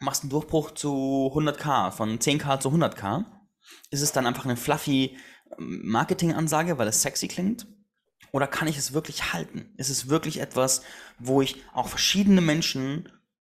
machst 0.00 0.22
einen 0.22 0.30
Durchbruch 0.30 0.72
zu 0.72 1.32
100k, 1.34 1.90
von 1.90 2.18
10k 2.18 2.60
zu 2.60 2.68
100k, 2.68 3.24
ist 3.90 4.02
es 4.02 4.12
dann 4.12 4.26
einfach 4.26 4.44
eine 4.44 4.56
fluffy 4.56 5.16
ähm, 5.58 5.80
Marketingansage, 5.84 6.78
weil 6.78 6.88
es 6.88 7.02
sexy 7.02 7.26
klingt? 7.26 7.66
Oder 8.34 8.48
kann 8.48 8.66
ich 8.66 8.76
es 8.76 8.92
wirklich 8.92 9.32
halten? 9.32 9.72
Ist 9.76 9.90
es 9.90 10.08
wirklich 10.08 10.40
etwas, 10.40 10.82
wo 11.20 11.40
ich 11.40 11.62
auch 11.72 11.86
verschiedene 11.86 12.40
Menschen 12.40 13.08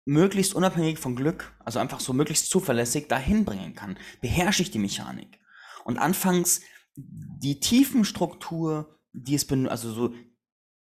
möglichst 0.06 0.54
unabhängig 0.54 1.00
von 1.00 1.16
Glück, 1.16 1.52
also 1.66 1.80
einfach 1.80 2.00
so 2.00 2.13
möglichst 2.13 2.52
zuverlässig 2.52 3.08
dahin 3.08 3.44
bringen 3.44 3.74
kann? 3.74 3.98
Beherrsche 4.22 4.62
ich 4.62 4.70
die 4.70 4.78
Mechanik? 4.78 5.40
Und 5.84 5.98
anfangs 5.98 6.62
die 6.96 7.60
Tiefenstruktur, 7.60 9.00
die 9.13 9.34
es 9.34 9.50
also 9.50 9.92
so 9.92 10.13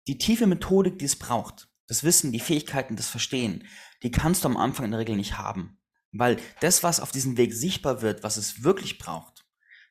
die 0.08 0.18
tiefe 0.18 0.48
Methodik, 0.48 0.98
die 0.98 1.06
es 1.06 1.20
braucht, 1.20 1.68
das 1.88 2.06
Wissen, 2.06 2.32
die 2.32 2.40
Fähigkeiten, 2.40 2.96
das 2.96 3.10
Verstehen, 3.10 3.68
die 4.02 4.12
kannst 4.12 4.46
du 4.46 4.48
am 4.48 4.56
Anfang 4.56 4.86
in 4.86 4.92
der 4.92 5.02
Regel 5.02 5.18
nicht 5.18 5.38
haben. 5.38 5.78
Weil 6.14 6.38
das, 6.62 6.84
was 6.84 7.02
auf 7.02 7.12
diesem 7.12 7.36
Weg 7.36 7.54
sichtbar 7.54 8.02
wird, 8.02 8.24
was 8.24 8.38
es 8.38 8.64
wirklich 8.64 8.98
braucht, 8.98 9.44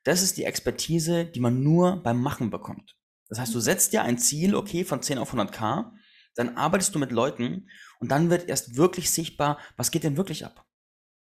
das 0.02 0.22
ist 0.22 0.38
die 0.38 0.44
Expertise, 0.44 1.26
die 1.26 1.40
man 1.40 1.62
nur 1.62 2.02
beim 2.02 2.22
Machen 2.22 2.48
bekommt. 2.48 2.96
Das 3.32 3.38
heißt, 3.38 3.54
du 3.54 3.60
setzt 3.60 3.94
dir 3.94 4.02
ein 4.02 4.18
Ziel, 4.18 4.54
okay, 4.54 4.84
von 4.84 5.00
10 5.00 5.16
auf 5.16 5.32
100k, 5.32 5.90
dann 6.34 6.58
arbeitest 6.58 6.94
du 6.94 6.98
mit 6.98 7.12
Leuten 7.12 7.66
und 7.98 8.10
dann 8.10 8.28
wird 8.28 8.46
erst 8.46 8.76
wirklich 8.76 9.10
sichtbar, 9.10 9.58
was 9.78 9.90
geht 9.90 10.04
denn 10.04 10.18
wirklich 10.18 10.44
ab? 10.44 10.66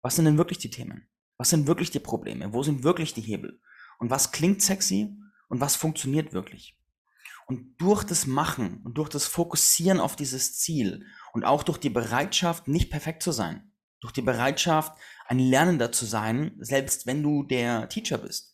Was 0.01 0.17
sind 0.17 0.25
denn 0.25 0.39
wirklich 0.39 0.57
die 0.57 0.71
Themen? 0.71 1.07
Was 1.37 1.51
sind 1.51 1.67
wirklich 1.67 1.91
die 1.91 1.99
Probleme? 1.99 2.55
Wo 2.55 2.63
sind 2.63 2.83
wirklich 2.83 3.13
die 3.13 3.21
Hebel? 3.21 3.61
Und 3.99 4.09
was 4.09 4.33
klingt 4.33 4.63
sexy 4.63 5.19
und 5.51 5.61
was 5.61 5.77
funktioniert 5.77 6.33
wirklich? 6.33 6.81
Und 7.47 7.77
durch 7.77 8.05
das 8.05 8.27
Machen 8.27 8.81
und 8.85 8.97
durch 8.97 9.11
das 9.11 9.27
Fokussieren 9.27 10.01
auf 10.01 10.17
dieses 10.17 10.57
Ziel 10.57 11.05
und 11.35 11.45
auch 11.45 11.63
durch 11.63 11.77
die 11.77 11.91
Bereitschaft, 11.91 12.69
nicht 12.69 12.89
perfekt 12.91 13.23
zu 13.23 13.33
sein, 13.33 13.71
durch 14.01 14.15
die 14.15 14.23
Bereitschaft, 14.23 14.97
ein 15.27 15.41
Lernender 15.41 15.93
zu 15.93 16.07
sein, 16.07 16.57
selbst 16.59 17.07
wenn 17.07 17.23
du 17.23 17.43
der 17.43 17.91
Teacher 17.91 18.17
bist, 18.17 18.48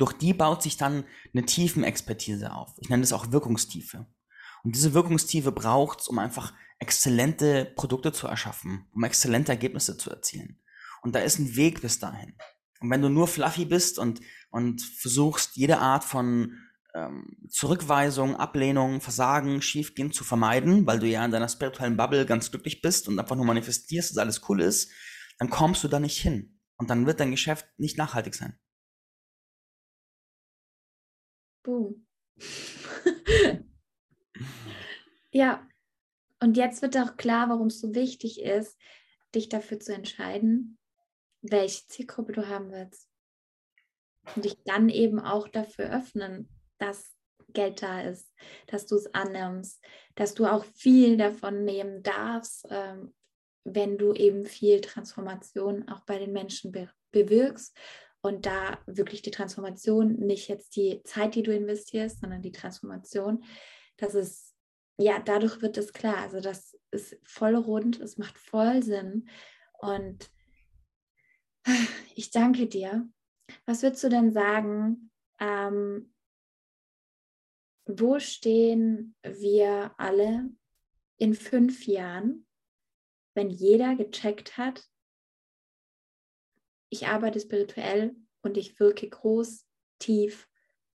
durch 0.00 0.12
die 0.14 0.32
baut 0.32 0.62
sich 0.62 0.76
dann 0.76 1.04
eine 1.34 1.44
Tiefenexpertise 1.44 2.52
auf. 2.52 2.72
Ich 2.78 2.88
nenne 2.88 3.02
es 3.02 3.12
auch 3.12 3.32
Wirkungstiefe. 3.32 4.06
Und 4.62 4.74
diese 4.74 4.94
Wirkungstiefe 4.94 5.52
braucht 5.52 6.00
es, 6.00 6.08
um 6.08 6.18
einfach 6.18 6.54
exzellente 6.78 7.66
Produkte 7.76 8.12
zu 8.12 8.26
erschaffen, 8.26 8.86
um 8.92 9.04
exzellente 9.04 9.52
Ergebnisse 9.52 9.96
zu 9.96 10.10
erzielen. 10.10 10.58
Und 11.02 11.14
da 11.14 11.20
ist 11.20 11.38
ein 11.38 11.56
Weg 11.56 11.82
bis 11.82 11.98
dahin. 11.98 12.34
Und 12.80 12.90
wenn 12.90 13.02
du 13.02 13.08
nur 13.08 13.28
fluffy 13.28 13.66
bist 13.66 13.98
und, 13.98 14.20
und 14.50 14.80
versuchst, 14.80 15.56
jede 15.56 15.78
Art 15.78 16.04
von 16.04 16.56
ähm, 16.94 17.36
Zurückweisung, 17.48 18.36
Ablehnung, 18.36 19.00
Versagen, 19.00 19.60
Schiefgehen 19.60 20.12
zu 20.12 20.24
vermeiden, 20.24 20.86
weil 20.86 20.98
du 20.98 21.06
ja 21.06 21.24
in 21.24 21.30
deiner 21.30 21.48
spirituellen 21.48 21.96
Bubble 21.96 22.26
ganz 22.26 22.50
glücklich 22.50 22.80
bist 22.80 23.08
und 23.08 23.18
einfach 23.18 23.36
nur 23.36 23.44
manifestierst, 23.44 24.10
dass 24.10 24.18
alles 24.18 24.48
cool 24.48 24.62
ist, 24.62 24.90
dann 25.38 25.50
kommst 25.50 25.84
du 25.84 25.88
da 25.88 26.00
nicht 26.00 26.18
hin. 26.18 26.58
Und 26.76 26.88
dann 26.88 27.06
wird 27.06 27.20
dein 27.20 27.30
Geschäft 27.30 27.66
nicht 27.76 27.98
nachhaltig 27.98 28.34
sein. 28.34 28.58
Boom. 31.70 32.04
ja, 35.30 35.64
und 36.40 36.56
jetzt 36.56 36.82
wird 36.82 36.96
auch 36.96 37.16
klar, 37.16 37.48
warum 37.48 37.68
es 37.68 37.80
so 37.80 37.94
wichtig 37.94 38.42
ist, 38.42 38.76
dich 39.36 39.48
dafür 39.48 39.78
zu 39.78 39.94
entscheiden, 39.94 40.78
welche 41.42 41.86
Zielgruppe 41.86 42.32
du 42.32 42.48
haben 42.48 42.72
willst. 42.72 43.08
Und 44.34 44.44
dich 44.44 44.56
dann 44.64 44.88
eben 44.88 45.20
auch 45.20 45.46
dafür 45.46 45.96
öffnen, 45.96 46.48
dass 46.78 47.14
Geld 47.52 47.82
da 47.82 48.02
ist, 48.02 48.34
dass 48.66 48.86
du 48.86 48.96
es 48.96 49.14
annimmst, 49.14 49.80
dass 50.16 50.34
du 50.34 50.46
auch 50.46 50.64
viel 50.64 51.16
davon 51.16 51.64
nehmen 51.64 52.02
darfst, 52.02 52.66
ähm, 52.68 53.14
wenn 53.62 53.96
du 53.96 54.12
eben 54.12 54.44
viel 54.44 54.80
Transformation 54.80 55.88
auch 55.88 56.00
bei 56.00 56.18
den 56.18 56.32
Menschen 56.32 56.72
be 56.72 56.90
bewirkst 57.12 57.76
und 58.22 58.46
da 58.46 58.78
wirklich 58.86 59.22
die 59.22 59.30
Transformation, 59.30 60.16
nicht 60.16 60.48
jetzt 60.48 60.76
die 60.76 61.02
Zeit, 61.04 61.34
die 61.34 61.42
du 61.42 61.54
investierst, 61.54 62.20
sondern 62.20 62.42
die 62.42 62.52
Transformation, 62.52 63.44
das 63.96 64.14
ist, 64.14 64.54
ja, 64.98 65.20
dadurch 65.20 65.62
wird 65.62 65.78
es 65.78 65.92
klar. 65.92 66.18
Also 66.18 66.40
das 66.40 66.78
ist 66.90 67.18
voll 67.24 67.54
rund, 67.54 68.00
es 68.00 68.18
macht 68.18 68.36
voll 68.38 68.82
Sinn. 68.82 69.28
Und 69.78 70.30
ich 72.14 72.30
danke 72.30 72.66
dir. 72.66 73.08
Was 73.66 73.82
würdest 73.82 74.04
du 74.04 74.08
denn 74.08 74.32
sagen, 74.32 75.10
ähm, 75.38 76.12
wo 77.86 78.18
stehen 78.18 79.16
wir 79.22 79.92
alle 79.98 80.50
in 81.16 81.34
fünf 81.34 81.86
Jahren, 81.86 82.46
wenn 83.34 83.50
jeder 83.50 83.96
gecheckt 83.96 84.58
hat, 84.58 84.84
ich 86.90 87.06
arbeite 87.06 87.40
spirituell 87.40 88.14
und 88.42 88.56
ich 88.56 88.78
wirke 88.78 89.08
groß, 89.08 89.64
tief 89.98 90.48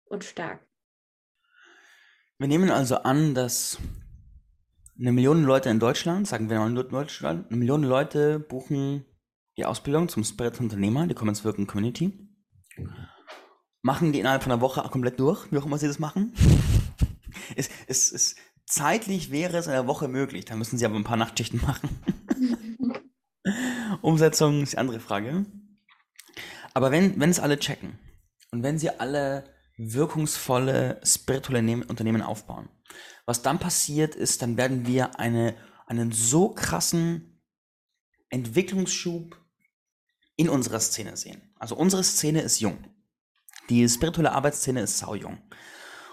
und 0.05 0.23
stark. 0.23 0.65
Wir 2.37 2.47
nehmen 2.47 2.69
also 2.69 2.97
an, 2.97 3.33
dass 3.33 3.79
eine 4.99 5.11
Million 5.11 5.43
Leute 5.43 5.69
in 5.69 5.79
Deutschland, 5.79 6.27
sagen 6.27 6.49
wir 6.49 6.59
mal 6.59 6.69
in 6.69 6.75
Deutschland, 6.75 7.47
eine 7.47 7.57
Million 7.57 7.83
Leute 7.83 8.39
buchen 8.39 9.05
die 9.57 9.65
Ausbildung 9.65 10.09
zum 10.09 10.23
Spirit 10.23 10.59
Unternehmer, 10.59 11.07
die 11.07 11.15
Commons 11.15 11.43
Wirken 11.45 11.65
Community. 11.65 12.29
Machen 13.81 14.11
die 14.11 14.19
innerhalb 14.19 14.43
von 14.43 14.51
einer 14.51 14.61
Woche 14.61 14.81
komplett 14.89 15.19
durch, 15.19 15.49
wie 15.51 15.57
auch 15.57 15.65
immer 15.65 15.77
sie 15.77 15.87
das 15.87 15.99
machen 15.99 16.33
es, 17.55 17.69
es, 17.87 18.11
es, 18.11 18.35
zeitlich 18.65 19.31
wäre 19.31 19.57
es 19.57 19.67
in 19.67 19.73
der 19.73 19.87
Woche 19.87 20.07
möglich. 20.07 20.45
Da 20.45 20.55
müssen 20.55 20.77
sie 20.77 20.85
aber 20.85 20.95
ein 20.95 21.03
paar 21.03 21.17
Nachtschichten 21.17 21.61
machen. 21.61 21.89
Umsetzung 24.01 24.63
ist 24.63 24.73
die 24.73 24.77
andere 24.77 24.99
Frage. 24.99 25.45
Aber 26.75 26.91
wenn, 26.91 27.19
wenn 27.19 27.31
es 27.31 27.39
alle 27.39 27.57
checken 27.57 27.97
und 28.51 28.61
wenn 28.61 28.77
sie 28.77 28.91
alle 28.91 29.45
wirkungsvolle 29.77 31.01
spirituelle 31.03 31.85
Unternehmen 31.85 32.21
aufbauen. 32.21 32.69
Was 33.25 33.41
dann 33.41 33.59
passiert 33.59 34.15
ist, 34.15 34.41
dann 34.41 34.57
werden 34.57 34.85
wir 34.85 35.19
eine, 35.19 35.55
einen 35.87 36.11
so 36.11 36.49
krassen 36.49 37.41
Entwicklungsschub 38.29 39.35
in 40.35 40.49
unserer 40.49 40.79
Szene 40.79 41.17
sehen. 41.17 41.41
Also 41.57 41.75
unsere 41.75 42.03
Szene 42.03 42.41
ist 42.41 42.59
jung. 42.59 42.77
Die 43.69 43.87
spirituelle 43.89 44.33
Arbeitsszene 44.33 44.81
ist 44.81 44.97
saujung. 44.97 45.37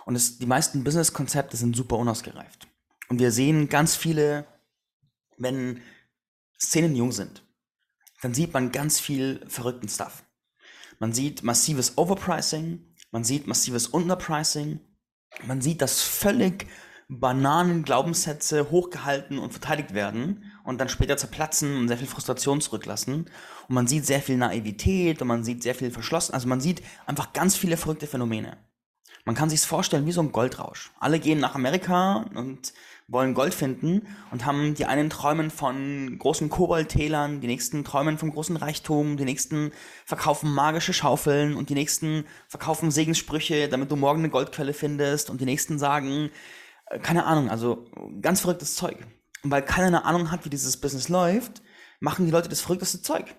Und 0.06 0.16
es, 0.16 0.38
die 0.38 0.46
meisten 0.46 0.84
Business-Konzepte 0.84 1.56
sind 1.56 1.76
super 1.76 1.98
unausgereift. 1.98 2.66
Und 3.08 3.18
wir 3.18 3.30
sehen 3.30 3.68
ganz 3.68 3.94
viele, 3.94 4.46
wenn 5.36 5.82
Szenen 6.58 6.96
jung 6.96 7.12
sind, 7.12 7.44
dann 8.22 8.34
sieht 8.34 8.52
man 8.52 8.72
ganz 8.72 9.00
viel 9.00 9.44
verrückten 9.48 9.88
Stuff. 9.88 10.24
Man 11.02 11.12
sieht 11.12 11.42
massives 11.42 11.98
Overpricing, 11.98 12.78
man 13.10 13.24
sieht 13.24 13.48
massives 13.48 13.88
Underpricing, 13.88 14.78
man 15.44 15.60
sieht, 15.60 15.82
dass 15.82 16.00
völlig 16.00 16.68
bananen 17.08 17.82
Glaubenssätze 17.82 18.70
hochgehalten 18.70 19.40
und 19.40 19.50
verteidigt 19.50 19.94
werden 19.94 20.44
und 20.62 20.80
dann 20.80 20.88
später 20.88 21.16
zerplatzen 21.16 21.76
und 21.76 21.88
sehr 21.88 21.98
viel 21.98 22.06
Frustration 22.06 22.60
zurücklassen. 22.60 23.28
Und 23.68 23.74
man 23.74 23.88
sieht 23.88 24.06
sehr 24.06 24.22
viel 24.22 24.36
Naivität 24.36 25.20
und 25.20 25.26
man 25.26 25.42
sieht 25.42 25.64
sehr 25.64 25.74
viel 25.74 25.90
verschlossen. 25.90 26.34
Also 26.34 26.46
man 26.46 26.60
sieht 26.60 26.82
einfach 27.04 27.32
ganz 27.32 27.56
viele 27.56 27.76
verrückte 27.76 28.06
Phänomene. 28.06 28.58
Man 29.24 29.34
kann 29.34 29.50
sich 29.50 29.60
vorstellen 29.60 30.06
wie 30.06 30.12
so 30.12 30.20
ein 30.20 30.30
Goldrausch. 30.30 30.92
Alle 31.00 31.18
gehen 31.18 31.40
nach 31.40 31.56
Amerika 31.56 32.26
und 32.36 32.72
wollen 33.08 33.34
Gold 33.34 33.54
finden 33.54 34.06
und 34.30 34.46
haben 34.46 34.74
die 34.74 34.86
einen 34.86 35.10
träumen 35.10 35.50
von 35.50 36.18
großen 36.18 36.48
Koboldtälern, 36.48 37.40
die 37.40 37.46
nächsten 37.46 37.84
träumen 37.84 38.18
von 38.18 38.30
großen 38.30 38.56
Reichtum, 38.56 39.16
die 39.16 39.24
nächsten 39.24 39.72
verkaufen 40.04 40.52
magische 40.52 40.92
Schaufeln 40.92 41.54
und 41.54 41.68
die 41.68 41.74
nächsten 41.74 42.24
verkaufen 42.48 42.90
Segenssprüche, 42.90 43.68
damit 43.68 43.90
du 43.90 43.96
morgen 43.96 44.20
eine 44.20 44.30
Goldquelle 44.30 44.72
findest 44.72 45.30
und 45.30 45.40
die 45.40 45.46
nächsten 45.46 45.78
sagen, 45.78 46.30
äh, 46.86 46.98
keine 46.98 47.24
Ahnung, 47.24 47.50
also 47.50 47.86
ganz 48.20 48.40
verrücktes 48.40 48.74
Zeug. 48.74 48.96
Und 49.42 49.50
weil 49.50 49.62
keiner 49.62 49.88
eine 49.88 50.04
Ahnung 50.04 50.30
hat, 50.30 50.44
wie 50.44 50.50
dieses 50.50 50.76
Business 50.76 51.08
läuft, 51.08 51.62
machen 52.00 52.26
die 52.26 52.32
Leute 52.32 52.48
das 52.48 52.60
verrückteste 52.60 53.02
Zeug 53.02 53.34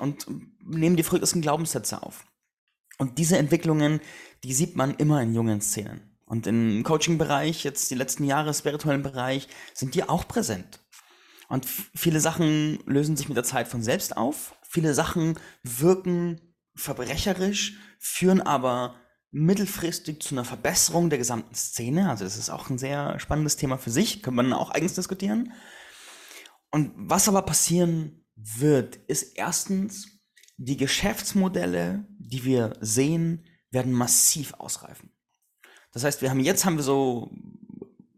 und 0.00 0.26
nehmen 0.64 0.96
die 0.96 1.02
verrücktesten 1.02 1.42
Glaubenssätze 1.42 2.02
auf. 2.02 2.24
Und 2.98 3.18
diese 3.18 3.38
Entwicklungen, 3.38 4.00
die 4.44 4.52
sieht 4.52 4.76
man 4.76 4.94
immer 4.94 5.22
in 5.22 5.34
jungen 5.34 5.60
Szenen. 5.60 6.11
Und 6.32 6.46
im 6.46 6.82
Coaching-Bereich, 6.82 7.62
jetzt 7.62 7.90
die 7.90 7.94
letzten 7.94 8.24
Jahre, 8.24 8.54
spirituellen 8.54 9.02
Bereich, 9.02 9.48
sind 9.74 9.94
die 9.94 10.08
auch 10.08 10.26
präsent. 10.26 10.80
Und 11.50 11.66
viele 11.66 12.20
Sachen 12.20 12.78
lösen 12.86 13.18
sich 13.18 13.28
mit 13.28 13.36
der 13.36 13.44
Zeit 13.44 13.68
von 13.68 13.82
selbst 13.82 14.16
auf. 14.16 14.54
Viele 14.66 14.94
Sachen 14.94 15.38
wirken 15.62 16.40
verbrecherisch, 16.74 17.76
führen 17.98 18.40
aber 18.40 18.94
mittelfristig 19.30 20.22
zu 20.22 20.34
einer 20.34 20.46
Verbesserung 20.46 21.10
der 21.10 21.18
gesamten 21.18 21.54
Szene. 21.54 22.08
Also 22.08 22.24
das 22.24 22.38
ist 22.38 22.48
auch 22.48 22.70
ein 22.70 22.78
sehr 22.78 23.20
spannendes 23.20 23.56
Thema 23.56 23.76
für 23.76 23.90
sich, 23.90 24.22
kann 24.22 24.34
man 24.34 24.54
auch 24.54 24.70
eigens 24.70 24.94
diskutieren. 24.94 25.52
Und 26.70 26.92
was 26.96 27.28
aber 27.28 27.42
passieren 27.42 28.24
wird, 28.36 28.96
ist 28.96 29.36
erstens, 29.36 30.08
die 30.56 30.78
Geschäftsmodelle, 30.78 32.06
die 32.18 32.44
wir 32.44 32.72
sehen, 32.80 33.44
werden 33.70 33.92
massiv 33.92 34.54
ausreifen. 34.54 35.11
Das 35.92 36.04
heißt, 36.04 36.22
wir 36.22 36.30
haben 36.30 36.40
jetzt 36.40 36.64
haben 36.64 36.76
wir 36.76 36.82
so, 36.82 37.30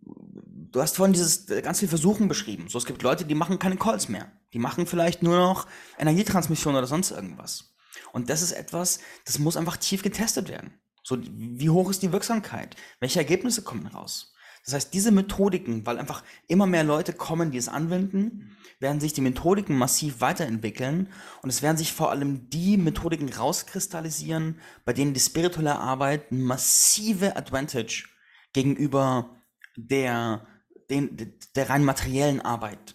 du 0.02 0.80
hast 0.80 0.96
vorhin 0.96 1.12
dieses 1.12 1.48
äh, 1.50 1.62
ganz 1.62 1.80
viel 1.80 1.88
Versuchen 1.88 2.28
beschrieben. 2.28 2.68
So, 2.68 2.78
es 2.78 2.86
gibt 2.86 3.02
Leute, 3.02 3.24
die 3.24 3.34
machen 3.34 3.58
keine 3.58 3.76
Calls 3.76 4.08
mehr. 4.08 4.30
Die 4.52 4.58
machen 4.58 4.86
vielleicht 4.86 5.22
nur 5.22 5.36
noch 5.36 5.66
Energietransmission 5.98 6.76
oder 6.76 6.86
sonst 6.86 7.10
irgendwas. 7.10 7.74
Und 8.12 8.30
das 8.30 8.42
ist 8.42 8.52
etwas, 8.52 9.00
das 9.24 9.38
muss 9.38 9.56
einfach 9.56 9.76
tief 9.76 10.02
getestet 10.02 10.48
werden. 10.48 10.74
So, 11.02 11.18
wie 11.20 11.70
hoch 11.70 11.90
ist 11.90 12.02
die 12.02 12.12
Wirksamkeit? 12.12 12.76
Welche 13.00 13.18
Ergebnisse 13.18 13.62
kommen 13.62 13.86
raus? 13.86 14.33
Das 14.64 14.74
heißt, 14.74 14.94
diese 14.94 15.10
Methodiken, 15.10 15.84
weil 15.84 15.98
einfach 15.98 16.24
immer 16.48 16.66
mehr 16.66 16.84
Leute 16.84 17.12
kommen, 17.12 17.50
die 17.50 17.58
es 17.58 17.68
anwenden, 17.68 18.56
werden 18.80 19.00
sich 19.00 19.12
die 19.12 19.20
Methodiken 19.20 19.76
massiv 19.76 20.20
weiterentwickeln 20.20 21.08
und 21.42 21.50
es 21.50 21.60
werden 21.60 21.76
sich 21.76 21.92
vor 21.92 22.10
allem 22.10 22.48
die 22.48 22.76
Methodiken 22.78 23.30
rauskristallisieren, 23.30 24.58
bei 24.84 24.92
denen 24.92 25.12
die 25.12 25.20
spirituelle 25.20 25.78
Arbeit 25.78 26.32
massive 26.32 27.36
Advantage 27.36 28.08
gegenüber 28.52 29.36
der, 29.76 30.46
den, 30.88 31.34
der 31.56 31.68
rein 31.68 31.84
materiellen 31.84 32.40
Arbeit 32.40 32.94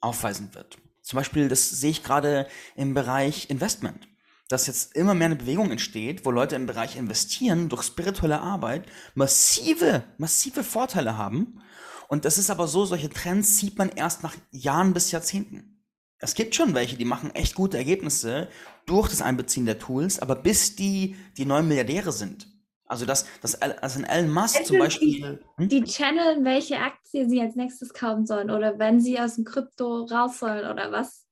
aufweisen 0.00 0.54
wird. 0.54 0.78
Zum 1.02 1.16
Beispiel, 1.16 1.48
das 1.48 1.68
sehe 1.70 1.90
ich 1.90 2.04
gerade 2.04 2.46
im 2.76 2.94
Bereich 2.94 3.50
Investment 3.50 4.08
dass 4.48 4.66
jetzt 4.66 4.96
immer 4.96 5.14
mehr 5.14 5.26
eine 5.26 5.36
Bewegung 5.36 5.70
entsteht, 5.70 6.24
wo 6.24 6.30
Leute 6.30 6.56
im 6.56 6.66
Bereich 6.66 6.96
investieren 6.96 7.68
durch 7.68 7.82
spirituelle 7.82 8.40
Arbeit 8.40 8.86
massive, 9.14 10.04
massive 10.16 10.64
Vorteile 10.64 11.16
haben. 11.16 11.60
Und 12.08 12.24
das 12.24 12.38
ist 12.38 12.50
aber 12.50 12.66
so, 12.66 12.86
solche 12.86 13.10
Trends 13.10 13.58
sieht 13.58 13.76
man 13.76 13.90
erst 13.90 14.22
nach 14.22 14.34
Jahren 14.50 14.94
bis 14.94 15.10
Jahrzehnten. 15.10 15.84
Es 16.18 16.34
gibt 16.34 16.54
schon 16.54 16.74
welche, 16.74 16.96
die 16.96 17.04
machen 17.04 17.34
echt 17.34 17.54
gute 17.54 17.76
Ergebnisse 17.76 18.48
durch 18.86 19.08
das 19.10 19.22
Einbeziehen 19.22 19.66
der 19.66 19.78
Tools, 19.78 20.18
aber 20.18 20.34
bis 20.34 20.74
die 20.74 21.16
die 21.36 21.44
neuen 21.44 21.68
Milliardäre 21.68 22.10
sind. 22.10 22.48
Also 22.86 23.04
dass 23.04 23.26
das 23.42 23.60
also 23.60 23.98
ein 23.98 24.04
Elon 24.06 24.32
Musk 24.32 24.64
zum 24.64 24.78
Beispiel. 24.78 25.44
Hm? 25.58 25.68
Die 25.68 25.84
channeln, 25.84 26.44
welche 26.44 26.78
Aktien 26.78 27.28
sie 27.28 27.40
als 27.40 27.54
nächstes 27.54 27.92
kaufen 27.92 28.26
sollen 28.26 28.50
oder 28.50 28.78
wenn 28.78 29.00
sie 29.00 29.20
aus 29.20 29.34
dem 29.34 29.44
Krypto 29.44 30.04
raus 30.04 30.38
sollen 30.38 30.68
oder 30.70 30.90
was? 30.90 31.27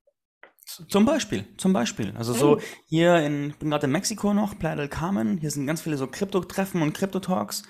Zum 0.66 1.04
Beispiel, 1.04 1.44
zum 1.58 1.72
Beispiel. 1.72 2.12
Also 2.16 2.32
so 2.32 2.60
hier 2.86 3.18
in, 3.18 3.50
ich 3.50 3.56
bin 3.56 3.70
gerade 3.70 3.86
in 3.86 3.92
Mexiko 3.92 4.34
noch, 4.34 4.58
Playa 4.58 4.74
del 4.74 4.88
Carmen, 4.88 5.38
hier 5.38 5.50
sind 5.50 5.66
ganz 5.66 5.80
viele 5.80 5.96
so 5.96 6.08
Krypto-Treffen 6.08 6.82
und 6.82 6.92
Krypto-Talks. 6.92 7.62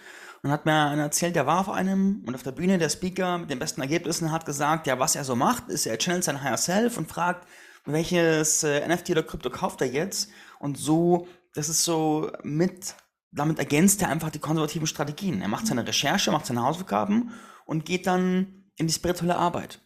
Und 0.42 0.50
hat 0.50 0.64
mir 0.64 0.72
einer 0.72 1.02
erzählt, 1.02 1.36
der 1.36 1.46
war 1.46 1.60
auf 1.60 1.68
einem 1.68 2.22
und 2.26 2.34
auf 2.34 2.42
der 2.42 2.52
Bühne 2.52 2.78
der 2.78 2.88
Speaker 2.88 3.38
mit 3.38 3.50
den 3.50 3.58
besten 3.58 3.80
Ergebnissen 3.80 4.32
hat 4.32 4.46
gesagt, 4.46 4.86
ja, 4.86 4.98
was 4.98 5.14
er 5.14 5.24
so 5.24 5.36
macht, 5.36 5.68
ist, 5.68 5.86
er 5.86 5.98
channelt 5.98 6.24
sein 6.24 6.42
Higher 6.42 6.56
Self 6.56 6.96
und 6.96 7.08
fragt, 7.08 7.46
welches 7.84 8.62
äh, 8.62 8.86
NFT 8.86 9.10
oder 9.10 9.22
Krypto 9.22 9.50
kauft 9.50 9.80
er 9.80 9.88
jetzt? 9.88 10.30
Und 10.58 10.78
so, 10.78 11.28
das 11.54 11.68
ist 11.68 11.84
so 11.84 12.30
mit, 12.42 12.94
damit 13.30 13.58
ergänzt 13.58 14.02
er 14.02 14.08
einfach 14.08 14.30
die 14.30 14.38
konservativen 14.38 14.86
Strategien. 14.86 15.42
Er 15.42 15.48
macht 15.48 15.66
seine 15.66 15.86
Recherche, 15.86 16.30
macht 16.30 16.46
seine 16.46 16.62
Hausaufgaben 16.62 17.32
und 17.64 17.84
geht 17.84 18.06
dann 18.06 18.70
in 18.76 18.86
die 18.86 18.92
spirituelle 18.92 19.36
Arbeit. 19.36 19.80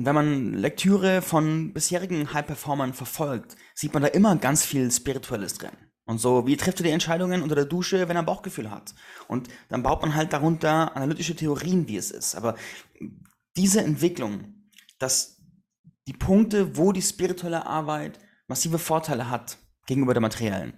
Und 0.00 0.06
wenn 0.06 0.14
man 0.14 0.54
Lektüre 0.54 1.20
von 1.20 1.74
bisherigen 1.74 2.32
High-Performern 2.32 2.94
verfolgt, 2.94 3.56
sieht 3.74 3.92
man 3.92 4.02
da 4.02 4.08
immer 4.08 4.34
ganz 4.36 4.64
viel 4.64 4.90
Spirituelles 4.90 5.58
drin. 5.58 5.76
Und 6.06 6.16
so, 6.16 6.46
wie 6.46 6.56
trifft 6.56 6.80
er 6.80 6.84
die 6.84 6.90
Entscheidungen 6.90 7.42
unter 7.42 7.54
der 7.54 7.66
Dusche, 7.66 8.08
wenn 8.08 8.16
er 8.16 8.22
Bauchgefühl 8.22 8.70
hat? 8.70 8.94
Und 9.28 9.48
dann 9.68 9.82
baut 9.82 10.00
man 10.00 10.14
halt 10.14 10.32
darunter 10.32 10.96
analytische 10.96 11.36
Theorien, 11.36 11.86
wie 11.86 11.98
es 11.98 12.10
ist. 12.10 12.34
Aber 12.34 12.56
diese 13.58 13.82
Entwicklung, 13.82 14.54
dass 14.98 15.36
die 16.08 16.14
Punkte, 16.14 16.78
wo 16.78 16.92
die 16.92 17.02
spirituelle 17.02 17.66
Arbeit 17.66 18.18
massive 18.46 18.78
Vorteile 18.78 19.28
hat 19.28 19.58
gegenüber 19.84 20.14
der 20.14 20.22
materiellen, 20.22 20.72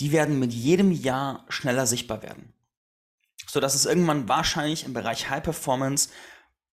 die 0.00 0.12
werden 0.12 0.38
mit 0.38 0.52
jedem 0.52 0.92
Jahr 0.92 1.46
schneller 1.48 1.86
sichtbar 1.86 2.22
werden. 2.22 2.52
So 3.46 3.58
dass 3.58 3.74
es 3.74 3.86
irgendwann 3.86 4.28
wahrscheinlich 4.28 4.84
im 4.84 4.92
Bereich 4.92 5.30
High 5.30 5.42
Performance 5.42 6.10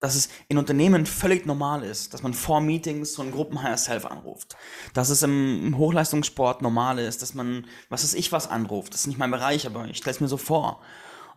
dass 0.03 0.15
es 0.15 0.27
in 0.49 0.57
Unternehmen 0.57 1.05
völlig 1.05 1.45
normal 1.45 1.81
ist, 1.81 2.13
dass 2.13 2.23
man 2.23 2.33
vor 2.33 2.59
Meetings 2.59 3.13
so 3.13 3.21
einen 3.21 3.31
Gruppen 3.31 3.63
Higher 3.63 3.77
Self 3.77 4.05
anruft. 4.05 4.57
Dass 4.93 5.07
es 5.07 5.23
im, 5.23 5.77
Hochleistungssport 5.77 6.61
normal 6.61 6.99
ist, 6.99 7.21
dass 7.21 7.33
man, 7.33 7.67
was 7.87 8.03
weiß 8.03 8.13
ich, 8.15 8.33
was 8.33 8.49
anruft. 8.49 8.93
Das 8.93 9.01
ist 9.01 9.07
nicht 9.07 9.17
mein 9.17 9.31
Bereich, 9.31 9.65
aber 9.65 9.85
ich 9.85 9.95
stelle 9.95 10.13
es 10.13 10.19
mir 10.19 10.27
so 10.27 10.35
vor. 10.35 10.81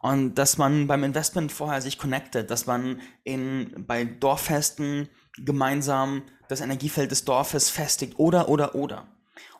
Und 0.00 0.34
dass 0.34 0.58
man 0.58 0.88
beim 0.88 1.04
Investment 1.04 1.52
vorher 1.52 1.80
sich 1.80 1.96
connectet, 1.96 2.50
dass 2.50 2.66
man 2.66 3.00
in, 3.22 3.72
bei 3.86 4.04
Dorffesten 4.04 5.10
gemeinsam 5.38 6.22
das 6.48 6.60
Energiefeld 6.60 7.12
des 7.12 7.24
Dorfes 7.24 7.70
festigt 7.70 8.18
oder, 8.18 8.48
oder, 8.48 8.74
oder. 8.74 9.06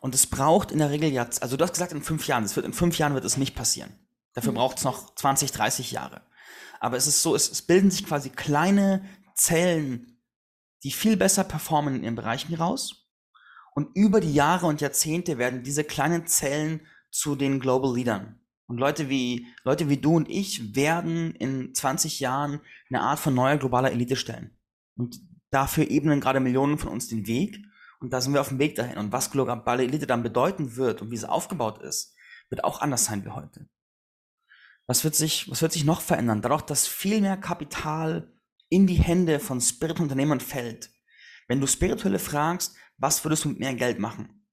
Und 0.01 0.15
es 0.15 0.27
braucht 0.27 0.69
in 0.69 0.79
der 0.79 0.91
Regel 0.91 1.13
jetzt, 1.13 1.41
also 1.41 1.55
du 1.55 1.63
hast 1.63 1.71
gesagt 1.71 1.93
in 1.93 2.03
fünf 2.03 2.27
Jahren, 2.27 2.43
es 2.43 2.57
wird 2.57 2.65
in 2.65 2.73
fünf 2.73 2.97
Jahren 2.97 3.13
wird 3.13 3.23
es 3.23 3.37
nicht 3.37 3.55
passieren. 3.55 3.97
Dafür 4.33 4.51
mhm. 4.51 4.57
braucht 4.57 4.79
es 4.79 4.83
noch 4.83 5.15
20, 5.15 5.53
30 5.53 5.91
Jahre. 5.91 6.26
Aber 6.79 6.97
es 6.97 7.07
ist 7.07 7.21
so, 7.21 7.35
es, 7.35 7.49
es 7.49 7.61
bilden 7.61 7.91
sich 7.91 8.05
quasi 8.05 8.29
kleine 8.29 9.03
Zellen, 9.35 10.19
die 10.83 10.91
viel 10.91 11.17
besser 11.17 11.43
performen 11.43 11.95
in 11.95 12.03
ihren 12.03 12.15
Bereichen 12.15 12.53
raus. 12.55 13.07
Und 13.73 13.95
über 13.95 14.21
die 14.21 14.33
Jahre 14.33 14.65
und 14.65 14.81
Jahrzehnte 14.81 15.37
werden 15.37 15.63
diese 15.63 15.83
kleinen 15.83 16.25
Zellen 16.25 16.81
zu 17.11 17.35
den 17.35 17.59
Global 17.59 17.93
Leadern. 17.93 18.39
Und 18.67 18.77
Leute 18.77 19.09
wie, 19.09 19.47
Leute 19.63 19.87
wie 19.87 19.97
du 19.97 20.15
und 20.15 20.29
ich 20.29 20.75
werden 20.75 21.33
in 21.35 21.73
20 21.73 22.19
Jahren 22.19 22.59
eine 22.89 23.01
Art 23.01 23.19
von 23.19 23.33
neuer 23.33 23.57
globaler 23.57 23.91
Elite 23.91 24.15
stellen. 24.15 24.57
Und 24.95 25.19
dafür 25.51 25.89
ebnen 25.89 26.19
gerade 26.19 26.39
Millionen 26.39 26.77
von 26.77 26.89
uns 26.89 27.07
den 27.07 27.27
Weg. 27.27 27.59
Und 27.99 28.11
da 28.11 28.19
sind 28.19 28.33
wir 28.33 28.41
auf 28.41 28.49
dem 28.49 28.59
Weg 28.59 28.75
dahin. 28.75 28.97
Und 28.97 29.11
was 29.11 29.31
globale 29.31 29.83
Elite 29.83 30.05
dann 30.05 30.23
bedeuten 30.23 30.75
wird 30.75 31.01
und 31.01 31.11
wie 31.11 31.17
sie 31.17 31.29
aufgebaut 31.29 31.81
ist, 31.81 32.13
wird 32.49 32.63
auch 32.63 32.81
anders 32.81 33.05
sein 33.05 33.23
wie 33.25 33.29
heute. 33.29 33.67
Was 34.87 35.03
wird 35.03 35.15
sich, 35.15 35.51
was 35.51 35.61
wird 35.61 35.73
sich 35.73 35.83
noch 35.83 36.01
verändern? 36.01 36.41
Dadurch, 36.41 36.61
dass 36.61 36.87
viel 36.87 37.19
mehr 37.19 37.37
Kapital 37.37 38.31
in 38.69 38.87
die 38.87 38.95
Hände 38.95 39.39
von 39.39 39.61
Spiritununternehmern 39.61 40.39
fällt. 40.39 40.89
Wenn 41.47 41.61
du 41.61 41.67
Spirituelle 41.67 42.19
fragst, 42.19 42.75
was 42.97 43.23
würdest 43.23 43.45
du 43.45 43.49
mit 43.49 43.59
mehr 43.59 43.73
Geld 43.73 43.99
machen? 43.99 44.47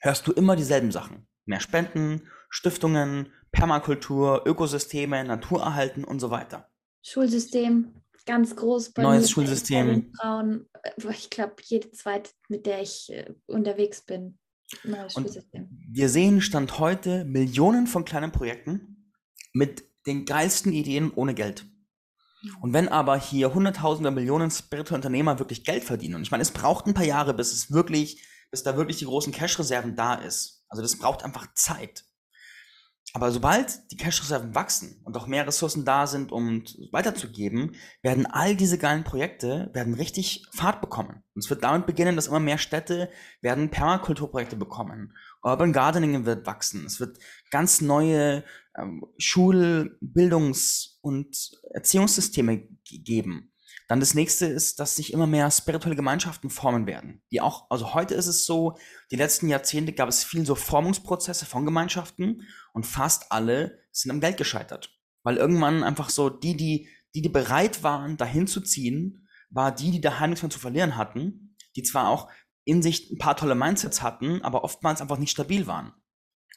Hörst 0.00 0.26
du 0.26 0.32
immer 0.32 0.56
dieselben 0.56 0.92
Sachen. 0.92 1.26
Mehr 1.44 1.60
Spenden, 1.60 2.28
Stiftungen, 2.48 3.32
Permakultur, 3.52 4.44
Ökosysteme, 4.46 5.24
Natur 5.24 5.62
erhalten 5.62 6.04
und 6.04 6.20
so 6.20 6.30
weiter. 6.30 6.68
Schulsystem, 7.02 7.94
ganz 8.26 8.54
groß 8.54 8.92
bei 8.92 9.02
Neues 9.02 9.30
Schulsystem. 9.30 10.12
Frauen, 10.20 10.68
äh, 10.82 11.10
ich 11.10 11.30
glaube, 11.30 11.56
jede 11.64 11.90
zweite, 11.90 12.30
mit 12.48 12.66
der 12.66 12.82
ich 12.82 13.10
äh, 13.10 13.32
unterwegs 13.46 14.02
bin. 14.02 14.38
Neues 14.84 15.16
und 15.16 15.24
Schulsystem. 15.24 15.68
Wir 15.90 16.08
sehen 16.08 16.40
Stand 16.40 16.78
heute 16.78 17.24
Millionen 17.24 17.86
von 17.86 18.04
kleinen 18.04 18.30
Projekten 18.30 18.89
mit 19.52 19.84
den 20.06 20.24
geilsten 20.24 20.72
Ideen 20.72 21.12
ohne 21.14 21.34
Geld. 21.34 21.66
Und 22.60 22.72
wenn 22.72 22.88
aber 22.88 23.18
hier 23.18 23.52
hunderttausende 23.52 24.10
Millionen 24.10 24.50
spirituelle 24.50 24.98
Unternehmer 24.98 25.38
wirklich 25.38 25.64
Geld 25.64 25.84
verdienen, 25.84 26.14
und 26.14 26.22
ich 26.22 26.30
meine, 26.30 26.42
es 26.42 26.52
braucht 26.52 26.86
ein 26.86 26.94
paar 26.94 27.04
Jahre, 27.04 27.34
bis 27.34 27.52
es 27.52 27.70
wirklich, 27.70 28.24
bis 28.50 28.62
da 28.62 28.76
wirklich 28.76 28.96
die 28.96 29.04
großen 29.04 29.32
Cash-Reserven 29.32 29.94
da 29.94 30.14
ist. 30.14 30.64
Also 30.68 30.82
das 30.82 30.96
braucht 30.98 31.22
einfach 31.22 31.52
Zeit. 31.54 32.04
Aber 33.12 33.32
sobald 33.32 33.90
die 33.90 33.96
Cash-Reserven 33.96 34.54
wachsen 34.54 35.02
und 35.04 35.16
auch 35.16 35.26
mehr 35.26 35.46
Ressourcen 35.46 35.84
da 35.84 36.06
sind, 36.06 36.30
um 36.30 36.62
weiterzugeben, 36.92 37.74
werden 38.02 38.26
all 38.26 38.54
diese 38.54 38.78
geilen 38.78 39.02
Projekte 39.02 39.68
werden 39.72 39.94
richtig 39.94 40.46
Fahrt 40.52 40.80
bekommen. 40.80 41.24
Und 41.34 41.44
es 41.44 41.50
wird 41.50 41.64
damit 41.64 41.86
beginnen, 41.86 42.14
dass 42.14 42.28
immer 42.28 42.38
mehr 42.40 42.58
Städte 42.58 43.10
werden 43.40 43.70
Permakulturprojekte 43.70 44.54
bekommen. 44.54 45.16
Urban 45.42 45.72
Gardening 45.72 46.24
wird 46.24 46.46
wachsen. 46.46 46.86
Es 46.86 47.00
wird 47.00 47.18
ganz 47.50 47.80
neue 47.80 48.44
Schul-, 49.18 49.98
Bildungs- 50.00 50.98
und 51.00 51.50
Erziehungssysteme 51.72 52.68
geben. 52.84 53.52
Dann 53.88 53.98
das 53.98 54.14
nächste 54.14 54.46
ist, 54.46 54.78
dass 54.78 54.94
sich 54.94 55.12
immer 55.12 55.26
mehr 55.26 55.50
spirituelle 55.50 55.96
Gemeinschaften 55.96 56.48
formen 56.48 56.86
werden. 56.86 57.22
Die 57.32 57.40
auch, 57.40 57.68
also 57.70 57.92
heute 57.92 58.14
ist 58.14 58.28
es 58.28 58.46
so, 58.46 58.76
die 59.10 59.16
letzten 59.16 59.48
Jahrzehnte 59.48 59.92
gab 59.92 60.08
es 60.08 60.22
viel 60.22 60.46
so 60.46 60.54
Formungsprozesse 60.54 61.44
von 61.44 61.64
Gemeinschaften 61.64 62.46
und 62.72 62.86
fast 62.86 63.32
alle 63.32 63.80
sind 63.90 64.12
am 64.12 64.20
Geld 64.20 64.36
gescheitert. 64.36 64.96
Weil 65.24 65.38
irgendwann 65.38 65.82
einfach 65.82 66.08
so 66.08 66.30
die, 66.30 66.56
die, 66.56 66.88
die, 67.16 67.22
die 67.22 67.28
bereit 67.28 67.82
waren, 67.82 68.16
dahin 68.16 68.46
zu 68.46 68.60
ziehen, 68.60 69.26
war 69.50 69.74
die, 69.74 69.90
die 69.90 70.00
daheim 70.00 70.30
nichts 70.30 70.44
mehr 70.44 70.50
zu 70.50 70.60
verlieren 70.60 70.96
hatten, 70.96 71.56
die 71.74 71.82
zwar 71.82 72.08
auch 72.08 72.30
in 72.64 72.82
sich 72.82 73.10
ein 73.10 73.18
paar 73.18 73.36
tolle 73.36 73.56
Mindsets 73.56 74.02
hatten, 74.02 74.42
aber 74.42 74.62
oftmals 74.62 75.00
einfach 75.00 75.18
nicht 75.18 75.32
stabil 75.32 75.66
waren. 75.66 75.92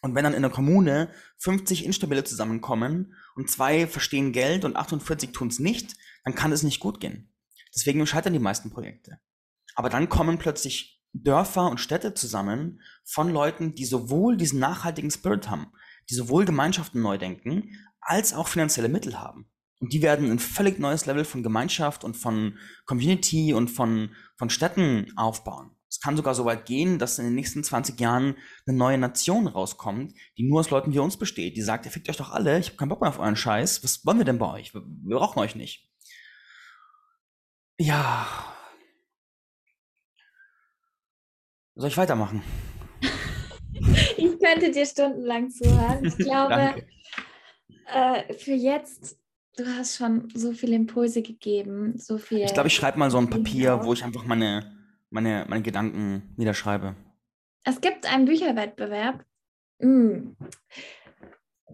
Und 0.03 0.15
wenn 0.15 0.25
dann 0.25 0.33
in 0.33 0.41
der 0.41 0.51
Kommune 0.51 1.09
50 1.37 1.85
Instabile 1.85 2.25
zusammenkommen 2.25 3.15
und 3.35 3.49
zwei 3.49 3.87
verstehen 3.87 4.33
Geld 4.33 4.65
und 4.65 4.75
48 4.75 5.31
tun 5.31 5.47
es 5.47 5.59
nicht, 5.59 5.95
dann 6.25 6.35
kann 6.35 6.51
es 6.51 6.61
nicht 6.61 6.81
gut 6.81 6.99
gehen. 6.99 7.33
Deswegen 7.73 8.05
scheitern 8.05 8.33
die 8.33 8.39
meisten 8.39 8.69
Projekte. 8.69 9.17
Aber 9.75 9.89
dann 9.89 10.09
kommen 10.09 10.37
plötzlich 10.37 11.01
Dörfer 11.13 11.69
und 11.69 11.79
Städte 11.79 12.13
zusammen 12.13 12.81
von 13.05 13.29
Leuten, 13.29 13.75
die 13.75 13.85
sowohl 13.85 14.35
diesen 14.35 14.59
nachhaltigen 14.59 15.09
Spirit 15.09 15.49
haben, 15.49 15.67
die 16.09 16.15
sowohl 16.15 16.43
Gemeinschaften 16.43 17.01
neu 17.01 17.17
denken, 17.17 17.69
als 18.01 18.33
auch 18.33 18.49
finanzielle 18.49 18.89
Mittel 18.89 19.21
haben. 19.21 19.49
Und 19.79 19.93
die 19.93 20.01
werden 20.01 20.29
ein 20.29 20.39
völlig 20.39 20.79
neues 20.79 21.05
Level 21.05 21.23
von 21.23 21.43
Gemeinschaft 21.43 22.03
und 22.03 22.17
von 22.17 22.57
Community 22.85 23.53
und 23.53 23.69
von, 23.69 24.13
von 24.35 24.49
Städten 24.49 25.13
aufbauen. 25.15 25.71
Es 25.93 25.99
kann 25.99 26.17
sogar 26.17 26.33
so 26.33 26.43
weit 26.45 26.65
gehen, 26.65 26.97
dass 26.97 27.19
in 27.19 27.25
den 27.25 27.35
nächsten 27.35 27.63
20 27.63 27.99
Jahren 27.99 28.35
eine 28.65 28.75
neue 28.75 28.97
Nation 28.97 29.45
rauskommt, 29.45 30.15
die 30.39 30.49
nur 30.49 30.61
aus 30.61 30.71
Leuten 30.71 30.91
wie 30.91 30.97
uns 30.97 31.17
besteht, 31.17 31.55
die 31.55 31.61
sagt, 31.61 31.85
ihr 31.85 31.91
fickt 31.91 32.09
euch 32.09 32.17
doch 32.17 32.31
alle, 32.31 32.57
ich 32.57 32.69
habe 32.69 32.77
keinen 32.77 32.89
Bock 32.89 33.01
mehr 33.01 33.11
auf 33.11 33.19
euren 33.19 33.35
Scheiß, 33.35 33.83
was 33.83 34.03
wollen 34.03 34.17
wir 34.17 34.25
denn 34.25 34.39
bei 34.39 34.51
euch? 34.51 34.73
Wir, 34.73 34.81
wir 34.81 35.17
brauchen 35.17 35.37
euch 35.37 35.53
nicht. 35.53 35.87
Ja. 37.79 38.25
Soll 41.75 41.89
ich 41.89 41.97
weitermachen? 41.97 42.41
ich 44.17 44.39
könnte 44.39 44.71
dir 44.71 44.87
stundenlang 44.87 45.51
zuhören. 45.51 46.05
Ich 46.05 46.17
glaube, 46.17 46.87
äh, 47.85 48.33
für 48.33 48.53
jetzt, 48.53 49.19
du 49.57 49.67
hast 49.67 49.97
schon 49.97 50.27
so 50.33 50.53
viele 50.53 50.75
Impulse 50.75 51.21
gegeben, 51.21 51.99
so 51.99 52.17
viel. 52.17 52.39
Ich 52.39 52.53
glaube, 52.55 52.69
ich 52.69 52.73
schreibe 52.73 52.97
mal 52.97 53.11
so 53.11 53.19
ein 53.19 53.29
Papier, 53.29 53.81
wo 53.83 53.93
ich 53.93 54.03
einfach 54.03 54.25
meine, 54.25 54.72
meine, 55.13 55.45
meine 55.47 55.63
Gedanken 55.63 56.33
niederschreibe. 56.37 56.95
Es 57.63 57.79
gibt 57.79 58.11
einen 58.11 58.25
Bücherwettbewerb. 58.25 59.23
Mm. 59.79 60.31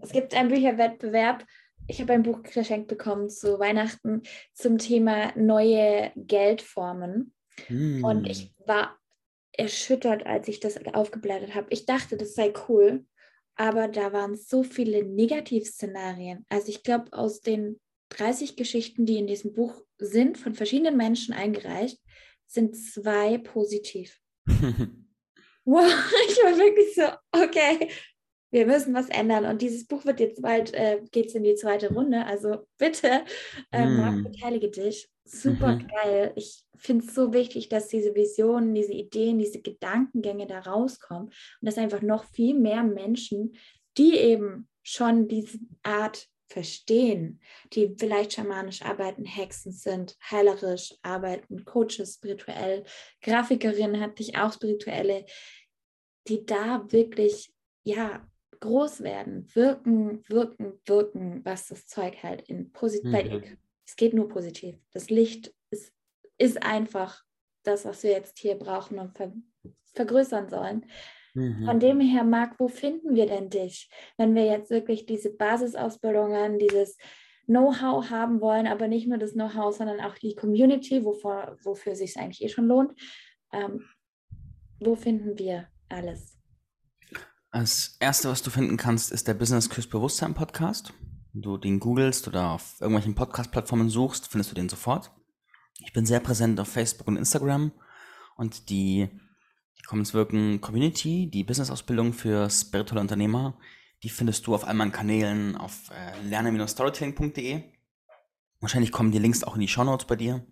Es 0.01 0.11
gibt 0.11 0.33
einen 0.33 0.49
Bücherwettbewerb 0.49 1.45
ich 1.89 1.99
habe 1.99 2.13
ein 2.13 2.23
Buch 2.23 2.43
geschenkt 2.43 2.87
bekommen 2.87 3.29
zu 3.29 3.59
Weihnachten 3.59 4.21
zum 4.53 4.77
Thema 4.77 5.33
neue 5.35 6.11
Geldformen. 6.15 7.33
Mm. 7.67 8.03
Und 8.03 8.29
ich 8.29 8.53
war 8.65 8.97
erschüttert, 9.51 10.25
als 10.25 10.47
ich 10.47 10.59
das 10.59 10.77
aufgeblättert 10.93 11.55
habe. 11.55 11.67
Ich 11.71 11.85
dachte, 11.85 12.15
das 12.15 12.35
sei 12.35 12.53
cool, 12.67 13.05
aber 13.55 13.87
da 13.87 14.13
waren 14.13 14.37
so 14.37 14.63
viele 14.63 15.03
Negativszenarien. 15.03 16.45
Also 16.47 16.69
ich 16.69 16.83
glaube, 16.83 17.11
aus 17.11 17.41
den 17.41 17.79
30 18.09 18.55
Geschichten, 18.55 19.05
die 19.05 19.17
in 19.17 19.27
diesem 19.27 19.53
Buch 19.53 19.81
sind, 19.97 20.37
von 20.37 20.53
verschiedenen 20.53 20.95
Menschen 20.95 21.33
eingereicht, 21.33 21.99
sind 22.49 22.75
zwei 22.75 23.37
positiv. 23.37 24.19
wow, 25.65 25.85
ich 26.27 26.37
war 26.37 26.57
wirklich 26.57 26.95
so, 26.95 27.03
okay, 27.31 27.89
wir 28.51 28.65
müssen 28.65 28.93
was 28.93 29.09
ändern. 29.09 29.45
Und 29.45 29.61
dieses 29.61 29.85
Buch 29.85 30.05
wird 30.05 30.19
jetzt 30.19 30.41
bald, 30.41 30.73
äh, 30.73 31.01
geht 31.11 31.27
es 31.27 31.35
in 31.35 31.43
die 31.43 31.55
zweite 31.55 31.93
Runde. 31.93 32.25
Also 32.25 32.65
bitte, 32.77 33.23
äh, 33.71 33.85
mm. 33.85 33.97
Marc, 33.97 34.23
beteilige 34.23 34.69
dich. 34.69 35.07
Super 35.23 35.75
mhm. 35.75 35.87
geil. 35.87 36.33
Ich 36.35 36.63
finde 36.75 37.05
es 37.05 37.13
so 37.13 37.33
wichtig, 37.33 37.69
dass 37.69 37.87
diese 37.87 38.15
Visionen, 38.15 38.73
diese 38.73 38.93
Ideen, 38.93 39.37
diese 39.37 39.61
Gedankengänge 39.61 40.47
da 40.47 40.59
rauskommen. 40.59 41.27
Und 41.27 41.35
dass 41.61 41.77
einfach 41.77 42.01
noch 42.01 42.23
viel 42.23 42.55
mehr 42.55 42.83
Menschen, 42.83 43.55
die 43.97 44.17
eben 44.17 44.67
schon 44.81 45.27
diese 45.27 45.59
Art 45.83 46.27
verstehen, 46.49 47.39
die 47.73 47.95
vielleicht 47.97 48.33
schamanisch 48.33 48.81
arbeiten, 48.81 49.23
Hexen 49.23 49.71
sind, 49.71 50.17
heilerisch 50.29 50.95
arbeiten, 51.03 51.63
Coaches 51.63 52.15
spirituell, 52.15 52.83
Grafikerinnen 53.21 54.01
hatte 54.01 54.23
ich 54.23 54.37
auch 54.37 54.51
spirituelle, 54.51 55.25
die 56.27 56.45
da 56.45 56.83
wirklich 56.91 57.53
ja 57.83 58.27
groß 58.59 59.01
werden, 59.01 59.47
wirken, 59.55 60.23
wirken, 60.27 60.79
wirken, 60.85 61.45
was 61.45 61.67
das 61.67 61.87
Zeug 61.87 62.21
halt 62.23 62.41
in 62.49 62.71
positiv, 62.71 63.11
mhm. 63.11 63.57
es 63.85 63.95
geht 63.95 64.13
nur 64.13 64.27
positiv. 64.27 64.75
Das 64.91 65.09
Licht 65.09 65.53
ist, 65.69 65.93
ist 66.37 66.61
einfach 66.61 67.23
das, 67.63 67.85
was 67.85 68.03
wir 68.03 68.11
jetzt 68.11 68.39
hier 68.39 68.55
brauchen 68.55 68.99
und 68.99 69.15
ver 69.15 69.33
vergrößern 69.95 70.49
sollen. 70.49 70.85
Mhm. 71.39 71.65
Von 71.65 71.79
dem 71.79 71.99
her, 71.99 72.23
Marc, 72.23 72.59
wo 72.59 72.67
finden 72.67 73.15
wir 73.15 73.25
denn 73.25 73.49
dich, 73.49 73.89
wenn 74.17 74.35
wir 74.35 74.45
jetzt 74.45 74.69
wirklich 74.69 75.05
diese 75.05 75.31
Basisausbildungen, 75.31 76.59
dieses 76.59 76.97
Know-how 77.45 78.09
haben 78.09 78.41
wollen, 78.41 78.67
aber 78.67 78.87
nicht 78.87 79.07
nur 79.07 79.17
das 79.17 79.33
Know-how, 79.33 79.75
sondern 79.75 80.01
auch 80.01 80.15
die 80.15 80.35
Community, 80.35 81.03
wovor, 81.03 81.57
wofür 81.63 81.95
sich 81.95 82.11
es 82.11 82.17
eigentlich 82.17 82.43
eh 82.43 82.49
schon 82.49 82.67
lohnt. 82.67 82.93
Ähm, 83.51 83.85
wo 84.79 84.95
finden 84.95 85.39
wir 85.39 85.67
alles? 85.89 86.37
Als 87.51 87.97
erste, 87.99 88.29
was 88.29 88.43
du 88.43 88.51
finden 88.51 88.77
kannst, 88.77 89.11
ist 89.11 89.27
der 89.27 89.33
Business 89.33 89.69
Küss 89.69 89.89
Bewusstsein 89.89 90.35
Podcast. 90.35 90.93
Wenn 91.33 91.41
du 91.41 91.57
den 91.57 91.79
googelst 91.79 92.27
oder 92.27 92.51
auf 92.51 92.79
irgendwelchen 92.79 93.15
Podcast-Plattformen 93.15 93.89
suchst, 93.89 94.27
findest 94.27 94.51
du 94.51 94.55
den 94.55 94.69
sofort. 94.69 95.11
Ich 95.79 95.93
bin 95.93 96.05
sehr 96.05 96.19
präsent 96.19 96.59
auf 96.59 96.67
Facebook 96.67 97.07
und 97.07 97.17
Instagram 97.17 97.71
und 98.35 98.69
die, 98.69 99.09
die 99.89 99.91
Commons 99.91 100.13
Wirken 100.13 100.61
Community, 100.61 101.31
die 101.31 101.43
Business-Ausbildung 101.43 102.13
für 102.13 102.47
spirituelle 102.51 103.01
Unternehmer, 103.01 103.57
die 104.03 104.09
findest 104.09 104.45
du 104.45 104.53
auf 104.53 104.67
all 104.67 104.75
meinen 104.75 104.91
Kanälen 104.91 105.57
auf 105.57 105.89
äh, 105.89 106.21
lerne-storytelling.de. 106.27 107.63
Wahrscheinlich 108.59 108.91
kommen 108.91 109.11
die 109.11 109.17
Links 109.17 109.43
auch 109.43 109.55
in 109.55 109.61
die 109.61 109.67
Show 109.67 109.83
Notes 109.83 110.05
bei 110.05 110.15
dir. 110.15 110.45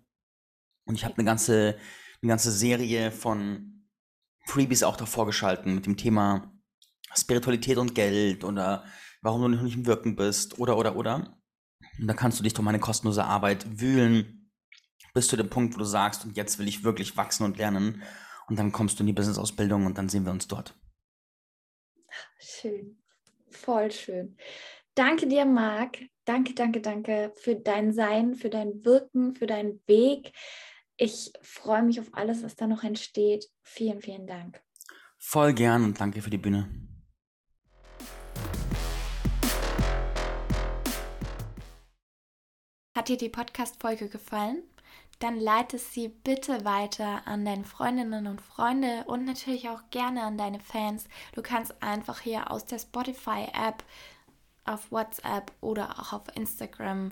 Und 0.86 0.96
ich 0.96 1.04
habe 1.04 1.14
eine 1.14 1.24
ganze, 1.24 1.78
eine 2.20 2.30
ganze 2.30 2.50
Serie 2.50 3.12
von 3.12 3.84
Freebies 4.44 4.82
auch 4.82 4.96
davor 4.96 5.26
geschalten 5.26 5.72
mit 5.76 5.86
dem 5.86 5.96
Thema 5.96 6.52
Spiritualität 7.14 7.78
und 7.78 7.94
Geld 7.94 8.42
oder 8.42 8.84
warum 9.22 9.42
du 9.42 9.48
noch 9.48 9.62
nicht 9.62 9.76
im 9.76 9.86
Wirken 9.86 10.16
bist 10.16 10.58
oder 10.58 10.76
oder 10.76 10.96
oder. 10.96 11.38
Und 12.00 12.08
da 12.08 12.14
kannst 12.14 12.40
du 12.40 12.42
dich 12.42 12.54
durch 12.54 12.64
meine 12.64 12.80
kostenlose 12.80 13.24
Arbeit 13.24 13.80
wühlen 13.80 14.50
bis 15.14 15.28
zu 15.28 15.36
dem 15.36 15.48
Punkt, 15.48 15.74
wo 15.74 15.78
du 15.78 15.84
sagst, 15.84 16.24
und 16.24 16.36
jetzt 16.36 16.58
will 16.58 16.66
ich 16.66 16.82
wirklich 16.82 17.16
wachsen 17.16 17.44
und 17.44 17.56
lernen. 17.56 18.02
Und 18.48 18.58
dann 18.58 18.72
kommst 18.72 18.98
du 18.98 19.02
in 19.02 19.08
die 19.08 19.12
Business-Ausbildung 19.12 19.86
und 19.86 19.98
dann 19.98 20.08
sehen 20.08 20.24
wir 20.24 20.32
uns 20.32 20.48
dort. 20.48 20.74
Schön. 22.38 22.98
Voll 23.50 23.90
schön. 23.90 24.36
Danke 24.94 25.26
dir, 25.26 25.44
Marc. 25.44 25.98
Danke, 26.24 26.54
danke, 26.54 26.80
danke 26.80 27.32
für 27.36 27.56
dein 27.56 27.92
Sein, 27.92 28.34
für 28.34 28.50
dein 28.50 28.84
Wirken, 28.84 29.34
für 29.34 29.46
deinen 29.46 29.80
Weg. 29.86 30.32
Ich 30.96 31.32
freue 31.42 31.82
mich 31.82 32.00
auf 32.00 32.08
alles, 32.12 32.42
was 32.42 32.56
da 32.56 32.66
noch 32.66 32.82
entsteht. 32.82 33.48
Vielen, 33.62 34.00
vielen 34.00 34.26
Dank. 34.26 34.60
Voll 35.18 35.52
gern 35.52 35.84
und 35.84 36.00
danke 36.00 36.22
für 36.22 36.30
die 36.30 36.38
Bühne. 36.38 36.68
Hat 42.96 43.08
dir 43.08 43.16
die 43.16 43.28
Podcast-Folge 43.28 44.08
gefallen? 44.08 44.64
Dann 45.18 45.40
leite 45.40 45.78
sie 45.78 46.08
bitte 46.08 46.64
weiter 46.64 47.26
an 47.26 47.44
deine 47.44 47.64
Freundinnen 47.64 48.26
und 48.26 48.40
Freunde 48.40 49.04
und 49.06 49.24
natürlich 49.24 49.68
auch 49.68 49.82
gerne 49.90 50.22
an 50.22 50.38
deine 50.38 50.60
Fans. 50.60 51.08
Du 51.32 51.42
kannst 51.42 51.82
einfach 51.82 52.20
hier 52.20 52.50
aus 52.50 52.64
der 52.66 52.78
Spotify-App 52.78 53.82
auf 54.64 54.92
WhatsApp 54.92 55.52
oder 55.60 55.98
auch 55.98 56.12
auf 56.12 56.36
Instagram 56.36 57.10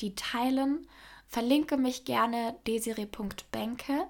die 0.00 0.14
teilen. 0.14 0.88
Verlinke 1.26 1.76
mich 1.76 2.04
gerne 2.04 2.56
desiree.benke 2.66 4.06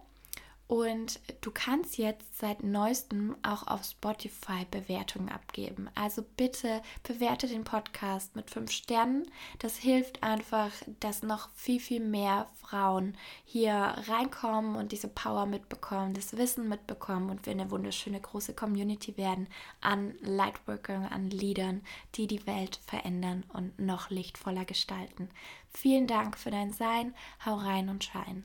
und 0.68 1.18
du 1.40 1.50
kannst 1.50 1.96
jetzt 1.96 2.38
seit 2.38 2.62
neuestem 2.62 3.34
auch 3.42 3.66
auf 3.66 3.84
Spotify 3.84 4.66
Bewertungen 4.70 5.30
abgeben. 5.30 5.88
Also 5.94 6.22
bitte 6.36 6.82
bewerte 7.02 7.48
den 7.48 7.64
Podcast 7.64 8.36
mit 8.36 8.50
fünf 8.50 8.70
Sternen. 8.70 9.24
Das 9.60 9.78
hilft 9.78 10.22
einfach, 10.22 10.70
dass 11.00 11.22
noch 11.22 11.48
viel, 11.54 11.80
viel 11.80 12.00
mehr 12.00 12.48
Frauen 12.60 13.16
hier 13.46 13.72
reinkommen 13.72 14.76
und 14.76 14.92
diese 14.92 15.08
Power 15.08 15.46
mitbekommen, 15.46 16.12
das 16.12 16.36
Wissen 16.36 16.68
mitbekommen 16.68 17.30
und 17.30 17.46
wir 17.46 17.54
eine 17.54 17.70
wunderschöne 17.70 18.20
große 18.20 18.52
Community 18.52 19.16
werden 19.16 19.48
an 19.80 20.16
Lightworkern, 20.20 21.06
an 21.06 21.30
Leadern, 21.30 21.80
die 22.14 22.26
die 22.26 22.46
Welt 22.46 22.78
verändern 22.86 23.44
und 23.54 23.78
noch 23.78 24.10
lichtvoller 24.10 24.66
gestalten. 24.66 25.30
Vielen 25.72 26.06
Dank 26.06 26.36
für 26.36 26.50
dein 26.50 26.74
Sein. 26.74 27.14
Hau 27.46 27.54
rein 27.54 27.88
und 27.88 28.04
schein. 28.04 28.44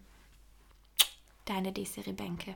Deine 1.46 1.72
Desiree 1.72 2.14
Benke. 2.14 2.56